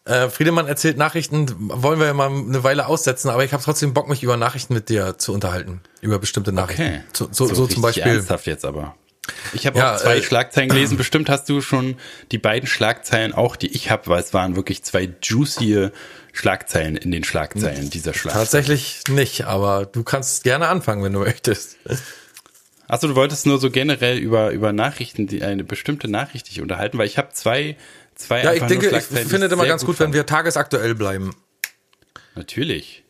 äh, 0.05 0.29
Friedemann 0.29 0.67
erzählt 0.67 0.97
Nachrichten, 0.97 1.47
wollen 1.59 1.99
wir 1.99 2.07
ja 2.07 2.13
mal 2.13 2.29
eine 2.29 2.63
Weile 2.63 2.87
aussetzen, 2.87 3.29
aber 3.29 3.43
ich 3.43 3.53
habe 3.53 3.63
trotzdem 3.63 3.93
Bock, 3.93 4.09
mich 4.09 4.23
über 4.23 4.35
Nachrichten 4.35 4.73
mit 4.73 4.89
dir 4.89 5.17
zu 5.19 5.31
unterhalten. 5.33 5.81
Über 6.01 6.17
bestimmte 6.17 6.51
Nachrichten. 6.51 6.81
Okay. 6.81 7.01
So, 7.13 7.29
so, 7.31 7.45
so, 7.45 7.63
richtig 7.63 7.75
zum 7.75 7.81
Beispiel. 7.83 8.03
Ernsthaft 8.03 8.47
jetzt 8.47 8.65
aber. 8.65 8.95
Ich 9.53 9.67
habe 9.67 9.77
Ja, 9.77 9.93
auch 9.95 9.99
zwei 9.99 10.17
äh, 10.17 10.23
Schlagzeilen 10.23 10.69
gelesen. 10.69 10.97
Bestimmt 10.97 11.29
hast 11.29 11.47
du 11.49 11.61
schon 11.61 11.97
die 12.31 12.39
beiden 12.39 12.67
Schlagzeilen 12.67 13.33
auch, 13.33 13.55
die 13.55 13.67
ich 13.67 13.91
habe, 13.91 14.07
weil 14.07 14.21
es 14.21 14.33
waren 14.33 14.55
wirklich 14.55 14.83
zwei 14.83 15.13
juicy 15.21 15.89
Schlagzeilen 16.33 16.95
in 16.95 17.11
den 17.11 17.23
Schlagzeilen 17.23 17.89
dieser 17.89 18.13
Schlagzeilen. 18.13 18.45
Tatsächlich 18.45 19.03
nicht, 19.09 19.45
aber 19.45 19.85
du 19.85 20.03
kannst 20.03 20.43
gerne 20.43 20.67
anfangen, 20.67 21.03
wenn 21.03 21.13
du 21.13 21.19
möchtest. 21.19 21.77
Achso, 22.87 23.07
du 23.07 23.15
wolltest 23.15 23.45
nur 23.45 23.59
so 23.59 23.69
generell 23.71 24.17
über, 24.17 24.51
über 24.51 24.73
Nachrichten, 24.73 25.27
die 25.27 25.43
eine 25.43 25.63
bestimmte 25.63 26.07
Nachricht 26.09 26.49
dich 26.49 26.61
unterhalten, 26.61 26.97
weil 26.97 27.07
ich 27.07 27.17
habe 27.17 27.29
zwei, 27.33 27.77
zwei 28.15 28.43
Ja, 28.43 28.53
ich 28.53 28.63
denke, 28.63 28.89
ich 28.89 29.03
finde 29.03 29.47
es 29.47 29.51
immer 29.51 29.65
ganz 29.65 29.85
gut, 29.85 29.99
wenn 29.99 30.07
fand. 30.07 30.15
wir 30.15 30.25
tagesaktuell 30.25 30.95
bleiben. 30.95 31.35
Natürlich. 32.35 33.03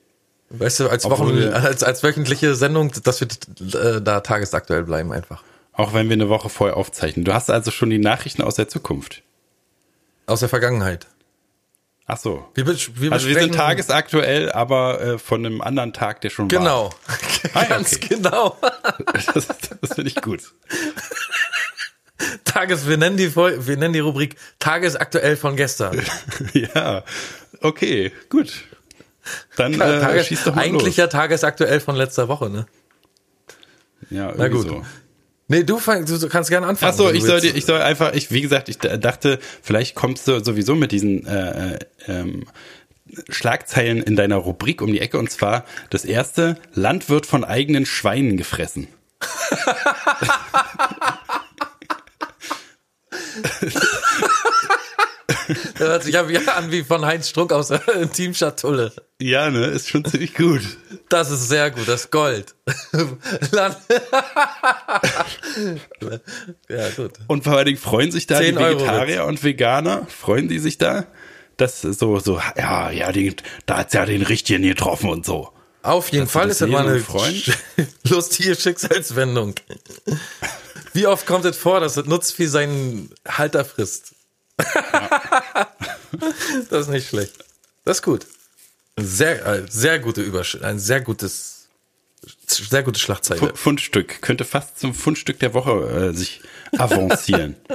Weißt 0.49 0.81
du, 0.81 0.89
als 0.89 1.05
Wochen, 1.05 1.41
als, 1.53 1.81
als 1.81 2.03
wöchentliche 2.03 2.55
Sendung, 2.55 2.91
dass 3.03 3.21
wir 3.21 3.27
äh, 3.73 4.01
da 4.01 4.19
tagesaktuell 4.19 4.83
bleiben 4.83 5.13
einfach. 5.13 5.43
Auch 5.73 5.93
wenn 5.93 6.09
wir 6.09 6.13
eine 6.13 6.29
Woche 6.29 6.49
vorher 6.49 6.75
aufzeichnen. 6.75 7.23
Du 7.23 7.33
hast 7.33 7.49
also 7.49 7.71
schon 7.71 7.89
die 7.89 7.99
Nachrichten 7.99 8.41
aus 8.41 8.55
der 8.55 8.67
Zukunft. 8.67 9.23
Aus 10.25 10.41
der 10.41 10.49
Vergangenheit. 10.49 11.07
Ach 12.13 12.17
so. 12.17 12.45
Wir, 12.55 12.67
wir 12.67 13.11
Also 13.13 13.29
wir 13.29 13.39
sind 13.39 13.55
tagesaktuell, 13.55 14.51
aber 14.51 14.99
äh, 14.99 15.17
von 15.17 15.45
einem 15.45 15.61
anderen 15.61 15.93
Tag, 15.93 16.19
der 16.19 16.29
schon 16.29 16.49
Genau. 16.49 16.89
Ah, 17.53 17.61
ja, 17.61 17.69
Ganz 17.69 17.93
okay. 17.93 18.15
genau. 18.15 18.57
war. 18.59 18.73
Das, 19.33 19.47
das 19.47 19.93
finde 19.93 20.09
ich 20.09 20.15
gut. 20.15 20.53
Tages, 22.43 22.87
wir 22.87 22.97
nennen 22.97 23.15
die, 23.15 23.33
wir 23.33 23.77
nennen 23.77 23.93
die 23.93 23.99
Rubrik 23.99 24.35
Tagesaktuell 24.59 25.37
von 25.37 25.55
gestern. 25.55 26.01
ja, 26.53 27.03
okay, 27.61 28.11
gut. 28.29 28.65
Dann 29.55 29.73
äh, 29.75 29.77
Tages, 29.77 30.27
schieß 30.27 30.43
doch 30.43 30.55
mal 30.55 30.63
eigentlich 30.63 30.83
los. 30.83 30.97
ja 30.97 31.07
Tagesaktuell 31.07 31.79
von 31.79 31.95
letzter 31.95 32.27
Woche, 32.27 32.49
ne? 32.49 32.65
Ja, 34.09 34.33
Na 34.35 34.47
irgendwie 34.47 34.67
gut. 34.67 34.67
So. 34.67 34.85
Nee, 35.51 35.63
du, 35.63 35.79
fang, 35.79 36.05
du 36.05 36.29
kannst 36.29 36.49
gerne 36.49 36.65
anfangen. 36.65 36.93
Ach 36.93 36.97
so, 36.97 37.11
ich 37.11 37.25
soll 37.25 37.43
ich 37.43 37.65
soll 37.65 37.81
einfach, 37.81 38.13
ich, 38.13 38.31
wie 38.31 38.39
gesagt, 38.39 38.69
ich 38.69 38.77
dachte, 38.77 39.37
vielleicht 39.61 39.95
kommst 39.95 40.25
du 40.29 40.41
sowieso 40.41 40.75
mit 40.75 40.93
diesen 40.93 41.27
äh, 41.27 41.73
äh, 41.73 41.79
ähm, 42.07 42.45
Schlagzeilen 43.27 44.01
in 44.01 44.15
deiner 44.15 44.37
Rubrik 44.37 44.81
um 44.81 44.93
die 44.93 45.01
Ecke 45.01 45.19
und 45.19 45.29
zwar 45.29 45.65
das 45.89 46.05
erste, 46.05 46.55
Land 46.73 47.09
wird 47.09 47.25
von 47.25 47.43
eigenen 47.43 47.85
Schweinen 47.85 48.37
gefressen. 48.37 48.87
Das 55.77 55.79
hört 55.79 56.03
sich 56.03 56.13
ja 56.13 56.23
an 56.55 56.71
wie 56.71 56.83
von 56.83 57.05
Heinz 57.05 57.27
Strunk 57.27 57.51
aus 57.51 57.67
der 57.67 58.09
Teamschatulle. 58.13 58.93
Ja, 59.19 59.49
ne, 59.49 59.65
ist 59.65 59.89
schon 59.89 60.05
ziemlich 60.05 60.33
gut. 60.33 60.61
Das 61.11 61.29
ist 61.29 61.49
sehr 61.49 61.69
gut, 61.71 61.87
das 61.87 62.09
Gold. 62.09 62.55
Ja, 66.69 66.89
gut. 66.95 67.11
Und 67.27 67.43
vor 67.43 67.57
allen 67.57 67.65
Dingen 67.65 67.77
freuen 67.77 68.13
sich 68.13 68.27
da 68.27 68.39
die 68.39 68.45
10 68.45 68.57
Euro 68.57 68.79
Vegetarier 68.79 69.25
und 69.25 69.43
Veganer, 69.43 70.07
freuen 70.07 70.47
die 70.47 70.59
sich 70.59 70.77
da? 70.77 71.05
Das 71.57 71.83
ist 71.83 71.99
so, 71.99 72.19
so, 72.19 72.39
ja, 72.55 72.91
ja, 72.91 73.11
den, 73.11 73.35
da 73.65 73.79
hat's 73.79 73.93
ja 73.93 74.05
den 74.05 74.21
richtigen 74.21 74.63
getroffen 74.63 75.09
und 75.09 75.25
so. 75.25 75.51
Auf 75.81 76.09
jeden 76.13 76.25
Dass 76.25 76.31
Fall 76.31 76.43
das 76.47 76.53
ist 76.53 76.61
das 76.61 76.69
mal 76.69 76.87
eine 76.87 77.01
Freund? 77.01 77.57
lustige 78.03 78.55
Schicksalswendung. 78.55 79.55
Wie 80.93 81.07
oft 81.07 81.25
kommt 81.25 81.43
es 81.43 81.57
vor, 81.57 81.81
dass 81.81 81.95
das 81.95 82.05
Nutzvieh 82.05 82.45
seinen 82.45 83.13
Halter 83.27 83.65
frisst? 83.65 84.13
das 86.69 86.81
ist 86.83 86.89
nicht 86.89 87.09
schlecht. 87.09 87.33
Das 87.83 87.97
ist 87.97 88.03
gut. 88.03 88.25
Sehr, 88.99 89.45
äh, 89.45 89.65
sehr 89.69 89.99
gute 89.99 90.21
Übersch 90.21 90.57
ein 90.61 90.77
sehr 90.79 91.01
gutes, 91.01 91.69
sehr 92.45 92.83
gute 92.83 92.99
Schlagzeile. 92.99 93.39
Fu- 93.39 93.55
Fundstück. 93.55 94.21
Könnte 94.21 94.43
fast 94.45 94.79
zum 94.79 94.93
Fundstück 94.93 95.39
der 95.39 95.53
Woche 95.53 96.09
äh, 96.11 96.13
sich 96.17 96.41
avancieren. 96.77 97.55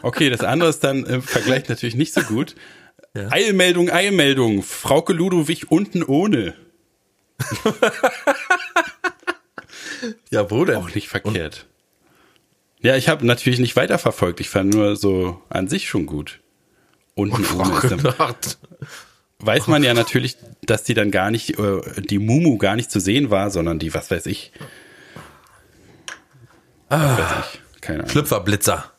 Okay, 0.00 0.30
das 0.30 0.40
andere 0.40 0.70
ist 0.70 0.82
dann 0.84 1.04
im 1.04 1.20
Vergleich 1.22 1.68
natürlich 1.68 1.94
nicht 1.96 2.14
so 2.14 2.22
gut. 2.22 2.54
Ja. 3.14 3.30
Eilmeldung, 3.30 3.90
Eilmeldung. 3.90 4.62
Frauke 4.62 5.12
Ludowig 5.12 5.70
unten 5.70 6.02
ohne. 6.02 6.54
Ja, 10.30 10.42
Bruder. 10.44 10.78
Auch 10.78 10.94
nicht 10.94 11.08
verkehrt. 11.08 11.66
Ja, 12.80 12.96
ich 12.96 13.08
habe 13.08 13.24
natürlich 13.26 13.60
nicht 13.60 13.76
weiterverfolgt. 13.76 14.40
Ich 14.40 14.48
fand 14.48 14.72
nur 14.74 14.96
so 14.96 15.40
an 15.48 15.68
sich 15.68 15.88
schon 15.88 16.06
gut. 16.06 16.40
Unten 17.14 17.44
ohne. 17.54 17.76
Ist 17.78 17.90
dann, 17.90 18.14
weiß 19.44 19.66
man 19.66 19.82
ja 19.82 19.94
natürlich, 19.94 20.36
dass 20.62 20.84
die 20.84 20.94
dann 20.94 21.10
gar 21.10 21.30
nicht, 21.30 21.58
äh, 21.58 21.80
die 22.02 22.18
Mumu 22.18 22.58
gar 22.58 22.76
nicht 22.76 22.90
zu 22.90 23.00
sehen 23.00 23.30
war, 23.30 23.50
sondern 23.50 23.78
die, 23.78 23.94
was 23.94 24.10
weiß 24.10 24.26
ich. 24.26 24.52
Was 26.88 27.18
weiß 27.18 27.44
ich. 27.52 27.80
Keine 27.80 28.00
Ahnung. 28.00 28.10
Schlüpferblitzer. 28.10 28.92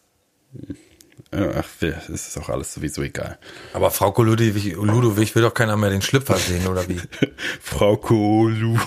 Äh, 1.31 1.49
Ach, 1.57 1.65
das 1.79 2.09
ist 2.09 2.37
auch 2.37 2.49
alles 2.49 2.73
sowieso 2.73 3.01
egal. 3.01 3.39
Aber 3.73 3.89
Frau 3.91 4.13
Ludwig, 4.21 4.75
Ludwig 4.75 5.33
will 5.35 5.41
doch 5.41 5.53
keiner 5.53 5.77
mehr 5.77 5.89
den 5.89 6.01
Schlüpfer 6.01 6.37
sehen, 6.37 6.67
oder 6.67 6.87
wie? 6.87 6.99
Frau 7.61 7.97
Kolu. 7.97 8.77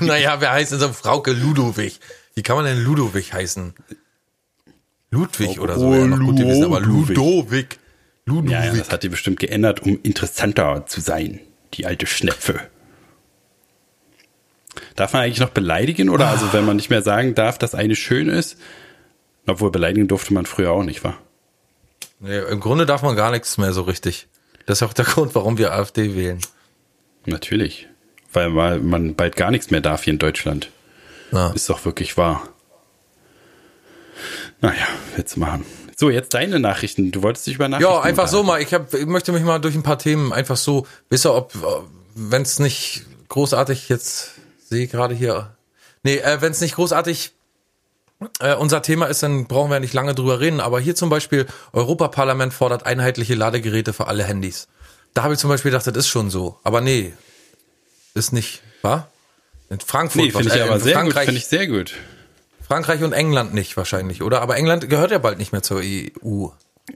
naja, 0.00 0.40
wer 0.40 0.52
heißt 0.52 0.72
denn 0.72 0.80
so 0.80 0.92
Frauke 0.92 1.32
Ludwig? 1.32 2.00
Wie 2.34 2.42
kann 2.42 2.56
man 2.56 2.64
denn 2.64 2.82
Ludwig 2.82 3.32
heißen? 3.32 3.74
Ludwig 5.10 5.56
Frau 5.56 5.62
oder 5.62 5.78
so, 5.78 5.94
noch 6.06 6.18
gut 6.18 6.38
gewesen, 6.38 6.64
aber 6.64 6.80
Ludwig. 6.80 7.16
Ludwig. 7.16 7.78
Ludwig. 8.26 8.52
Ja, 8.52 8.64
ja, 8.64 8.72
das 8.74 8.90
hat 8.90 9.02
die 9.02 9.08
bestimmt 9.08 9.40
geändert, 9.40 9.82
um 9.82 9.98
interessanter 10.02 10.86
zu 10.86 11.00
sein. 11.00 11.40
Die 11.74 11.86
alte 11.86 12.06
Schnepfe. 12.06 12.60
Darf 14.96 15.12
man 15.12 15.22
eigentlich 15.22 15.40
noch 15.40 15.50
beleidigen 15.50 16.08
oder 16.08 16.28
also 16.28 16.52
wenn 16.52 16.64
man 16.64 16.76
nicht 16.76 16.90
mehr 16.90 17.02
sagen 17.02 17.34
darf, 17.34 17.58
dass 17.58 17.74
eine 17.74 17.96
schön 17.96 18.28
ist? 18.28 18.56
Obwohl 19.46 19.70
beleidigen 19.70 20.08
durfte 20.08 20.32
man 20.32 20.46
früher 20.46 20.70
auch 20.70 20.84
nicht, 20.84 21.02
wa? 21.02 21.16
Nee, 22.20 22.38
Im 22.38 22.60
Grunde 22.60 22.86
darf 22.86 23.02
man 23.02 23.16
gar 23.16 23.32
nichts 23.32 23.58
mehr 23.58 23.72
so 23.72 23.82
richtig. 23.82 24.28
Das 24.66 24.78
ist 24.78 24.82
auch 24.88 24.92
der 24.92 25.04
Grund, 25.04 25.34
warum 25.34 25.58
wir 25.58 25.72
AfD 25.72 26.14
wählen. 26.14 26.38
Natürlich. 27.26 27.88
Weil, 28.32 28.54
weil 28.54 28.78
man 28.78 29.14
bald 29.14 29.36
gar 29.36 29.50
nichts 29.50 29.70
mehr 29.70 29.80
darf 29.80 30.04
hier 30.04 30.12
in 30.12 30.18
Deutschland. 30.18 30.70
Ja. 31.32 31.50
Ist 31.50 31.68
doch 31.68 31.84
wirklich 31.84 32.16
wahr. 32.16 32.48
Naja, 34.60 34.86
jetzt 35.16 35.36
machen. 35.36 35.66
So, 36.02 36.10
jetzt 36.10 36.34
deine 36.34 36.58
Nachrichten. 36.58 37.12
Du 37.12 37.22
wolltest 37.22 37.46
dich 37.46 37.54
über 37.54 37.68
Nachrichten 37.68 37.92
Ja, 37.92 38.00
einfach 38.00 38.26
so 38.26 38.42
mal. 38.42 38.60
Ich, 38.60 38.74
hab, 38.74 38.92
ich 38.92 39.06
möchte 39.06 39.30
mich 39.30 39.44
mal 39.44 39.60
durch 39.60 39.76
ein 39.76 39.84
paar 39.84 40.00
Themen 40.00 40.32
einfach 40.32 40.56
so, 40.56 40.84
wisst 41.10 41.26
ihr, 41.26 41.32
ob, 41.32 41.52
wenn 42.16 42.42
es 42.42 42.58
nicht 42.58 43.04
großartig 43.28 43.88
jetzt, 43.88 44.32
sehe 44.68 44.86
ich 44.86 44.90
gerade 44.90 45.14
hier, 45.14 45.54
nee, 46.02 46.16
äh, 46.16 46.40
wenn 46.40 46.50
es 46.50 46.60
nicht 46.60 46.74
großartig 46.74 47.30
äh, 48.40 48.56
unser 48.56 48.82
Thema 48.82 49.06
ist, 49.06 49.22
dann 49.22 49.46
brauchen 49.46 49.70
wir 49.70 49.78
nicht 49.78 49.94
lange 49.94 50.12
drüber 50.12 50.40
reden. 50.40 50.58
Aber 50.58 50.80
hier 50.80 50.96
zum 50.96 51.08
Beispiel, 51.08 51.46
Europaparlament 51.72 52.52
fordert 52.52 52.84
einheitliche 52.84 53.36
Ladegeräte 53.36 53.92
für 53.92 54.08
alle 54.08 54.24
Handys. 54.24 54.66
Da 55.14 55.22
habe 55.22 55.34
ich 55.34 55.38
zum 55.38 55.50
Beispiel 55.50 55.70
gedacht, 55.70 55.86
das 55.86 55.96
ist 55.96 56.08
schon 56.08 56.30
so. 56.30 56.58
Aber 56.64 56.80
nee, 56.80 57.12
ist 58.14 58.32
nicht, 58.32 58.60
wa? 58.82 59.06
In 59.70 59.78
Frankfurt, 59.78 60.20
Nee, 60.20 60.30
finde 60.32 60.48
ich 60.48 60.56
äh, 60.56 60.62
aber 60.62 60.80
sehr 60.80 61.00
gut. 61.04 61.14
Finde 61.14 61.38
ich 61.38 61.46
sehr 61.46 61.68
gut. 61.68 61.94
Frankreich 62.72 63.02
und 63.02 63.12
England 63.12 63.52
nicht 63.52 63.76
wahrscheinlich, 63.76 64.22
oder? 64.22 64.40
Aber 64.40 64.56
England 64.56 64.88
gehört 64.88 65.10
ja 65.10 65.18
bald 65.18 65.36
nicht 65.36 65.52
mehr 65.52 65.62
zur 65.62 65.82
EU. 65.82 66.46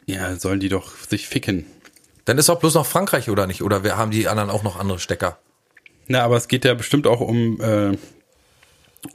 Ja, 0.07 0.35
sollen 0.37 0.59
die 0.59 0.71
doch 0.71 0.91
sich 1.07 1.29
ficken. 1.29 1.67
Dann 2.25 2.39
ist 2.39 2.49
doch 2.49 2.59
bloß 2.59 2.73
noch 2.73 2.87
Frankreich, 2.87 3.29
oder 3.29 3.47
nicht? 3.47 3.63
Oder 3.63 3.85
wir 3.85 3.99
haben 3.99 4.11
die 4.11 4.27
anderen 4.27 4.49
auch 4.49 4.63
noch 4.63 4.81
andere 4.81 4.99
Stecker? 4.99 5.37
Na, 6.07 6.23
aber 6.23 6.39
es 6.39 6.49
geht 6.49 6.65
ja 6.65 6.73
bestimmt 6.73 7.07
auch 7.07 7.21
um 7.21 7.61
äh, 7.61 7.99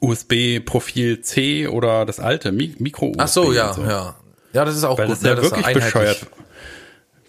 USB-Profil 0.02 1.22
C 1.22 1.68
oder 1.68 2.06
das 2.06 2.20
alte 2.20 2.52
Mi 2.52 2.76
Micro-USB. 2.78 3.20
Ach 3.20 3.28
so, 3.28 3.52
ja, 3.52 3.74
so. 3.74 3.82
ja. 3.82 4.16
Ja, 4.54 4.64
das 4.64 4.76
ist 4.76 4.84
auch 4.84 5.00
Weil 5.00 5.08
gut. 5.08 5.14
das 5.14 5.24
ist 5.24 5.26
ja 5.26 5.34
ne? 5.34 5.42
wirklich 5.42 5.74
bescheuert. 5.74 6.28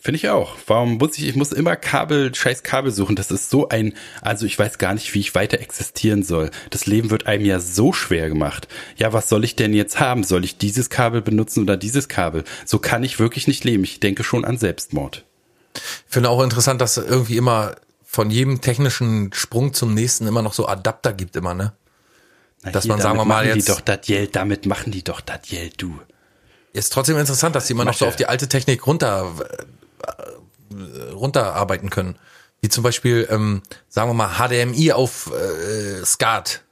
Finde 0.04 0.16
ich 0.16 0.28
auch. 0.30 0.56
Warum 0.66 0.94
muss 0.98 1.16
ich, 1.16 1.28
ich 1.28 1.36
muss 1.36 1.52
immer 1.52 1.76
Kabel, 1.76 2.34
scheiß 2.34 2.64
Kabel 2.64 2.90
suchen. 2.90 3.14
Das 3.14 3.30
ist 3.30 3.50
so 3.50 3.68
ein, 3.68 3.94
also 4.20 4.46
ich 4.46 4.58
weiß 4.58 4.78
gar 4.78 4.94
nicht, 4.94 5.14
wie 5.14 5.20
ich 5.20 5.36
weiter 5.36 5.60
existieren 5.60 6.24
soll. 6.24 6.50
Das 6.70 6.86
Leben 6.86 7.10
wird 7.10 7.28
einem 7.28 7.44
ja 7.44 7.60
so 7.60 7.92
schwer 7.92 8.28
gemacht. 8.28 8.66
Ja, 8.96 9.12
was 9.12 9.28
soll 9.28 9.44
ich 9.44 9.54
denn 9.54 9.72
jetzt 9.72 10.00
haben? 10.00 10.24
Soll 10.24 10.44
ich 10.44 10.58
dieses 10.58 10.90
Kabel 10.90 11.22
benutzen 11.22 11.62
oder 11.62 11.76
dieses 11.76 12.08
Kabel? 12.08 12.42
So 12.66 12.80
kann 12.80 13.04
ich 13.04 13.20
wirklich 13.20 13.46
nicht 13.46 13.62
leben. 13.62 13.84
Ich 13.84 14.00
denke 14.00 14.24
schon 14.24 14.44
an 14.44 14.58
Selbstmord. 14.58 15.24
Ich 15.76 15.82
finde 16.08 16.30
auch 16.30 16.42
interessant, 16.42 16.80
dass 16.80 16.96
es 16.96 17.06
irgendwie 17.06 17.36
immer 17.36 17.76
von 18.04 18.28
jedem 18.32 18.60
technischen 18.60 19.32
Sprung 19.32 19.72
zum 19.72 19.94
nächsten 19.94 20.26
immer 20.26 20.42
noch 20.42 20.52
so 20.52 20.66
Adapter 20.66 21.12
gibt 21.12 21.36
immer, 21.36 21.54
ne? 21.54 21.74
Na, 22.64 22.72
Dass 22.72 22.82
hier, 22.82 22.92
man, 22.92 23.00
sagen 23.00 23.18
wir 23.18 23.24
mal, 23.24 23.46
jetzt- 23.46 23.68
Die 23.68 23.72
doch 23.72 23.80
das 23.80 24.00
Geld, 24.04 24.34
damit 24.34 24.66
machen 24.66 24.90
die 24.90 25.04
doch 25.04 25.20
das 25.20 25.42
Geld, 25.48 25.74
du. 25.80 26.00
Ist 26.72 26.92
trotzdem 26.92 27.18
interessant, 27.18 27.54
dass 27.54 27.66
die 27.68 27.72
immer 27.74 27.84
noch 27.84 27.94
so 27.94 28.06
auf 28.06 28.16
die 28.16 28.26
alte 28.26 28.48
Technik 28.48 28.84
runter, 28.86 29.32
runterarbeiten 31.12 31.90
können. 31.90 32.16
Wie 32.60 32.68
zum 32.68 32.82
Beispiel, 32.84 33.26
ähm, 33.30 33.62
sagen 33.88 34.08
wir 34.10 34.14
mal, 34.14 34.36
HDMI 34.38 34.92
auf 34.92 35.32
äh, 35.32 36.04
SCART. 36.04 36.62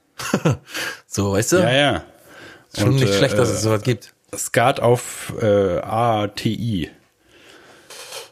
so, 1.07 1.33
weißt 1.33 1.53
du? 1.53 1.57
Ja, 1.57 1.71
ja. 1.71 2.03
Schon 2.77 2.89
Und, 2.89 2.95
nicht 2.95 3.09
äh, 3.13 3.17
schlecht, 3.17 3.37
dass 3.37 3.49
äh, 3.49 3.53
es 3.53 3.61
sowas 3.61 3.81
gibt. 3.83 4.13
Skat 4.35 4.79
auf 4.79 5.33
äh, 5.41 5.79
ATI. 5.79 6.89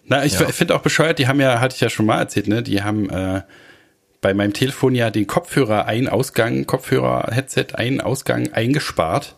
Na, 0.06 0.24
ich 0.24 0.40
Ja. 0.40 0.48
finde 0.48 0.76
auch 0.76 0.82
bescheuert, 0.82 1.20
die 1.20 1.28
haben 1.28 1.42
ja, 1.42 1.60
hatte 1.60 1.76
ich 1.76 1.82
ja 1.82 1.90
schon 1.90 2.06
mal 2.06 2.20
erzählt, 2.20 2.48
ne? 2.48 2.64
Die 2.64 2.82
haben 2.82 3.10
äh, 3.10 3.42
bei 4.22 4.34
meinem 4.34 4.54
Telefon 4.54 4.96
ja 4.96 5.10
den 5.12 5.28
Kopfhörer 5.28 5.86
ein 5.86 6.08
Ausgang, 6.08 6.66
Kopfhörer, 6.66 7.28
Headset 7.32 7.68
ein 7.76 8.00
Ausgang 8.02 8.54
eingespart. 8.54 9.36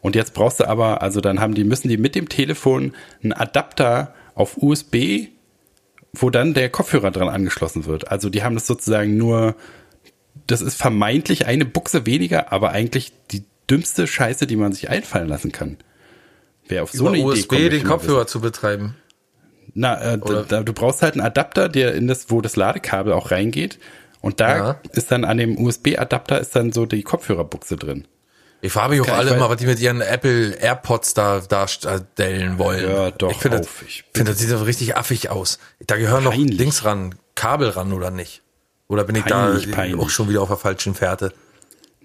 Und 0.00 0.16
jetzt 0.16 0.34
brauchst 0.34 0.60
du 0.60 0.68
aber, 0.68 1.02
also 1.02 1.20
dann 1.20 1.40
haben 1.40 1.54
die, 1.54 1.64
müssen 1.64 1.88
die 1.88 1.96
mit 1.96 2.14
dem 2.14 2.28
Telefon 2.28 2.94
einen 3.22 3.32
Adapter 3.32 4.14
auf 4.40 4.56
USB, 4.56 5.28
wo 6.12 6.30
dann 6.30 6.54
der 6.54 6.70
Kopfhörer 6.70 7.10
dran 7.10 7.28
angeschlossen 7.28 7.84
wird. 7.84 8.10
Also 8.10 8.30
die 8.30 8.42
haben 8.42 8.54
das 8.54 8.66
sozusagen 8.66 9.16
nur, 9.16 9.54
das 10.46 10.60
ist 10.60 10.76
vermeintlich 10.76 11.46
eine 11.46 11.64
Buchse 11.64 12.06
weniger, 12.06 12.52
aber 12.52 12.70
eigentlich 12.70 13.12
die 13.30 13.44
dümmste 13.70 14.06
Scheiße, 14.06 14.46
die 14.46 14.56
man 14.56 14.72
sich 14.72 14.90
einfallen 14.90 15.28
lassen 15.28 15.52
kann. 15.52 15.76
Wer 16.66 16.82
auf 16.82 16.90
so 16.92 17.04
Über 17.04 17.08
eine 17.10 17.18
Idee 17.18 17.26
USB 17.26 17.48
kommt, 17.48 17.60
möchte 17.62 17.78
den 17.78 17.86
Kopfhörer 17.86 18.26
zu 18.26 18.40
betreiben. 18.40 18.96
na, 19.74 20.14
äh, 20.14 20.18
da, 20.48 20.62
du 20.62 20.72
brauchst 20.72 21.02
halt 21.02 21.14
einen 21.14 21.24
Adapter, 21.24 21.68
der 21.68 21.94
in 21.94 22.08
das, 22.08 22.30
wo 22.30 22.40
das 22.40 22.56
Ladekabel 22.56 23.12
auch 23.12 23.30
reingeht. 23.30 23.78
Und 24.20 24.40
da 24.40 24.56
Ja. 24.56 24.80
ist 24.92 25.10
dann 25.12 25.24
an 25.24 25.36
dem 25.38 25.56
USB-Adapter 25.58 26.40
ist 26.40 26.56
dann 26.56 26.72
so 26.72 26.86
die 26.86 27.02
Kopfhörerbuchse 27.02 27.76
drin. 27.76 28.06
Ich 28.62 28.72
frage 28.72 28.90
mich 28.90 29.00
auch 29.00 29.16
alle 29.16 29.34
immer, 29.34 29.48
was 29.48 29.56
die 29.56 29.66
mit 29.66 29.80
ihren 29.80 30.00
Apple 30.00 30.50
AirPods 30.52 31.14
da 31.14 31.40
darstellen 31.40 32.58
wollen. 32.58 32.86
Hör 32.86 33.10
doch 33.10 33.30
ich 33.30 33.38
finde, 33.38 33.58
das, 33.58 33.68
finde, 34.12 34.32
das 34.32 34.38
sieht 34.40 34.52
doch 34.52 34.66
richtig 34.66 34.96
affig 34.96 35.30
aus. 35.30 35.58
Da 35.86 35.96
gehören 35.96 36.24
noch 36.24 36.32
Peinlich. 36.32 36.58
Dings 36.58 36.84
ran, 36.84 37.14
Kabel 37.34 37.70
ran 37.70 37.92
oder 37.92 38.10
nicht? 38.10 38.42
Oder 38.88 39.04
bin 39.04 39.16
ich 39.16 39.24
Peinlich, 39.24 39.66
da 39.70 39.76
peinlich. 39.76 40.00
auch 40.00 40.10
schon 40.10 40.28
wieder 40.28 40.42
auf 40.42 40.48
der 40.48 40.58
falschen 40.58 40.94
Fährte? 40.94 41.32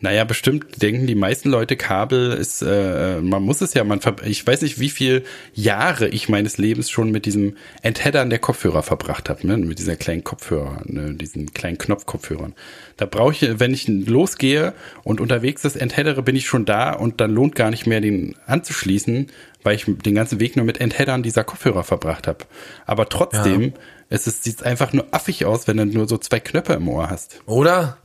Naja, 0.01 0.25
bestimmt 0.25 0.81
denken 0.81 1.07
die 1.07 1.15
meisten 1.15 1.49
Leute, 1.49 1.77
Kabel 1.77 2.33
ist, 2.33 2.61
äh, 2.61 3.21
man 3.21 3.41
muss 3.43 3.61
es 3.61 3.73
ja, 3.73 3.85
man, 3.85 4.01
ich 4.25 4.45
weiß 4.45 4.61
nicht, 4.61 4.77
wie 4.77 4.89
viel 4.89 5.23
Jahre 5.53 6.09
ich 6.09 6.27
meines 6.27 6.57
Lebens 6.57 6.89
schon 6.89 7.11
mit 7.11 7.25
diesem 7.25 7.55
Entheddern 7.81 8.29
der 8.29 8.39
Kopfhörer 8.39 8.83
verbracht 8.83 9.29
habe, 9.29 9.47
ne? 9.47 9.55
mit 9.55 9.79
dieser 9.79 9.95
kleinen 9.95 10.25
Kopfhörer, 10.25 10.81
ne? 10.83 11.13
diesen 11.13 11.53
kleinen 11.53 11.77
Knopfkopfhörern. 11.77 12.55
Da 12.97 13.05
brauche 13.05 13.31
ich, 13.31 13.59
wenn 13.59 13.73
ich 13.73 13.87
losgehe 13.87 14.73
und 15.03 15.21
unterwegs 15.21 15.61
das 15.61 15.77
entheddere, 15.77 16.23
bin 16.23 16.35
ich 16.35 16.45
schon 16.45 16.65
da 16.65 16.91
und 16.91 17.21
dann 17.21 17.31
lohnt 17.31 17.55
gar 17.55 17.71
nicht 17.71 17.87
mehr, 17.87 18.01
den 18.01 18.35
anzuschließen, 18.47 19.27
weil 19.63 19.75
ich 19.75 19.85
den 19.87 20.13
ganzen 20.13 20.41
Weg 20.41 20.57
nur 20.57 20.65
mit 20.65 20.81
Entheddern 20.81 21.23
dieser 21.23 21.45
Kopfhörer 21.45 21.85
verbracht 21.85 22.27
habe. 22.27 22.39
Aber 22.85 23.07
trotzdem, 23.07 23.73
es 24.09 24.27
ist, 24.27 24.43
sieht 24.43 24.61
einfach 24.61 24.91
nur 24.91 25.07
affig 25.11 25.45
aus, 25.45 25.67
wenn 25.67 25.77
du 25.77 25.85
nur 25.85 26.07
so 26.07 26.17
zwei 26.17 26.41
Knöpfe 26.41 26.73
im 26.73 26.87
Ohr 26.89 27.09
hast. 27.09 27.41
Oder? 27.45 27.97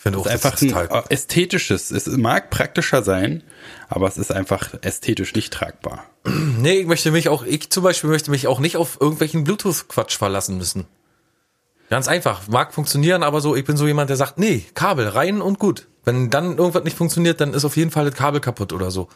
Ich 0.00 0.02
finde 0.02 0.18
auch, 0.18 0.24
Es 0.24 0.32
ist 0.32 0.46
einfach 0.46 0.52
das 0.52 0.62
ein 0.62 0.68
ist 0.68 0.72
total- 0.74 1.04
äh, 1.10 1.12
ästhetisches. 1.14 1.90
Es 1.90 2.06
mag 2.06 2.48
praktischer 2.48 3.02
sein, 3.02 3.42
aber 3.90 4.08
es 4.08 4.16
ist 4.16 4.32
einfach 4.32 4.72
ästhetisch 4.80 5.34
nicht 5.34 5.52
tragbar. 5.52 6.06
Nee, 6.58 6.80
ich 6.80 6.86
möchte 6.86 7.10
mich 7.10 7.28
auch, 7.28 7.42
ich 7.44 7.68
zum 7.68 7.82
Beispiel 7.82 8.08
möchte 8.08 8.30
mich 8.30 8.46
auch 8.46 8.60
nicht 8.60 8.78
auf 8.78 8.98
irgendwelchen 8.98 9.44
Bluetooth-Quatsch 9.44 10.16
verlassen 10.16 10.56
müssen. 10.56 10.86
Ganz 11.90 12.08
einfach. 12.08 12.48
Mag 12.48 12.72
funktionieren, 12.72 13.22
aber 13.22 13.42
so, 13.42 13.54
ich 13.54 13.64
bin 13.66 13.76
so 13.76 13.86
jemand, 13.86 14.08
der 14.08 14.16
sagt, 14.16 14.38
nee, 14.38 14.64
Kabel 14.72 15.06
rein 15.06 15.42
und 15.42 15.58
gut. 15.58 15.86
Wenn 16.02 16.30
dann 16.30 16.56
irgendwas 16.56 16.84
nicht 16.84 16.96
funktioniert, 16.96 17.38
dann 17.42 17.52
ist 17.52 17.66
auf 17.66 17.76
jeden 17.76 17.90
Fall 17.90 18.06
das 18.06 18.14
Kabel 18.14 18.40
kaputt 18.40 18.72
oder 18.72 18.90
so. 18.90 19.08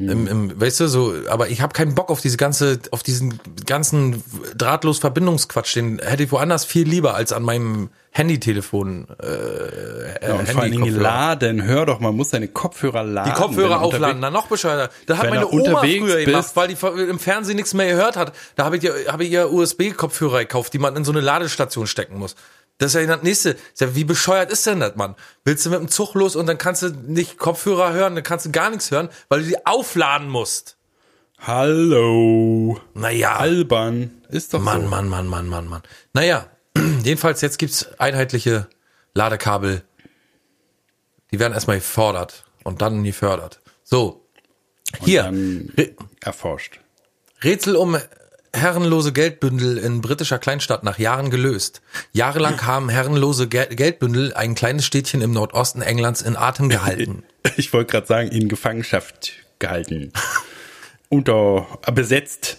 Im, 0.00 0.28
im, 0.28 0.60
weißt 0.60 0.78
du, 0.78 0.86
so, 0.86 1.12
aber 1.28 1.48
ich 1.48 1.60
habe 1.60 1.72
keinen 1.72 1.96
Bock 1.96 2.10
auf 2.10 2.20
diese 2.20 2.36
ganze, 2.36 2.78
auf 2.92 3.02
diesen 3.02 3.40
ganzen 3.66 4.22
drahtlos 4.56 5.00
Verbindungsquatsch. 5.00 5.74
Den 5.74 5.98
hätte 5.98 6.22
ich 6.22 6.30
woanders 6.30 6.64
viel 6.64 6.88
lieber 6.88 7.14
als 7.16 7.32
an 7.32 7.42
meinem 7.42 7.90
Handytelefon. 8.12 9.08
Äh, 9.20 10.28
Ja, 10.28 10.34
und 10.34 10.48
vor 10.48 10.62
allen 10.62 10.72
Dingen 10.72 10.94
laden. 10.94 11.64
Hör 11.64 11.84
doch, 11.86 11.98
man 11.98 12.14
muss 12.14 12.30
seine 12.30 12.46
Kopfhörer 12.48 13.02
laden. 13.02 13.32
Die 13.34 13.40
Kopfhörer 13.40 13.80
aufladen, 13.80 14.20
na 14.20 14.30
noch 14.30 14.46
bescheuerter. 14.46 14.92
Das 15.06 15.18
hat 15.18 15.30
meine 15.30 15.48
Oma 15.48 15.62
unterwegs 15.62 16.04
früher 16.04 16.24
gemacht, 16.24 16.50
weil 16.54 16.68
die 16.68 16.76
im 17.10 17.18
Fernsehen 17.18 17.56
nichts 17.56 17.74
mehr 17.74 17.88
gehört 17.88 18.16
hat. 18.16 18.32
Da 18.54 18.64
habe 18.64 18.76
ich 18.76 18.88
habe 19.08 19.24
ich 19.24 19.32
ihr 19.32 19.52
USB-Kopfhörer 19.52 20.40
gekauft, 20.40 20.72
die 20.74 20.78
man 20.78 20.94
in 20.96 21.04
so 21.04 21.10
eine 21.12 21.20
Ladestation 21.20 21.86
stecken 21.88 22.18
muss. 22.18 22.36
Das 22.78 22.94
ist 22.94 23.00
ja 23.00 23.06
das 23.06 23.22
nächste. 23.22 23.56
Ja, 23.78 23.94
wie 23.94 24.04
bescheuert 24.04 24.50
ist 24.52 24.64
denn 24.66 24.80
das, 24.80 24.94
Mann? 24.96 25.16
Willst 25.44 25.66
du 25.66 25.70
mit 25.70 25.80
dem 25.80 25.88
Zug 25.88 26.14
los 26.14 26.36
und 26.36 26.46
dann 26.46 26.58
kannst 26.58 26.82
du 26.82 26.90
nicht 26.90 27.36
Kopfhörer 27.38 27.92
hören, 27.92 28.14
dann 28.14 28.24
kannst 28.24 28.46
du 28.46 28.52
gar 28.52 28.70
nichts 28.70 28.90
hören, 28.90 29.08
weil 29.28 29.40
du 29.42 29.48
die 29.48 29.66
aufladen 29.66 30.28
musst. 30.28 30.76
Hallo. 31.40 32.80
Naja. 32.94 33.36
Albern. 33.36 34.22
Ist 34.28 34.54
doch 34.54 34.60
Mann, 34.60 34.82
so. 34.82 34.88
Mann, 34.88 35.08
Mann, 35.08 35.26
Mann, 35.26 35.48
Mann, 35.48 35.66
Mann. 35.66 35.82
Naja, 36.12 36.46
jedenfalls 37.04 37.40
jetzt 37.40 37.58
gibt's 37.58 37.86
einheitliche 37.98 38.68
Ladekabel. 39.14 39.82
Die 41.30 41.38
werden 41.38 41.52
erstmal 41.52 41.76
gefordert 41.78 42.44
und 42.64 42.82
dann 42.82 43.04
gefördert. 43.04 43.60
So. 43.84 44.24
Hier. 45.04 45.24
Dann 45.24 45.72
Re- 45.76 45.94
erforscht. 46.20 46.80
Rätsel 47.42 47.76
um 47.76 47.98
herrenlose 48.54 49.12
Geldbündel 49.12 49.78
in 49.78 50.00
britischer 50.00 50.38
Kleinstadt 50.38 50.82
nach 50.84 50.98
Jahren 50.98 51.30
gelöst. 51.30 51.80
Jahrelang 52.12 52.64
haben 52.66 52.88
herrenlose 52.88 53.46
Gel 53.48 53.66
Geldbündel 53.66 54.32
ein 54.34 54.54
kleines 54.54 54.84
Städtchen 54.86 55.20
im 55.20 55.32
Nordosten 55.32 55.82
Englands 55.82 56.22
in 56.22 56.36
Atem 56.36 56.68
gehalten. 56.70 57.24
Ich 57.56 57.72
wollte 57.72 57.90
gerade 57.92 58.06
sagen, 58.06 58.28
in 58.28 58.48
Gefangenschaft 58.48 59.32
gehalten. 59.58 60.12
Unter 61.08 61.66
äh, 61.86 61.92
besetzt. 61.92 62.58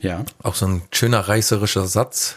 Ja. 0.00 0.24
Auch 0.42 0.54
so 0.54 0.66
ein 0.66 0.82
schöner 0.92 1.20
reißerischer 1.20 1.86
Satz. 1.86 2.36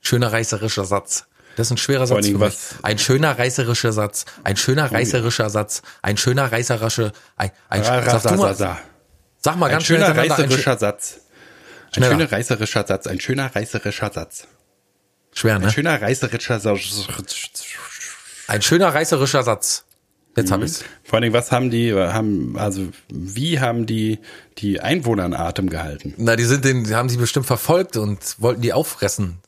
Schöner 0.00 0.32
reißerischer 0.32 0.84
Satz. 0.84 1.26
Das 1.56 1.66
ist 1.66 1.72
ein 1.72 1.76
schwerer 1.76 2.06
Satz 2.06 2.26
für 2.26 2.32
mich. 2.32 2.40
was- 2.40 2.74
Ein 2.82 2.98
schöner 2.98 3.36
reißerischer 3.38 3.92
Satz. 3.92 4.24
Ein 4.44 4.56
schöner 4.56 4.90
reißerischer 4.92 5.50
Satz. 5.50 5.82
Ein 6.02 6.16
schöner 6.16 6.50
reißerischer, 6.50 7.12
ein, 7.36 7.50
ein, 7.68 7.84
sag, 7.84 8.04
sag, 8.10 8.20
sa, 8.22 8.36
mal, 8.36 8.54
sag 8.54 9.56
Ein 9.56 9.60
ganz 9.72 9.84
schnell 9.84 9.98
schöner 10.00 10.10
ein 10.22 10.30
reißerischer 10.30 10.78
Satz. 10.78 11.20
Ein 11.88 11.94
Schneller. 11.94 12.12
schöner 12.12 12.32
reißerischer 12.32 12.86
Satz. 12.86 13.06
Ein 13.06 13.20
schöner 13.20 13.54
reißerischer 13.54 14.12
Satz. 14.12 14.42
sch- 14.42 15.38
schwer, 15.38 15.56
Ein 15.56 15.62
ne? 15.62 15.70
schöner 15.72 16.00
reißerischer 16.00 16.60
Satz. 16.60 17.06
Ein 18.46 18.62
schöner 18.62 18.88
reißerischer 18.94 19.42
Satz. 19.42 19.84
Jetzt 20.36 20.48
Mhm. 20.50 20.54
hab 20.54 20.62
ich's. 20.62 20.84
Vor 21.04 21.14
allen 21.14 21.22
Dingen, 21.22 21.34
was 21.34 21.50
haben 21.52 21.70
die, 21.70 21.92
haben, 21.94 22.56
also, 22.58 22.88
wie 23.08 23.58
haben 23.60 23.86
die, 23.86 24.20
die 24.58 24.80
Einwohner 24.80 25.24
in 25.26 25.34
Atem 25.34 25.68
gehalten? 25.68 26.14
Na, 26.16 26.36
die 26.36 26.44
sind 26.44 26.64
den, 26.64 26.84
die 26.84 26.94
haben 26.94 27.08
sie 27.08 27.16
bestimmt 27.16 27.46
verfolgt 27.46 27.96
und 27.96 28.36
wollten 28.38 28.60
die 28.62 28.72
auffressen. 28.72 29.38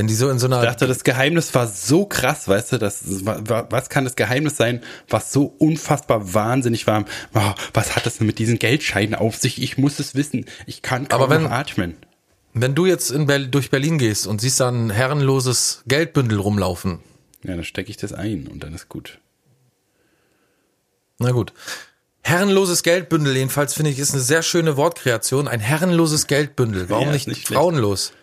Wenn 0.00 0.06
die 0.06 0.14
so 0.14 0.30
in 0.30 0.38
so 0.38 0.46
einer 0.46 0.60
Ich 0.62 0.66
dachte, 0.66 0.86
das 0.86 1.04
Geheimnis 1.04 1.54
war 1.54 1.66
so 1.66 2.06
krass, 2.06 2.48
weißt 2.48 2.72
du, 2.72 2.78
das, 2.78 3.02
was 3.04 3.90
kann 3.90 4.04
das 4.04 4.16
Geheimnis 4.16 4.56
sein, 4.56 4.82
was 5.10 5.30
so 5.30 5.44
unfassbar 5.58 6.32
wahnsinnig 6.32 6.86
war? 6.86 7.04
Oh, 7.34 7.52
was 7.74 7.96
hat 7.96 8.06
das 8.06 8.16
denn 8.16 8.26
mit 8.26 8.38
diesen 8.38 8.58
Geldscheinen 8.58 9.14
auf 9.14 9.36
sich? 9.36 9.60
Ich 9.60 9.76
muss 9.76 9.98
es 9.98 10.14
wissen. 10.14 10.46
Ich 10.64 10.80
kann 10.80 11.06
kaum 11.06 11.20
Aber 11.20 11.34
wenn- 11.34 11.46
atmen. 11.48 11.98
Wenn 12.54 12.74
du 12.74 12.86
jetzt 12.86 13.10
in 13.10 13.26
Ber 13.26 13.40
durch 13.40 13.68
Berlin 13.68 13.98
gehst 13.98 14.26
und 14.26 14.40
siehst 14.40 14.60
da 14.60 14.70
ein 14.70 14.88
herrenloses 14.88 15.82
Geldbündel 15.86 16.38
rumlaufen, 16.38 17.00
Ja, 17.44 17.54
dann 17.54 17.64
stecke 17.64 17.90
ich 17.90 17.98
das 17.98 18.14
ein 18.14 18.46
und 18.46 18.62
dann 18.64 18.72
ist 18.72 18.88
gut. 18.88 19.18
na 21.18 21.30
gut. 21.32 21.52
Herrenloses 22.22 22.82
Geldbündel, 22.82 23.36
jedenfalls 23.36 23.74
finde 23.74 23.90
ich, 23.90 23.98
ist 23.98 24.12
eine 24.14 24.22
sehr 24.22 24.42
schöne 24.42 24.78
Wortkreation. 24.78 25.46
Ein 25.46 25.60
herrenloses 25.60 26.26
Geldbündel. 26.26 26.88
Warum 26.88 27.08
Ja, 27.08 27.12
nicht, 27.12 27.28
nicht 27.28 27.46
frauenlos? 27.46 28.14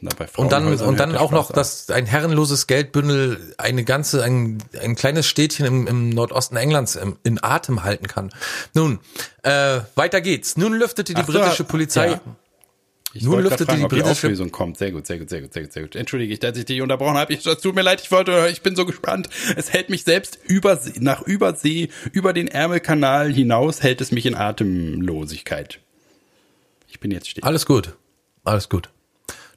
Na, 0.00 0.10
Und 0.36 0.52
dann, 0.52 0.80
und 0.80 1.00
dann 1.00 1.16
auch 1.16 1.30
noch, 1.30 1.50
Spaß 1.50 1.86
dass 1.86 1.90
ein 1.90 2.06
herrenloses 2.06 2.66
Geldbündel 2.66 3.54
eine 3.58 3.84
ganze, 3.84 4.22
ein, 4.22 4.58
ein 4.80 4.94
kleines 4.94 5.26
Städtchen 5.26 5.66
im, 5.66 5.86
im 5.86 6.10
Nordosten 6.10 6.56
Englands 6.56 6.96
im, 6.96 7.16
in 7.24 7.42
Atem 7.42 7.82
halten 7.84 8.06
kann. 8.06 8.30
Nun, 8.74 9.00
äh, 9.42 9.80
weiter 9.94 10.20
geht's. 10.20 10.56
Nun 10.56 10.74
lüftete 10.74 11.14
die 11.14 11.22
Ach 11.22 11.26
britische 11.26 11.64
Polizei. 11.64 12.10
ja. 12.12 12.20
Ich 13.14 13.22
Nun 13.22 13.42
lüftete 13.42 13.64
fragen, 13.64 13.78
die 13.78 13.84
ob 13.86 13.94
die 13.94 14.02
Auflösung 14.02 14.52
kommt. 14.52 14.76
Sehr 14.76 14.92
gut, 14.92 15.06
sehr 15.06 15.18
gut, 15.18 15.30
sehr 15.30 15.40
gut, 15.40 15.52
sehr 15.52 15.62
gut, 15.62 15.72
sehr 15.72 15.82
gut. 15.82 15.96
Entschuldige 15.96 16.32
ich, 16.32 16.40
dass 16.40 16.56
ich 16.58 16.66
dich 16.66 16.82
unterbrochen 16.82 17.16
habe. 17.16 17.32
Ich, 17.32 17.46
es 17.46 17.58
tut 17.60 17.74
mir 17.74 17.82
leid, 17.82 18.02
ich 18.02 18.10
wollte, 18.10 18.48
ich 18.52 18.60
bin 18.60 18.76
so 18.76 18.84
gespannt. 18.84 19.30
Es 19.56 19.72
hält 19.72 19.88
mich 19.88 20.04
selbst 20.04 20.38
über, 20.46 20.78
nach 21.00 21.22
Übersee, 21.22 21.88
über 22.12 22.34
den 22.34 22.48
Ärmelkanal 22.48 23.32
hinaus, 23.32 23.82
hält 23.82 24.02
es 24.02 24.12
mich 24.12 24.26
in 24.26 24.34
Atemlosigkeit. 24.34 25.80
Ich 26.86 27.00
bin 27.00 27.10
jetzt 27.10 27.30
still. 27.30 27.42
Alles 27.44 27.64
gut. 27.64 27.96
Alles 28.44 28.68
gut. 28.68 28.90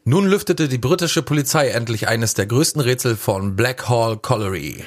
Nun 0.04 0.26
lüftete 0.26 0.68
die 0.68 0.80
britische 0.80 1.22
Polizei 1.22 1.70
endlich 1.70 2.08
eines 2.08 2.34
der 2.34 2.47
größten 2.47 2.82
Rätsel 2.82 3.16
von 3.16 3.56
Blackhall 3.56 4.18
Colliery. 4.18 4.84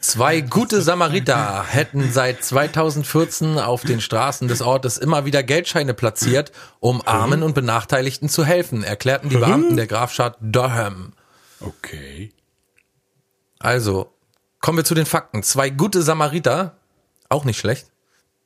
Zwei 0.00 0.40
gute 0.40 0.82
Samariter 0.82 1.64
hätten 1.68 2.10
seit 2.10 2.42
2014 2.42 3.58
auf 3.60 3.82
den 3.82 4.00
Straßen 4.00 4.48
des 4.48 4.60
Ortes 4.60 4.98
immer 4.98 5.24
wieder 5.24 5.44
Geldscheine 5.44 5.94
platziert, 5.94 6.50
um 6.80 7.00
Armen 7.06 7.44
und 7.44 7.54
Benachteiligten 7.54 8.28
zu 8.28 8.44
helfen, 8.44 8.82
erklärten 8.82 9.28
die 9.28 9.36
Beamten 9.36 9.76
der 9.76 9.86
Grafschaft 9.86 10.38
Durham. 10.40 11.12
Okay. 11.60 12.32
Also, 13.60 14.12
kommen 14.60 14.78
wir 14.78 14.84
zu 14.84 14.94
den 14.94 15.06
Fakten. 15.06 15.44
Zwei 15.44 15.70
gute 15.70 16.02
Samariter, 16.02 16.76
auch 17.28 17.44
nicht 17.44 17.60
schlecht. 17.60 17.86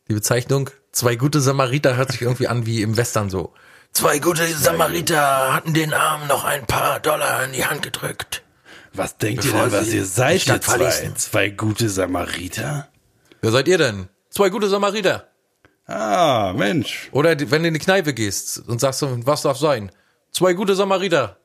Die 0.08 0.14
Bezeichnung 0.14 0.68
zwei 0.92 1.16
gute 1.16 1.40
Samariter 1.40 1.96
hört 1.96 2.12
sich 2.12 2.20
irgendwie 2.20 2.48
an 2.48 2.66
wie 2.66 2.82
im 2.82 2.98
Western 2.98 3.30
so. 3.30 3.54
Zwei 3.94 4.18
gute 4.18 4.46
Samariter 4.48 5.54
hatten 5.54 5.72
den 5.72 5.94
Armen 5.94 6.26
noch 6.26 6.44
ein 6.44 6.66
paar 6.66 7.00
Dollar 7.00 7.44
in 7.44 7.52
die 7.52 7.64
Hand 7.64 7.82
gedrückt. 7.82 8.42
Was 8.92 9.16
denkt 9.18 9.42
Bevor 9.42 9.60
ihr 9.64 9.70
denn, 9.70 9.80
was 9.80 9.92
ihr 9.92 10.04
seid, 10.04 10.46
die 10.46 10.50
ihr 10.50 10.60
zwei? 10.60 11.12
Zwei 11.16 11.48
gute 11.50 11.88
Samariter? 11.88 12.88
Wer 13.40 13.50
seid 13.52 13.68
ihr 13.68 13.78
denn? 13.78 14.08
Zwei 14.30 14.48
gute 14.50 14.68
Samariter. 14.68 15.28
Ah, 15.86 16.52
Mensch. 16.56 17.08
Oder 17.12 17.38
wenn 17.50 17.62
du 17.62 17.68
in 17.68 17.74
die 17.74 17.80
Kneipe 17.80 18.14
gehst 18.14 18.58
und 18.68 18.80
sagst, 18.80 19.02
was 19.02 19.42
darf 19.42 19.58
sein? 19.58 19.90
Zwei 20.32 20.54
gute 20.54 20.74
Samariter. 20.74 21.36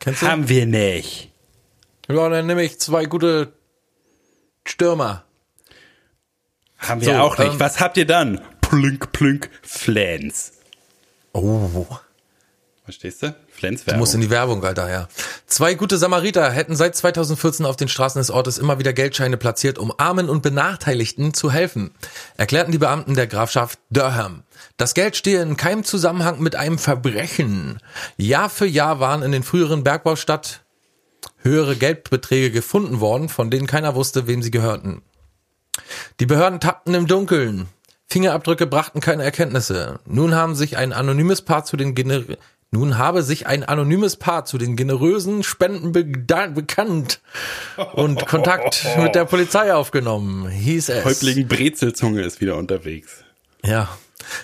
Kennst 0.00 0.22
du? 0.22 0.26
Haben 0.28 0.48
wir 0.48 0.66
nicht. 0.66 1.32
Ja, 2.08 2.28
dann 2.28 2.46
nehme 2.46 2.62
ich 2.62 2.78
zwei 2.80 3.06
gute 3.06 3.52
Stürmer. 4.64 5.24
Haben 6.78 7.00
wir 7.00 7.14
So, 7.14 7.20
auch 7.20 7.38
nicht. 7.38 7.52
ähm, 7.52 7.60
Was 7.60 7.80
habt 7.80 7.96
ihr 7.96 8.06
dann? 8.06 8.40
Plünk, 8.60 9.12
plünk, 9.12 9.50
Flans. 9.62 10.52
Oh. 11.36 11.86
Verstehst 12.84 13.22
du? 13.22 13.34
Flans 13.48 13.84
Du 13.84 13.96
musst 13.96 14.14
in 14.14 14.20
die 14.20 14.30
Werbung, 14.30 14.64
Alter, 14.64 14.88
ja. 14.88 15.08
Zwei 15.46 15.74
gute 15.74 15.98
Samariter 15.98 16.50
hätten 16.50 16.76
seit 16.76 16.94
2014 16.94 17.66
auf 17.66 17.76
den 17.76 17.88
Straßen 17.88 18.20
des 18.20 18.30
Ortes 18.30 18.58
immer 18.58 18.78
wieder 18.78 18.92
Geldscheine 18.92 19.36
platziert, 19.36 19.78
um 19.78 19.92
Armen 19.98 20.30
und 20.30 20.42
Benachteiligten 20.42 21.34
zu 21.34 21.50
helfen, 21.50 21.90
erklärten 22.36 22.70
die 22.70 22.78
Beamten 22.78 23.14
der 23.14 23.26
Grafschaft 23.26 23.80
Durham. 23.90 24.44
Das 24.76 24.94
Geld 24.94 25.16
stehe 25.16 25.42
in 25.42 25.56
keinem 25.56 25.82
Zusammenhang 25.82 26.40
mit 26.40 26.54
einem 26.54 26.78
Verbrechen. 26.78 27.80
Jahr 28.16 28.48
für 28.48 28.66
Jahr 28.66 29.00
waren 29.00 29.22
in 29.22 29.32
den 29.32 29.42
früheren 29.42 29.82
Bergbaustadt 29.82 30.62
höhere 31.38 31.76
Geldbeträge 31.76 32.52
gefunden 32.52 33.00
worden, 33.00 33.28
von 33.28 33.50
denen 33.50 33.66
keiner 33.66 33.96
wusste, 33.96 34.26
wem 34.26 34.42
sie 34.42 34.52
gehörten. 34.52 35.02
Die 36.20 36.26
Behörden 36.26 36.60
tappten 36.60 36.94
im 36.94 37.08
Dunkeln. 37.08 37.68
Fingerabdrücke 38.08 38.66
brachten 38.66 39.00
keine 39.00 39.24
Erkenntnisse. 39.24 39.98
Nun 40.06 40.34
haben 40.34 40.54
sich 40.54 40.76
ein 40.76 40.92
anonymes 40.92 41.42
Paar 41.42 41.64
zu 41.64 41.76
den 41.76 41.94
Gener 41.94 42.22
nun 42.72 42.98
habe 42.98 43.22
sich 43.22 43.46
ein 43.46 43.62
anonymes 43.64 44.16
Paar 44.16 44.44
zu 44.44 44.58
den 44.58 44.76
generösen 44.76 45.42
Spenden 45.42 45.92
beda- 45.92 46.48
bekannt 46.48 47.20
und 47.94 48.26
Kontakt 48.26 48.84
mit 48.98 49.14
der 49.14 49.24
Polizei 49.24 49.72
aufgenommen, 49.72 50.48
hieß 50.48 50.88
es. 50.88 51.04
Häuptling 51.04 51.46
Brezelzunge 51.46 52.22
ist 52.22 52.40
wieder 52.40 52.56
unterwegs. 52.56 53.24
Ja. 53.64 53.88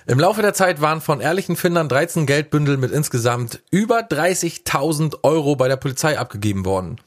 Im 0.07 0.21
Laufe 0.21 0.43
der 0.43 0.55
Zeit 0.55 0.81
waren 0.81 1.01
von 1.01 1.21
ehrlichen 1.21 1.57
Findern 1.57 1.89
13 1.89 2.25
Geldbündel 2.25 2.77
mit 2.77 2.93
insgesamt 2.93 3.61
über 3.73 3.99
30.000 4.01 5.19
Euro 5.25 5.57
bei 5.57 5.67
der 5.67 5.77
Polizei 5.77 6.19
abgegeben 6.19 6.65
worden. 6.65 7.01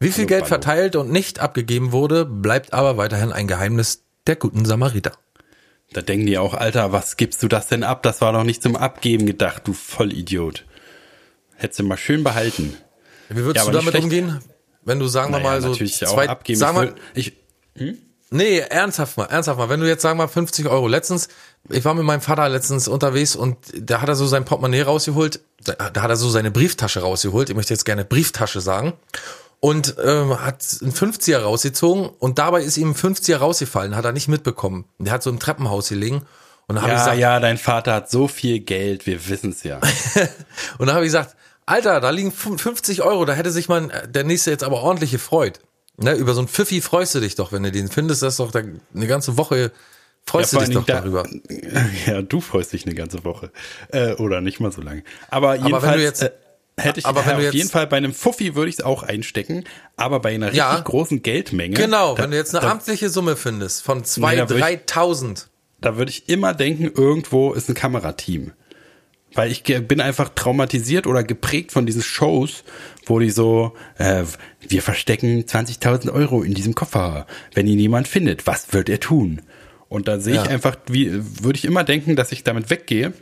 Wie 0.00 0.10
viel 0.10 0.24
Hallo, 0.24 0.28
Geld 0.28 0.46
verteilt 0.46 0.96
und 0.96 1.12
nicht 1.12 1.40
abgegeben 1.40 1.92
wurde, 1.92 2.24
bleibt 2.24 2.72
aber 2.72 2.96
weiterhin 2.96 3.32
ein 3.32 3.46
Geheimnis 3.46 4.04
der 4.26 4.36
guten 4.36 4.64
Samariter. 4.64 5.12
Da 5.92 6.02
denken 6.02 6.26
die 6.26 6.38
auch, 6.38 6.54
Alter, 6.54 6.92
was 6.92 7.16
gibst 7.16 7.42
du 7.42 7.48
das 7.48 7.66
denn 7.68 7.82
ab? 7.84 8.02
Das 8.02 8.20
war 8.20 8.32
doch 8.32 8.44
nicht 8.44 8.62
zum 8.62 8.76
Abgeben 8.76 9.26
gedacht, 9.26 9.62
du 9.66 9.72
Vollidiot. 9.72 10.64
Hättest 11.56 11.80
du 11.80 11.84
mal 11.84 11.96
schön 11.96 12.24
behalten. 12.24 12.76
Wie 13.28 13.44
würdest 13.44 13.64
Ja, 13.66 13.70
du 13.70 13.76
damit 13.76 13.90
schlecht. 13.92 14.04
umgehen? 14.04 14.40
Wenn 14.84 14.98
du, 14.98 15.06
sagen 15.06 15.32
wir 15.32 15.38
Naja, 15.38 15.50
mal, 15.50 15.62
so 15.62 15.68
natürlich 15.68 16.04
auch 16.06 16.14
zwei, 16.14 16.28
abgeben. 16.28 16.58
Sagen 16.58 16.94
ich, 17.14 17.32
wir, 17.74 17.82
will, 17.86 17.92
ich, 17.92 17.98
nee, 18.30 18.58
ernsthaft 18.58 19.16
mal, 19.16 19.26
ernsthaft 19.26 19.58
mal. 19.58 19.68
Wenn 19.68 19.80
du 19.80 19.86
jetzt, 19.86 20.02
sagen 20.02 20.18
wir 20.18 20.24
mal, 20.24 20.28
50 20.28 20.66
Euro. 20.66 20.88
Letztens, 20.88 21.28
ich 21.70 21.84
war 21.84 21.94
mit 21.94 22.04
meinem 22.04 22.20
Vater 22.20 22.48
letztens 22.48 22.88
unterwegs 22.88 23.36
und 23.36 23.56
da 23.78 24.00
hat 24.00 24.08
er 24.08 24.16
so 24.16 24.26
sein 24.26 24.44
Portemonnaie 24.44 24.82
rausgeholt. 24.82 25.40
Da, 25.64 25.74
da 25.90 26.02
hat 26.02 26.10
er 26.10 26.16
so 26.16 26.28
seine 26.30 26.50
Brieftasche 26.50 27.00
rausgeholt. 27.00 27.48
Ich 27.50 27.54
möchte 27.56 27.72
jetzt 27.72 27.84
gerne 27.84 28.04
Brieftasche 28.04 28.60
sagen. 28.60 28.94
Und 29.64 29.94
ähm, 30.04 30.40
hat 30.44 30.66
einen 30.82 30.92
50er 30.92 31.38
rausgezogen 31.38 32.08
und 32.18 32.40
dabei 32.40 32.62
ist 32.64 32.76
ihm 32.78 32.90
ein 32.90 32.94
50er 32.96 33.36
rausgefallen, 33.36 33.94
hat 33.94 34.04
er 34.04 34.10
nicht 34.10 34.26
mitbekommen. 34.26 34.86
Der 34.98 35.12
hat 35.12 35.22
so 35.22 35.30
im 35.30 35.38
Treppenhaus 35.38 35.88
gelegen. 35.90 36.26
Und 36.66 36.74
dann 36.74 36.82
habe 36.82 36.94
ich 36.94 36.98
ja, 36.98 37.04
gesagt, 37.04 37.18
ja, 37.20 37.38
dein 37.38 37.58
Vater 37.58 37.94
hat 37.94 38.10
so 38.10 38.26
viel 38.26 38.58
Geld, 38.58 39.06
wir 39.06 39.28
wissen's 39.28 39.62
ja. 39.62 39.78
Und 40.78 40.86
dann 40.88 40.96
habe 40.96 41.04
ich 41.04 41.12
gesagt, 41.12 41.36
Alter, 41.64 42.00
da 42.00 42.10
liegen 42.10 42.32
50 42.32 43.02
Euro, 43.02 43.24
da 43.24 43.34
hätte 43.34 43.52
sich 43.52 43.68
man 43.68 43.92
der 44.08 44.24
nächste 44.24 44.50
jetzt 44.50 44.64
aber 44.64 44.82
ordentlich 44.82 45.12
gefreut. 45.12 45.60
Ne, 45.96 46.14
über 46.14 46.34
so 46.34 46.40
ein 46.40 46.48
Pfiffi 46.48 46.80
freust 46.80 47.14
du 47.14 47.20
dich 47.20 47.36
doch, 47.36 47.52
wenn 47.52 47.62
du 47.62 47.70
den 47.70 47.88
findest, 47.88 48.22
das 48.22 48.32
ist 48.34 48.40
doch 48.40 48.50
da 48.50 48.62
eine 48.94 49.06
ganze 49.06 49.36
Woche 49.36 49.70
freust 50.26 50.52
Ja, 50.54 50.58
du 50.58 50.64
dich 50.66 50.74
doch 50.74 50.88
allen 50.88 51.04
darüber. 51.04 51.22
Da- 51.22 51.80
Ja, 52.14 52.22
du 52.22 52.40
freust 52.40 52.72
dich 52.72 52.84
eine 52.84 52.96
ganze 52.96 53.24
Woche. 53.24 53.52
Äh, 53.92 54.14
oder 54.14 54.40
nicht 54.40 54.58
mal 54.58 54.72
so 54.72 54.82
lange. 54.82 55.04
Aber 55.30 55.54
jedenfalls 55.54 55.82
wenn 55.84 55.92
du 55.98 56.02
jetzt- 56.02 56.22
äh, 56.22 56.30
hätte 56.84 57.00
ich 57.00 57.06
aber 57.06 57.24
wenn 57.26 57.32
auf 57.34 57.38
du 57.38 57.44
jetzt- 57.44 57.54
jeden 57.54 57.68
Fall 57.70 57.86
bei 57.86 57.96
einem 57.96 58.12
Fuffi 58.14 58.54
würde 58.54 58.68
ich 58.68 58.76
es 58.78 58.84
auch 58.84 59.02
einstecken, 59.02 59.64
aber 59.96 60.20
bei 60.20 60.34
einer 60.34 60.46
richtig 60.46 60.58
Ja. 60.58 60.78
großen 60.80 61.22
Geldmenge. 61.22 61.74
Genau, 61.74 62.14
da, 62.14 62.22
wenn 62.24 62.30
du 62.32 62.36
jetzt 62.36 62.54
eine 62.54 62.64
da, 62.64 62.70
amtliche 62.72 63.08
Summe 63.08 63.36
findest 63.36 63.82
von 63.82 63.98
Nee, 63.98 64.04
zwei, 64.04 64.36
da 65.80 65.96
würde 65.96 66.10
ich 66.10 66.28
immer 66.28 66.54
denken, 66.54 66.90
irgendwo 66.94 67.52
ist 67.52 67.68
ein 67.68 67.74
Kamerateam. 67.74 68.52
Weil 69.34 69.50
ich 69.50 69.62
bin 69.64 70.00
einfach 70.02 70.28
traumatisiert 70.28 71.06
oder 71.06 71.24
geprägt 71.24 71.72
von 71.72 71.86
diesen 71.86 72.02
Shows, 72.02 72.64
wo 73.06 73.18
die 73.18 73.30
so, 73.30 73.72
äh, 73.96 74.24
wir 74.60 74.82
verstecken 74.82 75.46
20.000 75.46 76.10
Euro 76.12 76.42
in 76.42 76.52
diesem 76.52 76.74
Koffer. 76.74 77.26
Wenn 77.54 77.66
ihn 77.66 77.78
jemand 77.78 78.08
findet, 78.08 78.46
was 78.46 78.72
wird 78.74 78.90
er 78.90 79.00
tun? 79.00 79.40
Und 79.88 80.06
da 80.06 80.20
sehe 80.20 80.34
Ja. 80.36 80.42
ich 80.44 80.50
einfach, 80.50 80.76
wie, 80.86 81.10
würde 81.42 81.56
ich 81.58 81.64
immer 81.64 81.82
denken, 81.82 82.14
dass 82.14 82.30
ich 82.30 82.44
damit 82.44 82.68
weggehe. 82.70 83.14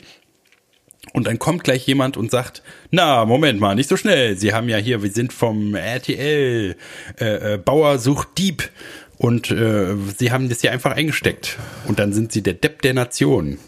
Und 1.12 1.26
dann 1.26 1.38
kommt 1.38 1.64
gleich 1.64 1.86
jemand 1.86 2.16
und 2.16 2.30
sagt, 2.30 2.62
na, 2.90 3.24
Moment 3.24 3.60
mal, 3.60 3.74
nicht 3.74 3.88
so 3.88 3.96
schnell. 3.96 4.36
Sie 4.38 4.52
haben 4.52 4.68
ja 4.68 4.76
hier, 4.76 5.02
wir 5.02 5.10
sind 5.10 5.32
vom 5.32 5.74
RTL, 5.74 6.76
äh, 7.20 7.54
äh, 7.54 7.58
Bauer 7.58 7.98
sucht 7.98 8.38
Dieb. 8.38 8.70
Und 9.18 9.50
äh, 9.50 9.96
sie 10.16 10.32
haben 10.32 10.48
das 10.48 10.60
hier 10.60 10.72
einfach 10.72 10.92
eingesteckt. 10.92 11.58
Und 11.86 11.98
dann 11.98 12.12
sind 12.12 12.32
sie 12.32 12.42
der 12.42 12.54
Depp 12.54 12.82
der 12.82 12.94
Nation. 12.94 13.58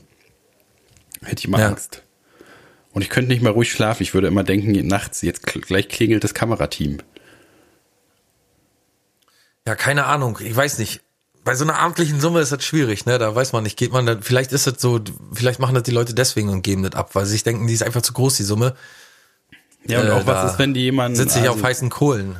Hätte 1.22 1.40
ich 1.40 1.48
mal 1.48 1.60
Ja. 1.60 1.68
Angst. 1.68 2.02
Und 2.92 3.02
ich 3.02 3.08
könnte 3.10 3.30
nicht 3.32 3.42
mehr 3.42 3.52
ruhig 3.52 3.72
schlafen. 3.72 4.02
Ich 4.02 4.14
würde 4.14 4.28
immer 4.28 4.44
denken, 4.44 4.86
nachts, 4.86 5.22
jetzt 5.22 5.42
gleich 5.46 5.88
klingelt 5.88 6.24
das 6.24 6.34
Kamerateam. 6.34 6.98
Ja, 9.66 9.74
keine 9.74 10.06
Ahnung, 10.06 10.38
ich 10.42 10.54
weiß 10.54 10.78
nicht. 10.78 11.00
Bei 11.44 11.54
so 11.56 11.64
einer 11.64 11.78
amtlichen 11.80 12.20
Summe 12.20 12.40
ist 12.40 12.52
das 12.52 12.64
schwierig, 12.64 13.04
ne? 13.06 13.18
Da 13.18 13.34
weiß 13.34 13.52
man 13.52 13.64
nicht, 13.64 13.76
geht 13.76 13.92
man 13.92 14.06
da, 14.06 14.16
vielleicht 14.20 14.52
ist 14.52 14.66
das 14.66 14.74
so, 14.78 15.00
vielleicht 15.32 15.58
machen 15.58 15.74
das 15.74 15.82
die 15.82 15.90
Leute 15.90 16.14
deswegen 16.14 16.48
und 16.50 16.62
geben 16.62 16.82
das 16.84 16.92
ab, 16.94 17.10
weil 17.14 17.24
sie 17.26 17.32
sich 17.32 17.42
denken, 17.42 17.66
die 17.66 17.74
ist 17.74 17.82
einfach 17.82 18.02
zu 18.02 18.12
groß, 18.12 18.36
die 18.36 18.44
Summe. 18.44 18.74
Ja, 19.86 20.00
und 20.00 20.06
Äh, 20.06 20.10
auch 20.10 20.26
was 20.26 20.52
ist, 20.52 20.58
wenn 20.60 20.72
die 20.74 20.82
jemanden. 20.82 21.16
Sitze 21.16 21.40
ich 21.40 21.48
also- 21.48 21.58
auf 21.58 21.62
heißen 21.64 21.90
Kohlen. 21.90 22.36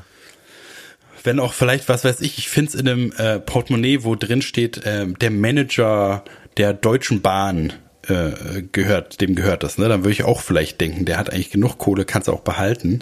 wenn 1.24 1.38
auch 1.40 1.52
vielleicht, 1.52 1.88
was 1.88 2.04
weiß 2.04 2.20
ich, 2.20 2.38
ich 2.38 2.48
finde 2.48 2.68
es 2.70 2.74
in 2.76 2.88
einem 2.88 3.12
äh, 3.12 3.38
Portemonnaie, 3.40 4.02
wo 4.04 4.14
drin 4.16 4.42
steht, 4.42 4.80
ähm, 4.84 5.18
der 5.18 5.30
Manager 5.30 6.24
der 6.56 6.72
Deutschen 6.72 7.22
Bahn 7.22 7.72
äh, 8.08 8.62
gehört, 8.72 9.20
dem 9.20 9.34
gehört 9.36 9.62
das, 9.62 9.78
ne? 9.78 9.88
Dann 9.88 10.00
würde 10.02 10.10
ich 10.12 10.24
auch 10.24 10.40
vielleicht 10.40 10.80
denken, 10.80 11.04
der 11.04 11.18
hat 11.18 11.30
eigentlich 11.30 11.50
genug 11.50 11.78
Kohle, 11.78 12.04
kannst 12.04 12.26
du 12.28 12.32
auch 12.32 12.40
behalten. 12.42 13.00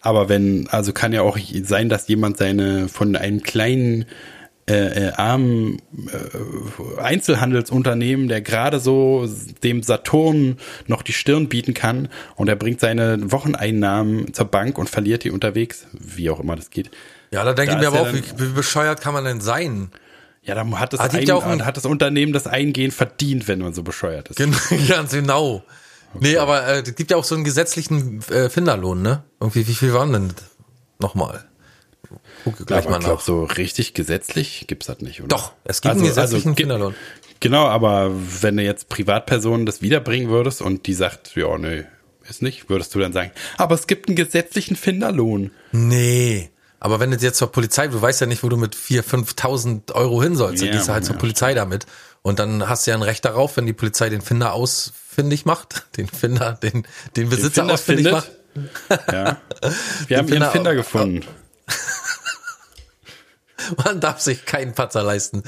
Aber 0.00 0.28
wenn, 0.28 0.68
also 0.68 0.92
kann 0.92 1.12
ja 1.12 1.22
auch 1.22 1.38
sein, 1.64 1.88
dass 1.88 2.08
jemand 2.08 2.36
seine 2.38 2.88
von 2.88 3.16
einem 3.16 3.42
kleinen 3.42 4.06
äh, 4.68 5.06
äh, 5.08 5.12
armen 5.12 5.80
äh, 6.98 7.00
Einzelhandelsunternehmen, 7.00 8.28
der 8.28 8.40
gerade 8.40 8.80
so 8.80 9.28
dem 9.62 9.82
Saturn 9.82 10.58
noch 10.86 11.02
die 11.02 11.12
Stirn 11.12 11.48
bieten 11.48 11.74
kann 11.74 12.08
und 12.36 12.48
er 12.48 12.56
bringt 12.56 12.80
seine 12.80 13.30
Wocheneinnahmen 13.32 14.32
zur 14.34 14.46
Bank 14.46 14.78
und 14.78 14.88
verliert 14.90 15.24
die 15.24 15.30
unterwegs, 15.30 15.86
wie 15.92 16.30
auch 16.30 16.40
immer 16.40 16.56
das 16.56 16.70
geht. 16.70 16.90
Ja, 17.30 17.44
da 17.44 17.52
denke 17.52 17.72
Da 17.72 17.76
ich 17.76 17.80
mir 17.82 17.88
aber 17.98 18.08
auch, 18.08 18.12
wie, 18.14 18.22
wie 18.36 18.52
bescheuert 18.52 19.00
kann 19.00 19.12
man 19.14 19.24
denn 19.24 19.40
sein? 19.40 19.90
Ja, 20.42 20.54
da 20.54 20.66
hat 20.78 20.92
das, 20.92 21.00
Ah, 21.00 21.08
gibt 21.08 21.22
ein, 21.22 21.26
ja 21.28 21.38
ein- 21.40 21.64
hat 21.66 21.76
das 21.76 21.84
Unternehmen 21.84 22.32
das 22.32 22.46
Eingehen 22.46 22.90
verdient, 22.90 23.48
wenn 23.48 23.58
man 23.58 23.74
so 23.74 23.82
bescheuert 23.82 24.28
ist. 24.30 24.36
Gen 24.36 24.54
Ganz 24.88 25.12
genau. 25.12 25.62
Nee, 26.20 26.38
aber 26.38 26.66
äh, 26.66 26.80
es 26.80 26.94
gibt 26.94 27.10
ja 27.10 27.18
auch 27.18 27.24
so 27.24 27.34
einen 27.34 27.44
gesetzlichen 27.44 28.22
äh, 28.30 28.48
Finderlohn, 28.48 29.02
ne? 29.02 29.24
Irgendwie, 29.40 29.68
wie 29.68 29.74
viel 29.74 29.92
waren 29.92 30.12
denn? 30.12 30.32
Nochmal. 31.00 31.44
Gucke 32.50 32.64
gleich 32.64 32.80
aber 32.84 32.90
mal 32.90 32.98
ich 32.98 33.04
glaube, 33.04 33.18
nach. 33.18 33.24
so 33.24 33.44
richtig 33.44 33.94
gesetzlich 33.94 34.64
gibt's 34.66 34.86
das 34.86 35.00
nicht, 35.00 35.20
oder? 35.20 35.28
Doch, 35.28 35.52
es 35.64 35.80
gibt 35.80 35.94
einen 35.94 36.04
gesetzlichen 36.04 36.54
ge- 36.54 36.64
Finderlohn. 36.64 36.94
Genau, 37.40 37.66
aber 37.66 38.10
wenn 38.42 38.56
du 38.56 38.62
jetzt 38.64 38.88
Privatpersonen 38.88 39.64
das 39.66 39.80
wiederbringen 39.82 40.28
würdest 40.30 40.60
und 40.62 40.86
die 40.86 40.94
sagt, 40.94 41.36
ja, 41.36 41.56
nee, 41.58 41.84
ist 42.28 42.42
nicht, 42.42 42.68
würdest 42.68 42.94
du 42.94 42.98
dann 42.98 43.12
sagen, 43.12 43.30
aber 43.56 43.74
es 43.74 43.86
gibt 43.86 44.08
einen 44.08 44.16
gesetzlichen 44.16 44.76
Finderlohn. 44.76 45.50
Nee. 45.72 46.50
Aber 46.80 47.00
wenn 47.00 47.10
du 47.10 47.16
jetzt 47.16 47.38
zur 47.38 47.50
Polizei, 47.50 47.88
du 47.88 48.00
weißt 48.00 48.20
ja 48.20 48.26
nicht, 48.28 48.42
wo 48.44 48.48
du 48.48 48.56
mit 48.56 48.76
4.000, 48.76 49.34
5.000 49.36 49.92
Euro 49.94 50.22
hin 50.22 50.36
sollst, 50.36 50.62
dann 50.62 50.68
Ja, 50.68 50.74
gehst 50.76 50.88
du 50.88 50.92
halt 50.92 51.04
ja, 51.04 51.08
zur 51.10 51.16
Polizei 51.16 51.54
damit. 51.54 51.86
Und 52.22 52.38
dann 52.38 52.68
hast 52.68 52.86
du 52.86 52.90
ja 52.92 52.96
ein 52.96 53.02
Recht 53.02 53.24
darauf, 53.24 53.56
wenn 53.56 53.66
die 53.66 53.72
Polizei 53.72 54.10
den 54.10 54.20
Finder 54.20 54.52
ausfindig 54.52 55.44
macht, 55.44 55.86
den 55.96 56.06
Finder, 56.08 56.52
den, 56.52 56.86
den 57.16 57.30
Besitzer 57.30 57.62
Finder 57.62 57.74
ausfindig 57.74 58.06
findet? 58.06 58.30
macht. 58.88 59.08
Ja. 59.12 59.36
Wir 60.08 60.18
haben 60.18 60.26
ihren 60.28 60.34
Finder- 60.34 60.50
Finder 60.52 60.74
gefunden. 60.74 61.24
Man 63.76 64.00
darf 64.00 64.20
sich 64.20 64.44
keinen 64.44 64.74
Patzer 64.74 65.02
leisten. 65.02 65.42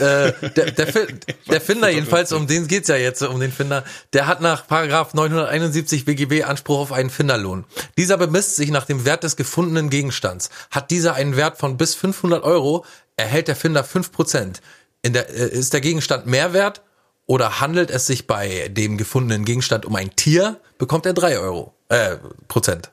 äh, 0.00 0.32
der, 0.56 0.70
der, 0.70 1.06
der 1.50 1.60
Finder 1.60 1.88
jedenfalls, 1.88 2.32
um 2.32 2.46
den 2.46 2.68
geht's 2.68 2.88
ja 2.88 2.96
jetzt, 2.96 3.22
um 3.22 3.40
den 3.40 3.52
Finder, 3.52 3.84
der 4.12 4.26
hat 4.26 4.40
nach 4.40 4.66
Paragraph 4.66 5.14
971 5.14 6.04
BGB 6.04 6.44
Anspruch 6.44 6.78
auf 6.78 6.92
einen 6.92 7.10
Finderlohn. 7.10 7.64
Dieser 7.98 8.16
bemisst 8.16 8.56
sich 8.56 8.70
nach 8.70 8.86
dem 8.86 9.04
Wert 9.04 9.24
des 9.24 9.36
gefundenen 9.36 9.90
Gegenstands. 9.90 10.50
Hat 10.70 10.90
dieser 10.90 11.14
einen 11.14 11.36
Wert 11.36 11.58
von 11.58 11.76
bis 11.76 11.94
500 11.94 12.44
Euro, 12.44 12.84
erhält 13.16 13.48
der 13.48 13.56
Finder 13.56 13.84
5%. 13.84 14.60
In 15.02 15.12
der, 15.12 15.28
äh, 15.30 15.48
ist 15.48 15.72
der 15.72 15.80
Gegenstand 15.80 16.26
mehr 16.26 16.52
wert 16.52 16.82
oder 17.26 17.60
handelt 17.60 17.90
es 17.90 18.06
sich 18.06 18.26
bei 18.26 18.68
dem 18.68 18.98
gefundenen 18.98 19.44
Gegenstand 19.44 19.84
um 19.84 19.96
ein 19.96 20.14
Tier, 20.14 20.60
bekommt 20.78 21.06
er 21.06 21.12
3 21.12 21.38
Euro, 21.38 21.74
äh, 21.88 22.16
Prozent. 22.48 22.90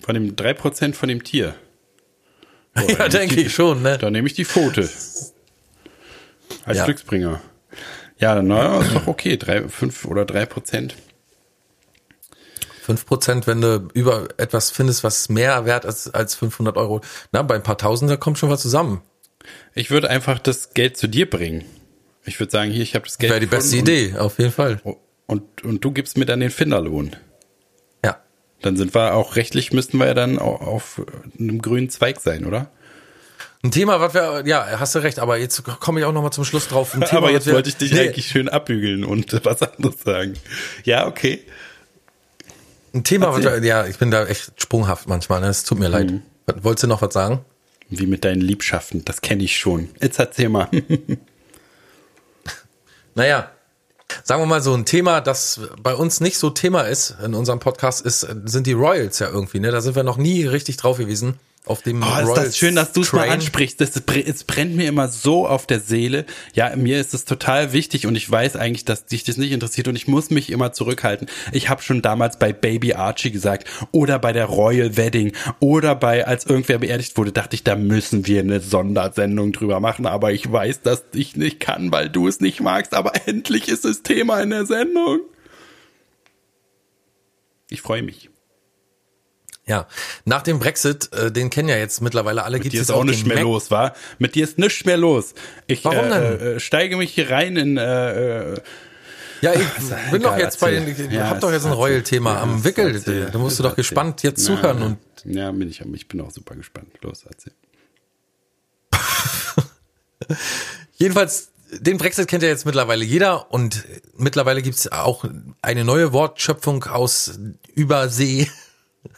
Von 0.00 0.14
dem 0.14 0.36
3% 0.36 0.94
von 0.94 1.08
dem 1.08 1.22
Tier. 1.22 1.54
So, 2.74 2.88
Ja, 2.88 3.08
denke 3.08 3.40
ich 3.40 3.52
schon, 3.52 3.82
ne? 3.82 3.98
Dann 3.98 4.12
nehme 4.12 4.26
ich 4.26 4.34
die 4.34 4.44
Pfote. 4.44 4.88
Als 6.64 6.78
Ja. 6.78 6.84
Glücksbringer. 6.84 7.40
Ja, 8.18 8.34
dann 8.36 8.46
na, 8.46 8.80
ist 8.80 8.94
doch 8.94 9.06
okay. 9.06 9.36
Drei, 9.36 9.68
fünf 9.68 10.04
oder 10.04 10.24
drei 10.24 10.46
Prozent. 10.46 10.94
5%, 12.86 13.46
wenn 13.46 13.60
du 13.60 13.88
über 13.94 14.28
etwas 14.38 14.70
findest, 14.70 15.04
was 15.04 15.28
mehr 15.28 15.64
wert 15.66 15.84
ist 15.84 16.08
als 16.08 16.34
500 16.34 16.76
Euro. 16.76 17.00
Na, 17.30 17.42
bei 17.42 17.54
ein 17.54 17.62
paar 17.62 17.78
Tausender 17.78 18.16
kommt 18.16 18.38
schon 18.38 18.50
was 18.50 18.62
zusammen. 18.62 19.02
Ich 19.74 19.90
würde 19.90 20.10
einfach 20.10 20.38
das 20.38 20.74
Geld 20.74 20.96
zu 20.96 21.06
dir 21.08 21.28
bringen. 21.28 21.64
Ich 22.24 22.38
würde 22.38 22.50
sagen, 22.52 22.70
hier, 22.70 22.82
ich 22.82 22.94
habe 22.94 23.04
das 23.04 23.18
Geld. 23.18 23.30
Wäre 23.30 23.40
die 23.40 23.46
beste 23.46 23.76
Idee, 23.76 24.14
auf 24.16 24.38
jeden 24.38 24.52
Fall. 24.52 24.80
Und, 24.84 24.96
und, 25.26 25.64
und 25.64 25.84
du 25.84 25.90
gibst 25.92 26.16
mir 26.16 26.26
dann 26.26 26.40
den 26.40 26.50
Finderlohn. 26.50 27.16
Dann 28.62 28.76
sind 28.76 28.94
wir 28.94 29.14
auch 29.14 29.36
rechtlich, 29.36 29.72
müssten 29.72 29.98
wir 29.98 30.06
ja 30.06 30.14
dann 30.14 30.38
au- 30.38 30.56
auf 30.56 31.02
einem 31.38 31.60
grünen 31.60 31.90
Zweig 31.90 32.20
sein, 32.20 32.44
oder? 32.46 32.70
Ein 33.64 33.70
Thema, 33.70 34.00
was 34.00 34.14
wir, 34.14 34.42
ja, 34.46 34.80
hast 34.80 34.94
du 34.94 34.98
recht, 35.00 35.18
aber 35.20 35.36
jetzt 35.38 35.62
komme 35.64 36.00
ich 36.00 36.06
auch 36.06 36.12
noch 36.12 36.22
mal 36.22 36.30
zum 36.32 36.44
Schluss 36.44 36.66
drauf. 36.68 36.92
Thema, 36.94 37.12
Aber 37.16 37.30
jetzt 37.30 37.46
wir- 37.46 37.54
wollte 37.54 37.68
ich 37.68 37.76
dich 37.76 37.92
Nee, 37.92 38.00
eigentlich 38.00 38.26
schön 38.26 38.48
abbügeln 38.48 39.04
und 39.04 39.32
was 39.44 39.62
anderes 39.62 40.00
sagen. 40.04 40.34
Ja, 40.84 41.06
okay. 41.06 41.44
Ein 42.94 43.04
Thema, 43.04 43.32
was 43.32 43.42
wir, 43.42 43.62
ja, 43.64 43.86
ich 43.86 43.98
bin 43.98 44.10
da 44.10 44.26
echt 44.26 44.52
sprunghaft 44.60 45.08
manchmal, 45.08 45.40
ne? 45.40 45.46
es 45.48 45.64
tut 45.64 45.78
mir 45.78 45.88
leid. 45.88 46.10
Mhm. 46.10 46.22
Was- 46.46 46.64
Wolltest 46.64 46.82
du 46.84 46.88
noch 46.88 47.02
was 47.02 47.14
sagen? 47.14 47.40
Wie 47.88 48.06
mit 48.06 48.24
deinen 48.24 48.40
Liebschaften, 48.40 49.04
das 49.04 49.20
kenne 49.20 49.44
ich 49.44 49.58
schon. 49.58 49.88
Jetzt 50.00 50.18
erzähl 50.18 50.48
mal. 50.48 50.68
Naja, 53.14 53.50
sagen 54.24 54.42
wir 54.42 54.46
mal 54.46 54.62
so 54.62 54.74
ein 54.74 54.84
Thema, 54.84 55.20
das 55.20 55.60
bei 55.82 55.94
uns 55.94 56.20
nicht 56.20 56.38
so 56.38 56.50
Thema 56.50 56.82
ist 56.82 57.16
in 57.24 57.34
unserem 57.34 57.58
Podcast, 57.58 58.04
ist, 58.04 58.26
sind 58.44 58.66
die 58.66 58.72
Royals 58.72 59.18
ja 59.18 59.28
irgendwie, 59.28 59.60
ne? 59.60 59.70
Da 59.70 59.80
sind 59.80 59.96
wir 59.96 60.02
noch 60.02 60.16
nie 60.16 60.46
richtig 60.46 60.76
drauf 60.76 60.98
gewesen. 60.98 61.38
Auf 61.64 61.80
dem 61.82 62.02
Oh, 62.02 62.20
ist 62.20 62.36
das 62.36 62.58
schön, 62.58 62.74
dass 62.74 62.92
du 62.92 63.02
es 63.02 63.12
mal 63.12 63.28
ansprichst. 63.28 63.80
Das, 63.80 63.90
es 63.94 64.44
brennt 64.44 64.74
mir 64.74 64.88
immer 64.88 65.06
so 65.06 65.46
auf 65.46 65.64
der 65.64 65.78
Seele. 65.78 66.26
Ja, 66.54 66.74
mir 66.74 66.98
ist 66.98 67.14
es 67.14 67.24
total 67.24 67.72
wichtig 67.72 68.04
und 68.04 68.16
ich 68.16 68.28
weiß 68.28 68.56
eigentlich, 68.56 68.84
dass 68.84 69.06
dich 69.06 69.22
das 69.22 69.36
nicht 69.36 69.52
interessiert 69.52 69.86
und 69.86 69.94
ich 69.94 70.08
muss 70.08 70.30
mich 70.30 70.50
immer 70.50 70.72
zurückhalten. 70.72 71.28
Ich 71.52 71.68
habe 71.68 71.80
schon 71.80 72.02
damals 72.02 72.36
bei 72.40 72.52
Baby 72.52 72.94
Archie 72.94 73.30
gesagt 73.30 73.68
oder 73.92 74.18
bei 74.18 74.32
der 74.32 74.46
Royal 74.46 74.96
Wedding 74.96 75.34
oder 75.60 75.94
bei, 75.94 76.26
als 76.26 76.46
irgendwer 76.46 76.78
beerdigt 76.78 77.16
wurde, 77.16 77.30
dachte 77.30 77.54
ich, 77.54 77.62
da 77.62 77.76
müssen 77.76 78.26
wir 78.26 78.40
eine 78.40 78.58
Sondersendung 78.58 79.52
drüber 79.52 79.78
machen. 79.78 80.06
Aber 80.06 80.32
ich 80.32 80.50
weiß, 80.50 80.82
dass 80.82 81.04
ich 81.14 81.36
nicht 81.36 81.60
kann, 81.60 81.92
weil 81.92 82.08
du 82.08 82.26
es 82.26 82.40
nicht 82.40 82.60
magst. 82.60 82.92
Aber 82.92 83.12
endlich 83.26 83.68
ist 83.68 83.84
es 83.84 84.02
Thema 84.02 84.40
in 84.40 84.50
der 84.50 84.66
Sendung. 84.66 85.20
Ich 87.70 87.82
freue 87.82 88.02
mich. 88.02 88.31
Ja, 89.72 89.86
nach 90.26 90.42
dem 90.42 90.58
Brexit, 90.58 91.10
äh, 91.14 91.32
den 91.32 91.48
kennen 91.48 91.68
ja 91.70 91.76
jetzt 91.78 92.02
mittlerweile 92.02 92.44
alle, 92.44 92.56
Mit 92.58 92.64
gibt 92.64 92.74
dir 92.74 92.82
ist 92.82 92.90
auch 92.90 93.00
den 93.00 93.06
nichts 93.06 93.24
mehr 93.26 93.36
Mac- 93.36 93.44
los, 93.44 93.70
war? 93.70 93.94
Mit 94.18 94.34
dir 94.34 94.44
ist 94.44 94.58
nichts 94.58 94.84
mehr 94.84 94.98
los. 94.98 95.32
Ich 95.66 95.82
Warum 95.84 96.04
äh, 96.06 96.10
denn? 96.38 96.56
Äh, 96.56 96.60
steige 96.60 96.98
mich 96.98 97.14
hier 97.14 97.30
rein 97.30 97.56
in 97.56 97.76
äh, 97.78 98.50
äh, 98.52 98.60
Ja, 99.40 99.54
ich 99.54 99.60
bin 100.10 100.20
egal, 100.20 100.20
doch 100.20 100.36
jetzt 100.36 100.60
bei 100.60 100.74
erzähl. 100.74 100.94
den, 100.94 101.06
ich 101.08 101.12
Ja, 101.16 101.30
hab 101.30 101.40
doch 101.40 101.50
jetzt 101.50 101.64
ein. 101.64 101.72
Royal-Thema 101.72 102.34
Ja, 102.34 102.42
am 102.42 102.62
Wickel. 102.64 102.94
erzähl. 102.96 103.30
Da 103.32 103.38
musst 103.38 103.58
du 103.58 103.62
doch 103.62 103.74
gespannt 103.76 104.22
jetzt 104.22 104.46
Ja, 104.46 104.56
zuhören 104.56 104.82
und 104.82 104.98
ja, 105.24 105.50
bin 105.52 105.70
ich, 105.70 105.80
ich 105.80 106.08
bin 106.08 106.20
auch 106.20 106.30
super 106.30 106.54
gespannt. 106.54 106.88
Los, 107.00 107.24
erzähl. 107.26 107.52
Jedenfalls, 110.96 111.48
den 111.72 111.98
Brexit 111.98 112.28
kennt 112.28 112.42
ja 112.42 112.48
jetzt 112.48 112.66
mittlerweile 112.66 113.04
jeder 113.04 113.50
und 113.52 113.84
mittlerweile 114.16 114.62
gibt's 114.62 114.90
auch 114.92 115.24
eine 115.62 115.84
neue 115.84 116.12
Wortschöpfung 116.12 116.84
aus 116.84 117.38
Übersee, 117.74 118.48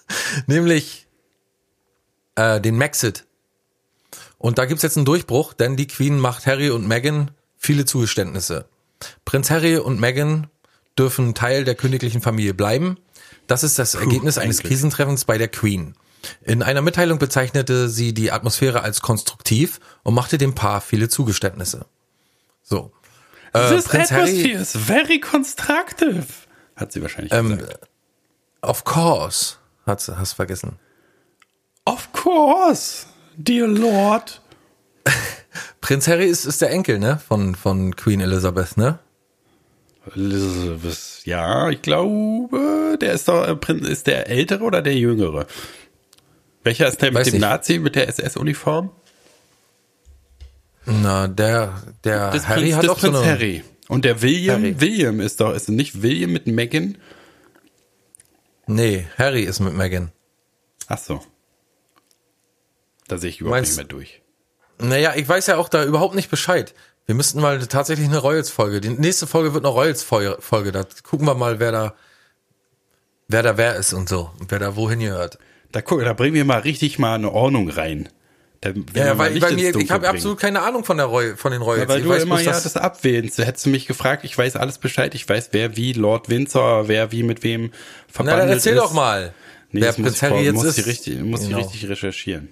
nämlich 0.47 1.07
äh, 2.35 2.61
den 2.61 2.77
Maxit. 2.77 3.25
Und 4.39 4.59
da 4.59 4.67
gibt's 4.67 4.83
jetzt 4.83 4.97
einen 4.97 5.07
Durchbruch, 5.07 5.55
denn 5.55 5.77
die 5.77 5.87
Queen 5.87 6.19
macht 6.19 6.47
Harry 6.47 6.71
und 6.71 6.87
Meghan 6.87 7.31
viele 7.57 7.85
Zugeständnisse. 7.85 8.67
Prinz 9.25 9.51
Harry 9.51 9.77
und 9.77 10.01
Meghan 10.01 10.49
dürfen 10.99 11.35
Teil 11.35 11.65
der 11.65 11.75
königlichen 11.75 12.21
Familie 12.21 12.55
bleiben. 12.55 12.99
Das 13.47 13.63
ist 13.63 13.79
das 13.79 13.95
Ergebnis 13.95 14.39
eines 14.39 14.59
Glück. 14.59 14.71
Krisentreffens 14.71 15.25
bei 15.25 15.39
der 15.39 15.49
Queen. 15.49 15.95
In 16.43 16.63
einer 16.63 16.81
Mitteilung 16.81 17.19
bezeichnete 17.19 17.89
sie 17.89 18.15
die 18.15 18.33
Atmosphäre 18.33 18.83
als 18.83 19.01
konstruktiv 19.01 19.81
und 20.03 20.15
machte 20.15 20.39
dem 20.39 20.55
Paar 20.55 20.81
viele 20.81 21.09
Zugeständnisse. 21.09 21.87
So. 22.63 22.93
Äh, 23.53 23.69
This 23.69 23.85
Prinz 23.85 24.11
atmosphere 24.11 24.55
Harry, 24.55 24.63
is 24.63 24.73
very 24.73 25.21
constructive. 25.21 26.27
Hat 26.77 26.93
sie 26.93 27.03
wahrscheinlich 27.03 27.33
ähm, 27.33 27.59
gesagt. 27.59 27.89
of 28.63 28.85
course, 28.85 29.57
hast 29.87 30.09
hast 30.09 30.32
vergessen. 30.35 30.78
Of 31.85 32.12
course, 32.12 33.07
dear 33.37 33.66
Lord. 33.66 34.41
Prinz 35.80 36.09
Harry 36.09 36.26
ist, 36.26 36.47
ist 36.47 36.62
der 36.62 36.70
Enkel, 36.70 36.99
ne, 36.99 37.20
von, 37.26 37.55
von 37.55 37.95
Queen 37.95 38.20
Elizabeth, 38.20 38.76
ne? 38.76 38.99
Elizabeth, 40.14 41.22
ja, 41.24 41.68
ich 41.70 41.82
glaube, 41.82 42.99
der 43.01 43.12
ist 43.12 43.28
doch, 43.28 43.47
äh, 43.47 43.55
Prinz, 43.57 43.87
ist 43.89 44.07
der 44.07 44.28
ältere 44.28 44.64
oder 44.64 44.82
der 44.82 44.95
jüngere? 44.95 45.47
Welcher 46.62 46.89
ist 46.89 47.03
der 47.03 47.11
mit 47.11 47.20
Weiß 47.20 47.26
dem 47.26 47.35
nicht. 47.35 47.41
Nazi, 47.43 47.78
mit 47.78 47.95
der 47.95 48.09
SS-Uniform? 48.09 48.91
Na, 50.87 51.28
der, 51.28 51.82
der 52.05 52.30
Das 52.30 52.49
Harry 52.49 52.62
Prinz, 52.62 52.76
hat 52.76 52.85
das 52.85 52.91
auch 52.91 52.99
so 52.99 53.11
Prinz 53.11 53.22
eine, 53.22 53.30
Harry. 53.32 53.64
Und 53.89 54.05
der 54.05 54.22
William, 54.22 54.62
Harry. 54.62 54.80
William 54.80 55.20
ist 55.20 55.41
doch, 55.41 55.55
ist 55.55 55.68
nicht 55.68 56.03
William 56.03 56.32
mit 56.32 56.47
Meghan? 56.47 56.97
Nee, 58.67 59.07
Harry 59.19 59.43
ist 59.43 59.61
mit 59.61 59.75
Meghan. 59.75 60.12
Ach 60.89 60.99
so. 60.99 61.21
Da 63.09 63.19
sehe 63.19 63.31
ich 63.31 63.41
überhaupt 63.41 63.57
Meinst- 63.59 63.71
nicht 63.73 63.77
mehr 63.79 63.85
durch. 63.87 64.23
Naja, 64.79 65.15
ich 65.15 65.29
weiß 65.29 65.47
ja 65.47 65.57
auch 65.57 65.69
da 65.69 65.85
überhaupt 65.85 66.15
nicht 66.15 66.31
Bescheid. 66.31 66.75
Wir 67.07 67.15
müssten 67.15 67.41
mal 67.41 67.65
tatsächlich 67.67 68.09
eine 68.09 68.19
Royals-Folge. 68.19 68.81
Die 68.81 68.89
nächste 68.91 69.27
Folge 69.27 69.55
wird 69.55 69.65
eine 69.65 69.73
Royals-Folge. 69.75 70.73
Da 70.73 70.85
gucken 71.03 71.27
wir 71.27 71.35
mal, 71.35 71.61
wer 71.61 71.71
da, 71.71 71.95
wer 73.29 73.43
da 73.43 73.57
wer 73.57 73.77
ist 73.77 73.93
und 73.93 74.09
so. 74.09 74.31
Und 74.41 74.51
wer 74.51 74.59
da 74.59 74.75
wohin 74.75 75.01
gehört. 75.01 75.39
Da 75.71 75.81
guck, 75.83 76.01
da 76.03 76.12
bringen 76.12 76.35
wir 76.35 76.45
mal 76.45 76.61
richtig 76.61 76.99
mal 76.99 77.15
eine 77.15 77.31
Ordnung 77.31 77.69
rein. 77.69 78.09
Da, 78.65 78.71
wenn 78.75 78.87
wir 78.95 79.05
Ja, 79.05 79.15
mal 79.15 79.25
weil 79.43 79.53
ins 79.53 79.62
mir, 79.62 79.77
ich 79.77 79.91
habe 79.91 80.09
absolut 80.09 80.39
keine 80.41 80.62
Ahnung 80.62 80.85
von 80.85 80.97
der 80.97 81.07
Roy, 81.07 81.37
von 81.37 81.53
den 81.53 81.61
Royals. 81.61 81.83
Ja, 81.83 81.89
weil 81.89 81.99
ich 81.99 82.05
du 82.05 82.11
weiß 82.11 82.23
immer 82.23 82.41
ja 82.41 82.53
dass- 82.53 82.62
das 82.62 82.77
abwählst. 82.77 83.39
Hättest 83.39 83.67
du 83.67 83.71
mich 83.71 83.87
gefragt, 83.87 84.25
ich 84.25 84.37
weiß 84.37 84.57
alles 84.57 84.79
Bescheid, 84.79 85.15
ich 85.15 85.29
weiß, 85.29 85.51
wer 85.53 85.77
wie 85.77 85.93
Lord 85.93 86.29
Windsor, 86.31 86.89
wer 86.89 87.12
wie 87.12 87.23
mit 87.23 87.43
wem 87.43 87.67
Na, 87.67 87.71
verbandelt 88.09 88.41
dann 88.49 88.49
erzähl 88.57 88.75
ist. 88.75 88.81
doch 88.83 88.93
mal. 88.93 89.35
Nee, 89.71 89.81
wer 89.83 89.89
das 89.89 89.97
Prinz 89.97 90.23
Harry 90.23 90.45
jetzt 90.45 90.55
muss 90.55 90.65
ist. 90.65 90.79
Ich 90.79 90.87
richtig, 90.87 91.21
muss 91.21 91.41
Genau. 91.43 91.59
ich 91.59 91.65
richtig 91.67 91.89
recherchieren. 91.91 92.49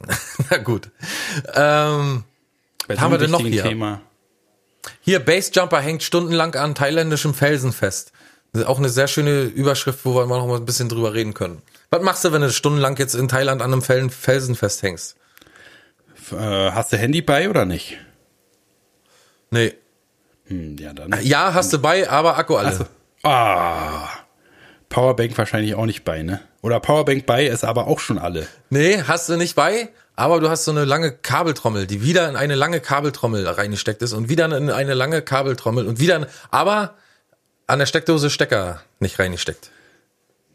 Na 0.50 0.58
gut. 0.58 0.90
Ähm, 1.54 2.24
haben 2.96 3.10
wir 3.12 3.18
denn 3.18 3.30
noch 3.30 3.40
hier? 3.40 3.62
Thema. 3.62 4.02
hier, 5.00 5.18
Basejumper 5.20 5.80
hängt 5.80 6.02
stundenlang 6.02 6.54
an 6.56 6.74
thailändischem 6.74 7.32
Felsen 7.34 7.72
fest. 7.72 8.12
Das 8.52 8.64
auch 8.64 8.78
eine 8.78 8.88
sehr 8.88 9.08
schöne 9.08 9.42
Überschrift, 9.42 10.00
wo 10.04 10.14
wir 10.14 10.26
noch 10.26 10.46
mal 10.46 10.56
ein 10.56 10.64
bisschen 10.64 10.88
drüber 10.88 11.14
reden 11.14 11.34
können. 11.34 11.62
Was 11.90 12.02
machst 12.02 12.24
du, 12.24 12.32
wenn 12.32 12.42
du 12.42 12.50
stundenlang 12.50 12.96
jetzt 12.96 13.14
in 13.14 13.28
Thailand 13.28 13.62
an 13.62 13.72
einem 13.72 13.82
Fel- 13.82 14.10
Felsen 14.10 14.54
festhängst? 14.56 15.16
Äh, 16.32 16.72
hast 16.72 16.92
du 16.92 16.96
Handy 16.96 17.22
bei 17.22 17.48
oder 17.48 17.64
nicht? 17.64 17.98
Nee. 19.50 19.74
Hm, 20.46 20.76
ja, 20.78 20.92
dann. 20.92 21.14
Ja, 21.22 21.54
hast 21.54 21.72
du 21.72 21.78
bei, 21.78 22.08
aber 22.08 22.36
Akku 22.38 22.56
alle. 22.56 22.68
Also, 22.68 22.86
ah. 23.22 24.08
Powerbank 24.88 25.36
wahrscheinlich 25.36 25.74
auch 25.74 25.86
nicht 25.86 26.04
bei, 26.04 26.22
ne? 26.22 26.40
Oder 26.62 26.80
Powerbank 26.80 27.26
bei 27.26 27.46
ist 27.46 27.64
aber 27.64 27.86
auch 27.86 28.00
schon 28.00 28.18
alle. 28.18 28.46
Nee, 28.70 29.02
hast 29.06 29.28
du 29.28 29.36
nicht 29.36 29.54
bei, 29.54 29.90
aber 30.16 30.40
du 30.40 30.48
hast 30.48 30.64
so 30.64 30.70
eine 30.70 30.84
lange 30.84 31.12
Kabeltrommel, 31.12 31.86
die 31.86 32.02
wieder 32.02 32.28
in 32.28 32.36
eine 32.36 32.54
lange 32.54 32.80
Kabeltrommel 32.80 33.46
reingesteckt 33.46 34.02
ist 34.02 34.12
und 34.12 34.28
wieder 34.28 34.46
in 34.46 34.70
eine 34.70 34.94
lange 34.94 35.22
Kabeltrommel 35.22 35.86
und 35.86 36.00
wieder, 36.00 36.26
aber 36.50 36.94
an 37.66 37.78
der 37.78 37.86
Steckdose 37.86 38.30
Stecker 38.30 38.80
nicht 38.98 39.18
reingesteckt. 39.18 39.70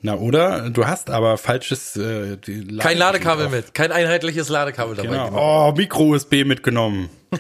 Na, 0.06 0.16
oder? 0.16 0.70
Du 0.70 0.86
hast 0.86 1.10
aber 1.10 1.38
falsches. 1.38 1.96
Äh, 1.96 2.36
die 2.36 2.78
Kein 2.78 2.98
Ladekabel 2.98 3.48
mit, 3.48 3.74
kein 3.74 3.94
einheitliches 3.94 4.50
Ladekabel 4.50 4.96
dabei. 4.96 5.08
Genau. 5.08 5.70
Oh, 5.70 5.74
Micro-USB 5.76 6.44
mitgenommen. 6.44 7.10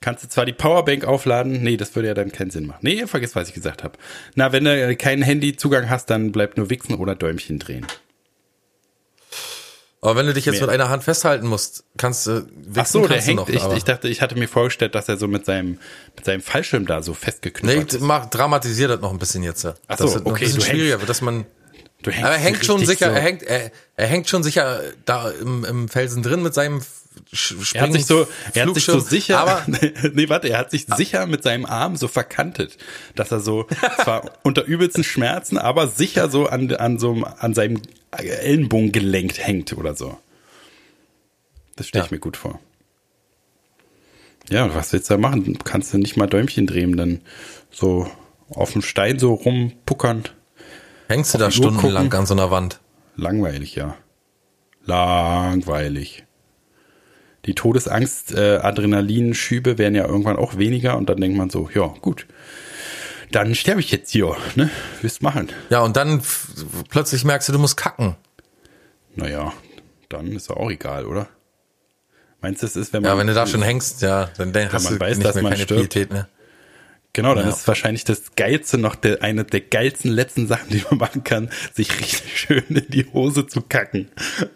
Kannst 0.00 0.24
du 0.24 0.28
zwar 0.28 0.46
die 0.46 0.54
Powerbank 0.54 1.04
aufladen, 1.04 1.62
nee, 1.62 1.76
das 1.76 1.94
würde 1.94 2.08
ja 2.08 2.14
dann 2.14 2.32
keinen 2.32 2.50
Sinn 2.50 2.66
machen. 2.66 2.80
Nee, 2.80 3.06
vergiss, 3.06 3.36
was 3.36 3.48
ich 3.48 3.54
gesagt 3.54 3.84
habe. 3.84 3.98
Na, 4.34 4.50
wenn 4.50 4.64
du 4.64 4.96
keinen 4.96 5.22
Handyzugang 5.22 5.90
hast, 5.90 6.10
dann 6.10 6.32
bleibt 6.32 6.56
nur 6.56 6.70
Wichsen 6.70 6.94
oder 6.94 7.14
Däumchen 7.14 7.58
drehen. 7.58 7.86
Aber 10.04 10.16
wenn 10.16 10.26
du 10.26 10.34
dich 10.34 10.44
jetzt 10.46 10.60
mit 10.60 10.68
einer 10.68 10.88
Hand 10.88 11.04
festhalten 11.04 11.46
musst, 11.46 11.84
kannst 11.96 12.26
du 12.26 12.44
Ach 12.76 12.86
so, 12.86 13.06
der 13.06 13.20
hängt. 13.22 13.36
noch, 13.36 13.48
ich, 13.48 13.62
ich 13.76 13.84
dachte, 13.84 14.08
ich 14.08 14.20
hatte 14.20 14.34
mir 14.36 14.48
vorgestellt, 14.48 14.96
dass 14.96 15.08
er 15.08 15.16
so 15.16 15.28
mit 15.28 15.46
seinem 15.46 15.78
mit 16.16 16.24
seinem 16.24 16.42
Fallschirm 16.42 16.86
da 16.86 17.02
so 17.02 17.12
Nee, 17.12 17.18
festgeknüpft 17.20 17.94
ist. 17.94 18.00
mach, 18.00 18.26
dramatisiert 18.26 18.90
das 18.90 19.00
noch 19.00 19.12
ein 19.12 19.18
bisschen 19.20 19.44
jetzt. 19.44 19.62
ja. 19.62 19.74
Ach 19.86 19.96
Dass 19.96 20.12
so, 20.12 20.18
noch 20.18 20.26
okay, 20.26 20.44
ein 20.44 20.50
bisschen 20.50 20.60
hängst- 20.60 20.70
schwieriger 20.70 20.98
wird, 20.98 21.08
dass 21.08 21.20
man. 21.22 21.46
Du 22.02 22.10
hängst 22.10 22.24
Aber 22.24 22.34
er 22.34 22.40
hängt 22.40 22.64
schon 22.64 22.84
sicher, 22.84 23.06
so. 23.10 23.12
er 23.14 23.20
hängt, 23.20 23.42
er, 23.44 23.70
er 23.94 24.06
hängt 24.08 24.28
schon 24.28 24.42
sicher 24.42 24.80
da 25.04 25.30
im, 25.30 25.64
im 25.64 25.88
Felsen 25.88 26.24
drin 26.24 26.42
mit 26.42 26.52
seinem 26.52 26.82
Sch- 27.32 27.74
Er 27.74 27.82
hat 27.82 27.92
sich 27.92 28.06
so, 28.06 28.26
er 28.54 28.66
hat 28.66 28.74
sich 28.74 28.84
so 28.84 28.98
sicher, 29.00 29.40
Aber 29.40 29.64
nee, 30.12 30.28
warte, 30.28 30.48
er 30.48 30.58
hat 30.58 30.70
sich 30.70 30.86
sicher 30.96 31.26
mit 31.26 31.42
seinem 31.42 31.64
Arm 31.66 31.96
so 31.96 32.08
verkantet, 32.08 32.76
dass 33.14 33.30
er 33.32 33.40
so, 33.40 33.66
zwar 34.02 34.30
unter 34.42 34.64
übelsten 34.64 35.02
Schmerzen, 35.04 35.56
aber 35.58 35.88
sicher 35.88 36.28
so 36.30 36.46
an, 36.46 36.72
an 36.74 36.98
so, 36.98 37.12
an 37.38 37.54
seinem 37.54 37.80
Ellenbogen 38.10 38.92
gelenkt 38.92 39.38
hängt 39.46 39.72
oder 39.72 39.94
so. 39.94 40.18
Das 41.76 41.88
stelle 41.88 42.04
ich 42.04 42.10
Ja. 42.10 42.16
mir 42.16 42.20
gut 42.20 42.36
vor. 42.36 42.60
Ja, 44.50 44.74
was 44.74 44.92
willst 44.92 45.08
du 45.08 45.14
da 45.14 45.18
machen? 45.18 45.56
Kannst 45.64 45.94
du 45.94 45.98
nicht 45.98 46.16
mal 46.16 46.26
Däumchen 46.26 46.66
drehen, 46.66 46.96
dann 46.96 47.20
so 47.70 48.10
auf 48.50 48.72
dem 48.72 48.82
Stein 48.82 49.18
so 49.18 49.32
rumpuckern? 49.34 50.24
hängst 51.08 51.32
du 51.34 51.38
da 51.38 51.50
stundenlang 51.50 52.12
an 52.12 52.26
so 52.26 52.34
einer 52.34 52.50
Wand. 52.50 52.80
Langweilig, 53.16 53.74
ja. 53.74 53.96
Langweilig. 54.84 56.24
Die 57.44 57.54
Todesangst, 57.54 58.32
äh, 58.34 58.58
Adrenalinschübe 58.58 59.76
werden 59.78 59.94
ja 59.94 60.06
irgendwann 60.06 60.36
auch 60.36 60.58
weniger 60.58 60.96
und 60.96 61.08
dann 61.08 61.20
denkt 61.20 61.36
man 61.36 61.50
so, 61.50 61.68
ja, 61.74 61.86
gut. 62.00 62.26
Dann 63.32 63.54
sterbe 63.54 63.80
ich 63.80 63.90
jetzt 63.90 64.10
hier, 64.10 64.36
ne? 64.54 64.70
Willst 65.00 65.22
machen? 65.22 65.50
Ja, 65.70 65.80
und 65.80 65.96
dann 65.96 66.22
plötzlich 66.90 67.24
merkst 67.24 67.48
du, 67.48 67.52
du 67.52 67.58
musst 67.58 67.76
kacken. 67.76 68.16
Naja, 69.16 69.52
dann 70.08 70.32
ist 70.32 70.50
ja 70.50 70.56
auch 70.56 70.70
egal, 70.70 71.06
oder? 71.06 71.28
Meinst 72.42 72.62
du, 72.62 72.66
es 72.66 72.76
ist, 72.76 72.92
wenn 72.92 73.02
man. 73.02 73.12
Ja, 73.12 73.18
wenn 73.18 73.26
du 73.26 73.34
da 73.34 73.46
schon 73.46 73.62
hängst, 73.62 74.02
ja, 74.02 74.28
dann, 74.36 74.52
dann 74.52 74.72
hast 74.72 74.84
man 74.84 74.94
du 74.94 75.00
weiß, 75.00 75.16
nicht 75.16 75.26
dass 75.26 75.34
mehr 75.36 75.44
man 75.44 75.52
keine 75.52 75.64
stirbt. 75.64 75.82
Pietät 75.82 76.12
mehr. 76.12 76.28
Genau, 77.14 77.34
dann 77.34 77.44
Ja. 77.44 77.50
ist 77.52 77.68
wahrscheinlich 77.68 78.04
das 78.04 78.34
Geilste 78.36 78.78
noch, 78.78 78.94
der, 78.94 79.22
eine 79.22 79.44
der 79.44 79.60
geilsten 79.60 80.10
letzten 80.10 80.46
Sachen, 80.46 80.70
die 80.70 80.82
man 80.88 80.98
machen 80.98 81.24
kann, 81.24 81.50
sich 81.74 82.00
richtig 82.00 82.38
schön 82.38 82.64
in 82.68 82.86
die 82.88 83.06
Hose 83.12 83.46
zu 83.46 83.60
kacken. 83.60 84.08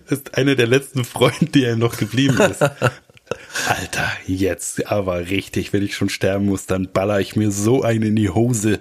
Das 0.09 0.21
ist 0.21 0.39
eine 0.39 0.57
der 0.57 0.67
letzten 0.67 1.05
Freunde, 1.05 1.47
die 1.47 1.67
einem 1.67 1.81
noch 1.81 1.99
geblieben 1.99 2.39
ist. 2.41 2.63
Alter, 3.69 4.11
jetzt 4.27 4.87
aber 4.87 5.29
richtig, 5.29 5.73
wenn 5.73 5.83
ich 5.85 5.97
schon 5.97 6.09
sterben 6.09 6.47
muss, 6.47 6.67
dann 6.67 6.89
baller 6.93 7.21
ich 7.21 7.37
mir 7.37 7.51
so 7.51 7.83
einen 7.83 8.05
in 8.05 8.17
die 8.17 8.31
Hose. 8.31 8.81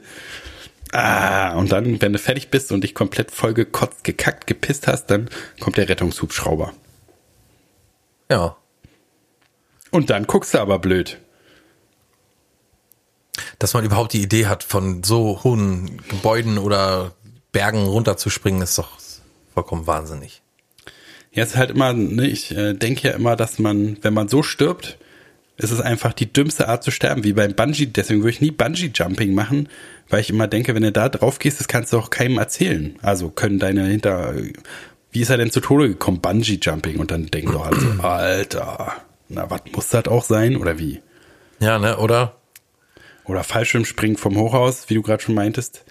Ah, 0.93 1.55
und 1.55 1.71
dann, 1.71 1.99
wenn 2.01 2.13
du 2.13 2.19
fertig 2.19 2.49
bist 2.49 2.71
und 2.71 2.81
dich 2.83 2.93
komplett 2.93 3.31
voll 3.31 3.53
gekotzt, 3.53 4.03
gekackt, 4.05 4.47
gepisst 4.47 4.87
hast, 4.87 5.07
dann 5.07 5.29
kommt 5.59 5.75
der 5.77 5.89
Rettungshubschrauber. 5.89 6.73
Ja. 8.31 8.55
Und 9.91 10.09
dann 10.09 10.27
guckst 10.27 10.53
du 10.53 10.59
aber 10.59 10.79
blöd. 10.79 11.17
Dass 13.59 13.73
man 13.73 13.85
überhaupt 13.85 14.13
die 14.13 14.21
Idee 14.21 14.47
hat, 14.47 14.63
von 14.63 15.03
so 15.03 15.43
hohen 15.43 16.01
Gebäuden 16.09 16.57
oder 16.57 17.13
Bergen 17.51 17.85
runterzuspringen, 17.85 18.61
ist 18.61 18.77
doch 18.77 18.89
vollkommen 19.53 19.87
wahnsinnig. 19.87 20.41
Ja, 21.31 21.43
es 21.43 21.51
ist 21.51 21.57
halt 21.57 21.71
immer, 21.71 21.93
ne, 21.93 22.27
ich 22.27 22.55
äh, 22.55 22.73
denke 22.73 23.09
ja 23.09 23.13
immer, 23.13 23.35
dass 23.35 23.59
man, 23.59 23.97
wenn 24.01 24.13
man 24.13 24.29
so 24.29 24.41
stirbt, 24.41 24.97
ist 25.57 25.71
es 25.71 25.81
einfach 25.81 26.13
die 26.13 26.31
dümmste 26.31 26.67
Art 26.67 26.83
zu 26.83 26.91
sterben, 26.91 27.23
wie 27.23 27.33
beim 27.33 27.53
Bungee. 27.53 27.85
Deswegen 27.85 28.21
würde 28.21 28.31
ich 28.31 28.41
nie 28.41 28.51
Bungee-Jumping 28.51 29.33
machen, 29.33 29.69
weil 30.09 30.21
ich 30.21 30.29
immer 30.29 30.47
denke, 30.47 30.75
wenn 30.75 30.83
du 30.83 30.91
da 30.91 31.09
drauf 31.09 31.39
gehst, 31.39 31.59
das 31.59 31.67
kannst 31.67 31.93
du 31.93 31.99
auch 31.99 32.09
keinem 32.09 32.37
erzählen. 32.37 32.97
Also 33.01 33.29
können 33.29 33.59
deine 33.59 33.85
hinter, 33.85 34.33
wie 35.11 35.21
ist 35.21 35.29
er 35.29 35.37
denn 35.37 35.51
zu 35.51 35.61
Tode 35.61 35.87
gekommen? 35.87 36.19
Bungee-Jumping. 36.21 36.97
Und 36.99 37.11
dann 37.11 37.27
denken 37.27 37.53
doch 37.53 37.65
alle 37.65 37.79
so, 37.79 37.87
Alter, 38.01 38.93
na, 39.29 39.49
was 39.49 39.61
muss 39.73 39.89
das 39.89 40.07
auch 40.07 40.23
sein? 40.23 40.57
Oder 40.57 40.77
wie? 40.77 41.01
Ja, 41.59 41.79
ne, 41.79 41.97
oder? 41.97 42.35
Oder 43.25 43.43
Fallschirmspringen 43.43 44.17
vom 44.17 44.37
Hochhaus, 44.37 44.89
wie 44.89 44.93
du 44.95 45.01
gerade 45.01 45.23
schon 45.23 45.35
meintest. 45.35 45.83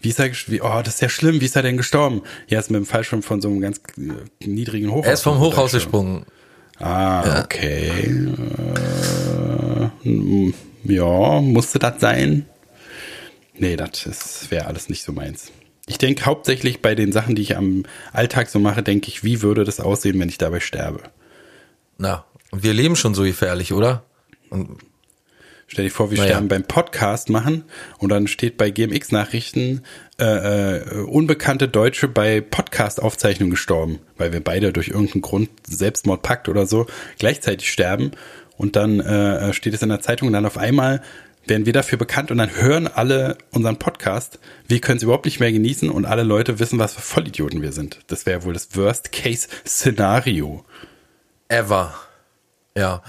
Wie 0.00 0.10
ist 0.10 0.20
er, 0.20 0.30
wie, 0.46 0.60
oh, 0.60 0.80
das 0.82 0.94
ist 0.94 1.00
ja 1.00 1.08
schlimm, 1.08 1.40
wie 1.40 1.44
ist 1.44 1.56
er 1.56 1.62
denn 1.62 1.76
gestorben? 1.76 2.22
Ja, 2.46 2.60
ist 2.60 2.70
mit 2.70 2.78
dem 2.78 2.86
Fallschirm 2.86 3.22
von 3.22 3.40
so 3.40 3.48
einem 3.48 3.60
ganz 3.60 3.80
äh, 3.98 4.46
niedrigen 4.46 4.90
Hochhaus. 4.90 5.06
Er 5.06 5.12
ist 5.14 5.22
vom 5.22 5.40
Hochhaus 5.40 5.72
gesprungen. 5.72 6.24
Ah, 6.78 7.42
okay. 7.42 8.06
Äh, 10.04 10.52
ja, 10.84 11.40
musste 11.40 11.78
das 11.80 12.00
sein? 12.00 12.46
Nee, 13.54 13.76
das 13.76 14.50
wäre 14.50 14.66
alles 14.66 14.88
nicht 14.88 15.02
so 15.02 15.12
meins. 15.12 15.50
Ich 15.88 15.98
denke 15.98 16.26
hauptsächlich 16.26 16.80
bei 16.80 16.94
den 16.94 17.12
Sachen, 17.12 17.34
die 17.34 17.42
ich 17.42 17.56
am 17.56 17.84
Alltag 18.12 18.48
so 18.50 18.60
mache, 18.60 18.82
denke 18.82 19.08
ich, 19.08 19.24
wie 19.24 19.42
würde 19.42 19.64
das 19.64 19.80
aussehen, 19.80 20.20
wenn 20.20 20.28
ich 20.28 20.38
dabei 20.38 20.60
sterbe? 20.60 21.02
Na, 21.96 22.24
wir 22.52 22.74
leben 22.74 22.94
schon 22.94 23.14
so 23.14 23.22
gefährlich, 23.24 23.72
oder? 23.72 24.04
Und 24.50 24.78
Stell 25.70 25.84
dir 25.84 25.90
vor, 25.90 26.10
wir 26.10 26.16
Naja. 26.16 26.30
sterben 26.30 26.48
beim 26.48 26.64
Podcast 26.64 27.28
machen 27.28 27.64
und 27.98 28.08
dann 28.08 28.26
steht 28.26 28.56
bei 28.56 28.70
GMX-Nachrichten 28.70 29.82
äh, 30.18 30.24
äh, 30.78 31.00
unbekannte 31.02 31.68
Deutsche 31.68 32.08
bei 32.08 32.40
Podcast-Aufzeichnung 32.40 33.50
gestorben, 33.50 33.98
weil 34.16 34.32
wir 34.32 34.42
beide 34.42 34.72
durch 34.72 34.88
irgendeinen 34.88 35.20
Grund, 35.22 35.50
Selbstmordpakt 35.68 36.48
oder 36.48 36.64
so, 36.66 36.86
gleichzeitig 37.18 37.70
sterben 37.70 38.12
und 38.56 38.76
dann 38.76 38.98
äh, 39.00 39.52
steht 39.52 39.74
es 39.74 39.82
in 39.82 39.90
der 39.90 40.00
Zeitung 40.00 40.28
und 40.28 40.32
dann 40.32 40.46
auf 40.46 40.56
einmal 40.56 41.02
werden 41.46 41.66
wir 41.66 41.72
dafür 41.74 41.98
bekannt 41.98 42.30
und 42.30 42.38
dann 42.38 42.56
hören 42.56 42.86
alle 42.88 43.36
unseren 43.52 43.78
Podcast. 43.78 44.38
Wir 44.66 44.80
können 44.80 44.96
es 44.98 45.02
überhaupt 45.02 45.24
nicht 45.26 45.38
mehr 45.40 45.52
genießen 45.52 45.90
und 45.90 46.04
alle 46.06 46.22
Leute 46.22 46.58
wissen, 46.58 46.78
was 46.78 46.94
für 46.94 47.00
Vollidioten 47.02 47.62
wir 47.62 47.72
sind. 47.72 48.00
Das 48.08 48.24
wäre 48.26 48.44
wohl 48.44 48.52
das 48.54 48.74
Worst-Case-Szenario. 48.74 50.64
ever. 51.48 51.94
Ja. 52.76 53.02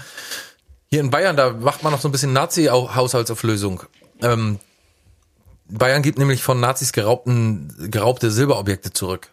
Hier 0.92 1.00
in 1.00 1.10
Bayern, 1.10 1.36
da 1.36 1.50
macht 1.52 1.84
man 1.84 1.92
noch 1.92 2.00
so 2.00 2.08
ein 2.08 2.12
bisschen 2.12 2.32
Nazi-Haushaltsauflösung. 2.32 3.84
Ähm, 4.22 4.58
Bayern 5.68 6.02
gibt 6.02 6.18
nämlich 6.18 6.42
von 6.42 6.58
Nazis 6.58 6.92
geraubten, 6.92 7.72
geraubte 7.92 8.32
Silberobjekte 8.32 8.92
zurück. 8.92 9.30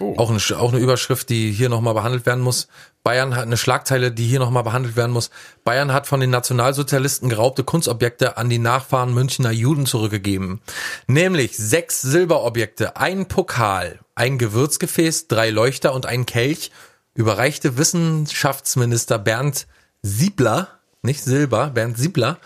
Oh. 0.00 0.14
Auch 0.16 0.30
eine, 0.30 0.40
auch 0.58 0.72
eine 0.72 0.80
Überschrift, 0.80 1.28
die 1.28 1.52
hier 1.52 1.68
nochmal 1.68 1.92
behandelt 1.92 2.24
werden 2.24 2.42
muss. 2.42 2.68
Bayern 3.04 3.36
hat 3.36 3.42
eine 3.42 3.58
Schlagzeile, 3.58 4.12
die 4.12 4.26
hier 4.26 4.38
nochmal 4.38 4.62
behandelt 4.62 4.96
werden 4.96 5.12
muss. 5.12 5.30
Bayern 5.62 5.92
hat 5.92 6.06
von 6.06 6.20
den 6.20 6.30
Nationalsozialisten 6.30 7.28
geraubte 7.28 7.64
Kunstobjekte 7.64 8.38
an 8.38 8.48
die 8.48 8.58
Nachfahren 8.58 9.12
Münchner 9.12 9.50
Juden 9.50 9.84
zurückgegeben. 9.84 10.62
Nämlich 11.06 11.56
sechs 11.56 12.00
Silberobjekte, 12.00 12.96
ein 12.96 13.28
Pokal, 13.28 14.00
ein 14.14 14.38
Gewürzgefäß, 14.38 15.28
drei 15.28 15.50
Leuchter 15.50 15.92
und 15.92 16.06
ein 16.06 16.26
Kelch 16.26 16.70
überreichte 17.14 17.76
Wissenschaftsminister 17.76 19.18
Bernd 19.18 19.66
Siebler, 20.02 20.77
nicht 21.02 21.22
Silber, 21.22 21.70
Bernd 21.70 21.96
Siebler, 21.98 22.38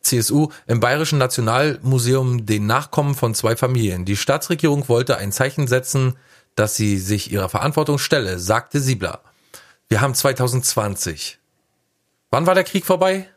CSU 0.00 0.48
im 0.66 0.80
Bayerischen 0.80 1.18
Nationalmuseum 1.18 2.44
den 2.46 2.66
Nachkommen 2.66 3.14
von 3.14 3.34
zwei 3.34 3.54
Familien. 3.56 4.04
Die 4.04 4.16
Staatsregierung 4.16 4.88
wollte 4.88 5.16
ein 5.16 5.30
Zeichen 5.32 5.68
setzen, 5.68 6.16
dass 6.56 6.74
sie 6.76 6.98
sich 6.98 7.30
ihrer 7.32 7.48
Verantwortung 7.48 7.98
stelle, 7.98 8.38
sagte 8.38 8.80
Siebler. 8.80 9.22
Wir 9.88 10.00
haben 10.00 10.14
2020. 10.14 11.38
Wann 12.30 12.46
war 12.46 12.54
der 12.54 12.64
Krieg 12.64 12.84
vorbei? 12.84 13.28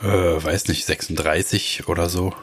Äh, 0.00 0.06
weiß 0.08 0.68
nicht, 0.68 0.84
36 0.86 1.88
oder 1.88 2.08
so. 2.08 2.34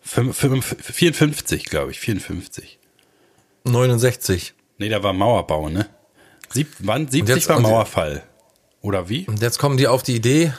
Fünf- 0.00 0.36
fünf- 0.36 0.76
54, 0.80 1.66
glaube 1.66 1.90
ich, 1.92 2.00
54. 2.00 2.78
69. 3.64 4.54
Nee, 4.78 4.88
da 4.88 5.02
war 5.02 5.12
Mauerbau, 5.12 5.68
ne? 5.68 5.88
Sieb, 6.50 6.68
wann? 6.80 7.08
70 7.08 7.36
jetzt- 7.36 7.48
war 7.48 7.60
Mauerfall. 7.60 8.22
Oder 8.84 9.08
wie? 9.08 9.26
Und 9.26 9.40
jetzt 9.40 9.58
kommen 9.58 9.78
die 9.78 9.88
auf 9.88 10.02
die 10.02 10.14
Idee, 10.14 10.52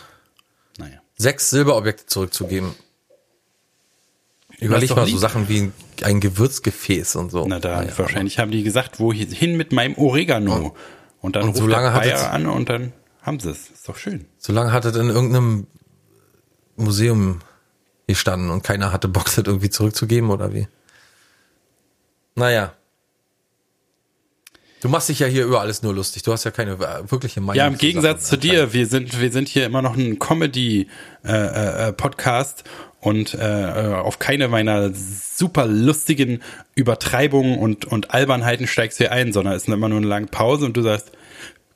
Naja. 0.80 0.97
sechs 1.15 1.51
Silberobjekte 1.51 2.07
zurückzugeben. 2.07 2.73
Überleg 4.59 4.95
mal 4.95 5.03
lieb. 5.05 5.13
so 5.13 5.19
Sachen 5.19 5.47
wie 5.47 5.71
ein 6.01 6.19
Gewürzgefäß 6.21 7.17
und 7.17 7.30
so. 7.30 7.45
Na 7.47 7.59
da, 7.59 7.82
Naja, 7.84 7.97
wahrscheinlich 7.97 8.39
haben 8.39 8.49
die 8.49 8.63
gesagt, 8.63 8.99
wo 8.99 9.13
hier- 9.13 9.28
hin 9.28 9.57
mit 9.57 9.71
meinem 9.73 9.95
Oregano. 9.95 10.76
Und 11.21 11.36
dann 11.36 11.43
und 11.43 11.49
ruft 11.49 11.59
so 11.59 11.67
lange 11.67 11.91
Bayer 11.91 12.32
an 12.32 12.47
und 12.47 12.67
dann 12.67 12.93
haben 13.21 13.39
sie 13.39 13.51
es. 13.51 13.69
Ist 13.69 13.88
doch 13.88 13.97
schön. 13.97 14.26
Solange 14.39 14.71
hat 14.71 14.86
es 14.86 14.95
in 14.95 15.09
irgendeinem 15.09 15.67
Museum 16.78 17.41
gestanden 18.07 18.49
und 18.49 18.63
keiner 18.63 18.91
hatte 18.91 19.07
Bock, 19.07 19.26
das 19.26 19.38
irgendwie 19.38 19.69
zurückzugeben 19.69 20.32
oder 20.32 20.51
wie? 20.53 20.67
Naja. 22.36 22.73
Du 24.86 24.91
machst 24.91 25.09
dich 25.09 25.17
ja 25.17 25.25
hier 25.25 25.45
über 25.45 25.61
alles 25.61 25.81
nur 25.81 25.95
lustig. 25.95 26.21
Du 26.21 26.31
hast 26.31 26.43
ja 26.43 26.51
keine 26.51 26.73
äh, 26.73 27.09
wirkliche 27.09 27.41
Meinung. 27.41 27.55
Ja, 27.55 27.65
im 27.65 27.79
Gegensatz 27.79 28.27
zu 28.27 28.38
dir, 28.38 28.71
wir 28.71 28.86
sind, 28.86 29.19
wir 29.19 29.31
sind 29.31 29.47
hier 29.47 29.65
immer 29.65 29.81
noch 29.81 29.97
ein 29.97 30.19
Comedy-Podcast 30.19 32.65
und 32.99 33.33
äh, 33.33 33.39
äh, 33.39 33.95
auf 33.95 34.19
keine 34.19 34.47
meiner 34.47 34.93
super 34.93 35.65
lustigen 35.65 36.43
Übertreibungen 36.75 37.57
und, 37.57 37.86
und 37.86 38.13
Albernheiten 38.13 38.67
steigst 38.67 38.99
du 38.99 39.05
hier 39.05 39.11
ein, 39.11 39.33
sondern 39.33 39.55
es 39.55 39.63
ist 39.63 39.69
immer 39.69 39.89
nur 39.89 39.97
eine 39.97 40.05
lange 40.05 40.27
Pause 40.27 40.67
und 40.67 40.77
du 40.77 40.83
sagst, 40.83 41.11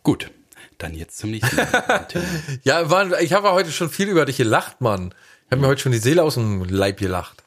gut, 0.03 0.30
Dann 0.78 0.93
jetzt 0.93 1.18
zum 1.18 1.32
nächsten 1.32 1.55
Mal. 1.55 2.05
Ja, 2.62 2.84
Mann, 2.84 3.16
ich 3.22 3.34
habe 3.34 3.53
heute 3.53 3.72
schon 3.72 3.89
viel 3.89 4.07
über 4.07 4.26
dich 4.26 4.38
gelacht, 4.38 4.82
Mann. 4.82 5.16
Ich 5.47 5.51
habe 5.51 5.62
mir 5.62 5.68
heute 5.68 5.82
schon 5.82 5.93
die 5.93 5.97
Seele 5.97 6.22
aus 6.22 6.36
dem 6.36 6.64
Leib 6.66 6.99
gelacht. 6.99 7.41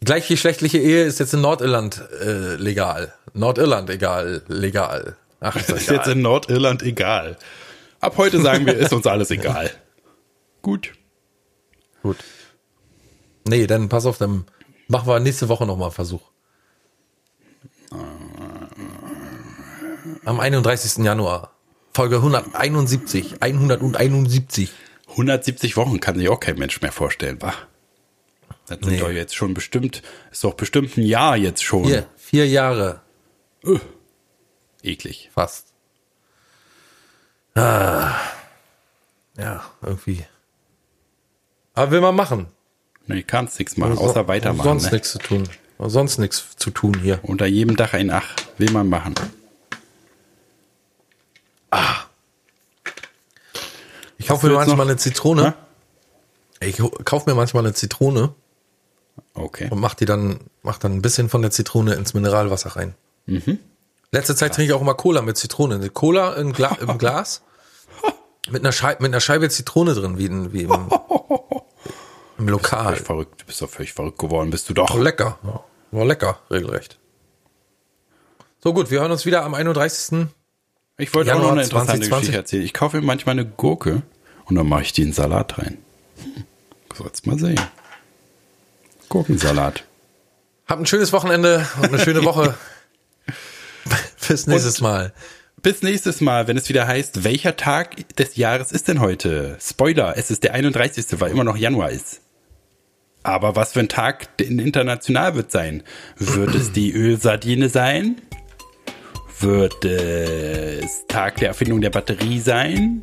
Gleichgeschlechtliche 0.00 0.78
Ehe 0.78 1.04
ist 1.04 1.18
jetzt 1.18 1.34
in 1.34 1.40
Nordirland 1.40 2.02
äh, 2.22 2.54
legal. 2.54 3.12
Nordirland 3.32 3.90
egal, 3.90 4.42
legal. 4.46 5.16
Ach, 5.40 5.56
ist, 5.56 5.70
ist 5.70 5.90
jetzt 5.90 6.08
in 6.08 6.22
Nordirland 6.22 6.82
egal. 6.82 7.36
Ab 8.00 8.16
heute 8.16 8.40
sagen 8.40 8.66
wir, 8.66 8.76
ist 8.76 8.92
uns 8.92 9.06
alles 9.06 9.30
egal. 9.30 9.70
Gut. 10.62 10.92
gut. 12.02 12.16
Nee, 13.46 13.66
dann 13.66 13.88
pass 13.88 14.06
auf, 14.06 14.18
dann 14.18 14.44
machen 14.88 15.06
wir 15.06 15.20
nächste 15.20 15.48
Woche 15.48 15.64
nochmal 15.66 15.86
einen 15.86 15.94
Versuch. 15.94 16.20
Am 20.24 20.40
31. 20.40 21.04
Januar. 21.04 21.52
Folge 21.94 22.16
171. 22.16 23.40
171. 23.40 24.70
170 25.10 25.76
Wochen 25.76 26.00
kann 26.00 26.16
sich 26.18 26.28
auch 26.28 26.40
kein 26.40 26.58
Mensch 26.58 26.80
mehr 26.82 26.92
vorstellen, 26.92 27.40
wa? 27.40 27.54
Das 28.68 28.78
sind 28.80 28.90
Nee. 28.90 28.98
doch 29.00 29.10
jetzt 29.10 29.34
schon 29.34 29.54
bestimmt, 29.54 30.02
ist 30.30 30.44
doch 30.44 30.54
bestimmt 30.54 30.96
ein 30.96 31.02
Jahr 31.02 31.36
jetzt 31.36 31.62
schon. 31.64 31.84
Vier, 31.86 32.06
vier 32.16 32.46
Jahre 32.48 33.00
Eklig. 34.82 35.30
fast. 35.32 35.72
Ah. 37.54 38.14
Ja, 39.36 39.64
irgendwie. 39.82 40.24
Aber 41.74 41.90
will 41.90 42.00
man 42.00 42.14
machen. 42.14 42.46
Nee, 43.06 43.22
kannst 43.22 43.58
nichts 43.58 43.76
machen, 43.76 43.96
außer 43.98 44.22
So- 44.22 44.28
weitermachen. 44.28 44.64
Sonst 44.68 44.84
Ne? 44.86 44.92
nichts 44.92 45.12
zu 45.12 45.18
tun. 45.18 45.48
Sonst 45.78 46.18
nichts 46.18 46.56
zu 46.56 46.70
tun 46.70 46.98
hier. 47.00 47.20
Unter 47.22 47.46
jedem 47.46 47.76
Dach 47.76 47.94
ein 47.94 48.10
Ach. 48.10 48.34
Will 48.58 48.70
man 48.70 48.88
machen. 48.88 49.14
Ich 54.18 54.26
kaufe 54.26 54.48
mir 54.48 54.54
manchmal 54.54 54.76
noch? 54.78 54.84
eine 54.86 54.96
Zitrone. 54.96 55.54
Ich 56.60 56.80
ho- 56.80 56.90
kaufe 57.04 57.30
mir 57.30 57.36
manchmal 57.36 57.64
eine 57.64 57.74
Zitrone 57.74 58.34
Okay. 59.34 59.68
und 59.70 59.80
mach 59.80 59.94
die 59.94 60.04
dann, 60.04 60.40
mach 60.62 60.78
dann 60.78 60.92
ein 60.92 61.02
bisschen 61.02 61.28
von 61.28 61.42
der 61.42 61.50
Zitrone 61.50 61.94
ins 61.94 62.14
Mineralwasser 62.14 62.76
rein. 62.76 62.94
Mhm. 63.26 63.58
Letzte 64.10 64.34
Zeit 64.34 64.54
trinke 64.54 64.72
ich 64.72 64.76
auch 64.76 64.80
immer 64.80 64.94
Cola 64.94 65.22
mit 65.22 65.36
Zitrone. 65.36 65.76
Eine 65.76 65.90
Cola 65.90 66.34
im, 66.34 66.52
Gla 66.52 66.76
im 66.80 66.98
Glas 66.98 67.42
mit 68.50 68.62
einer, 68.62 68.72
Scheibe, 68.72 69.02
mit 69.02 69.12
einer 69.12 69.20
Scheibe 69.20 69.48
Zitrone 69.50 69.94
drin, 69.94 70.18
wie, 70.18 70.26
in, 70.26 70.52
wie 70.52 70.62
im, 70.62 70.72
im 72.38 72.48
Lokal. 72.48 72.94
Völlig 72.94 73.06
verrückt. 73.06 73.42
Du 73.42 73.46
bist 73.46 73.60
doch 73.60 73.68
völlig 73.68 73.92
verrückt 73.92 74.18
geworden, 74.18 74.50
bist 74.50 74.68
du 74.68 74.74
doch. 74.74 74.90
War 74.90 75.02
lecker. 75.02 75.38
War 75.90 76.04
lecker, 76.04 76.38
regelrecht. 76.50 76.98
So 78.60 78.72
gut, 78.72 78.90
wir 78.90 79.00
hören 79.00 79.12
uns 79.12 79.26
wieder 79.26 79.44
am 79.44 79.54
31. 79.54 80.26
Ich 80.96 81.14
wollte 81.14 81.30
auch 81.30 81.36
noch 81.36 81.42
Januar 81.42 81.52
eine 81.52 81.62
interessante 81.62 81.92
2020. 81.92 82.10
Geschichte 82.10 82.36
erzählen. 82.36 82.64
Ich 82.64 82.74
kaufe 82.74 82.96
mir 82.96 83.06
manchmal 83.06 83.34
eine 83.34 83.46
Gurke 83.46 84.02
und 84.46 84.56
dann 84.56 84.68
mache 84.68 84.82
ich 84.82 84.92
die 84.92 85.02
in 85.02 85.12
Salat 85.12 85.58
rein. 85.58 85.78
Hm, 86.22 86.44
Sollst 86.94 87.26
mal 87.26 87.38
sehen. 87.38 87.60
Gurkensalat. 89.08 89.84
Habt 90.66 90.82
ein 90.82 90.86
schönes 90.86 91.12
Wochenende 91.12 91.66
und 91.78 91.86
eine 91.86 91.98
schöne 91.98 92.24
Woche. 92.24 92.54
Bis 94.28 94.46
nächstes 94.46 94.80
Mal. 94.80 95.12
Bis 95.62 95.82
nächstes 95.82 96.20
Mal, 96.20 96.46
wenn 96.46 96.56
es 96.56 96.68
wieder 96.68 96.86
heißt, 96.86 97.24
welcher 97.24 97.56
Tag 97.56 98.16
des 98.16 98.36
Jahres 98.36 98.70
ist 98.70 98.86
denn 98.86 99.00
heute? 99.00 99.56
Spoiler, 99.60 100.14
es 100.16 100.30
ist 100.30 100.44
der 100.44 100.54
31., 100.54 101.06
weil 101.20 101.32
immer 101.32 101.44
noch 101.44 101.56
Januar 101.56 101.90
ist. 101.90 102.20
Aber 103.24 103.56
was 103.56 103.72
für 103.72 103.80
ein 103.80 103.88
Tag 103.88 104.28
international 104.38 105.34
wird 105.34 105.50
sein? 105.50 105.82
Wird 106.16 106.54
es 106.54 106.72
die 106.72 106.92
Ölsardine 106.92 107.68
sein? 107.68 108.20
Wird 109.40 109.84
es 109.84 111.06
Tag 111.08 111.36
der 111.36 111.48
Erfindung 111.48 111.80
der 111.80 111.90
Batterie 111.90 112.40
sein? 112.40 113.02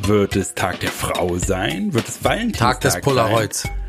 Wird 0.00 0.34
es 0.34 0.54
Tag 0.54 0.80
der 0.80 0.90
Frau 0.90 1.38
sein? 1.38 1.94
Wird 1.94 2.08
es 2.08 2.24
Valentinstag 2.24 2.80
Tag 2.80 2.92
des 2.92 3.00
Polaroids. 3.00 3.62
Sein? 3.62 3.81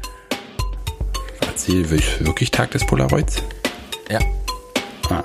Erzähl, 1.66 1.90
wirklich 2.20 2.52
Tag 2.52 2.72
des 2.72 2.86
Polaroids? 2.86 3.42
Ja. 4.12 4.20
Ah. 5.10 5.24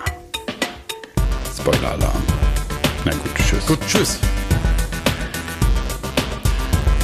Spoiler-Alarm. 1.59 2.23
Na 3.05 3.11
gut, 3.11 3.35
tschüss. 3.35 3.67
Gut, 3.67 3.81
tschüss. 3.89 4.21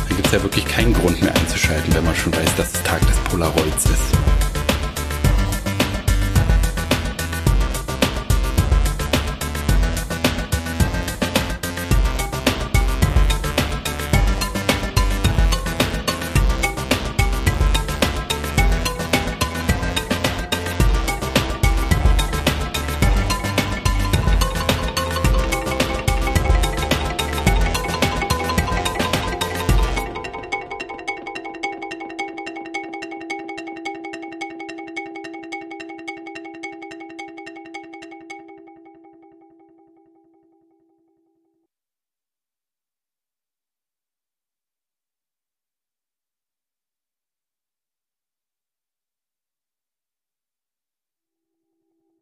Dann 0.07 0.17
gibt 0.17 0.27
es 0.29 0.33
ja 0.35 0.41
wirklich 0.41 0.65
keinen 0.67 0.93
Grund 0.93 1.21
mehr 1.21 1.35
einzuschalten, 1.35 1.93
wenn 1.97 2.05
man 2.05 2.15
schon 2.15 2.33
weiß, 2.33 2.55
dass 2.57 2.75
es 2.75 2.83
Tag 2.85 3.01
des 3.09 3.17
Polaroids 3.29 3.87
ist. 3.87 4.34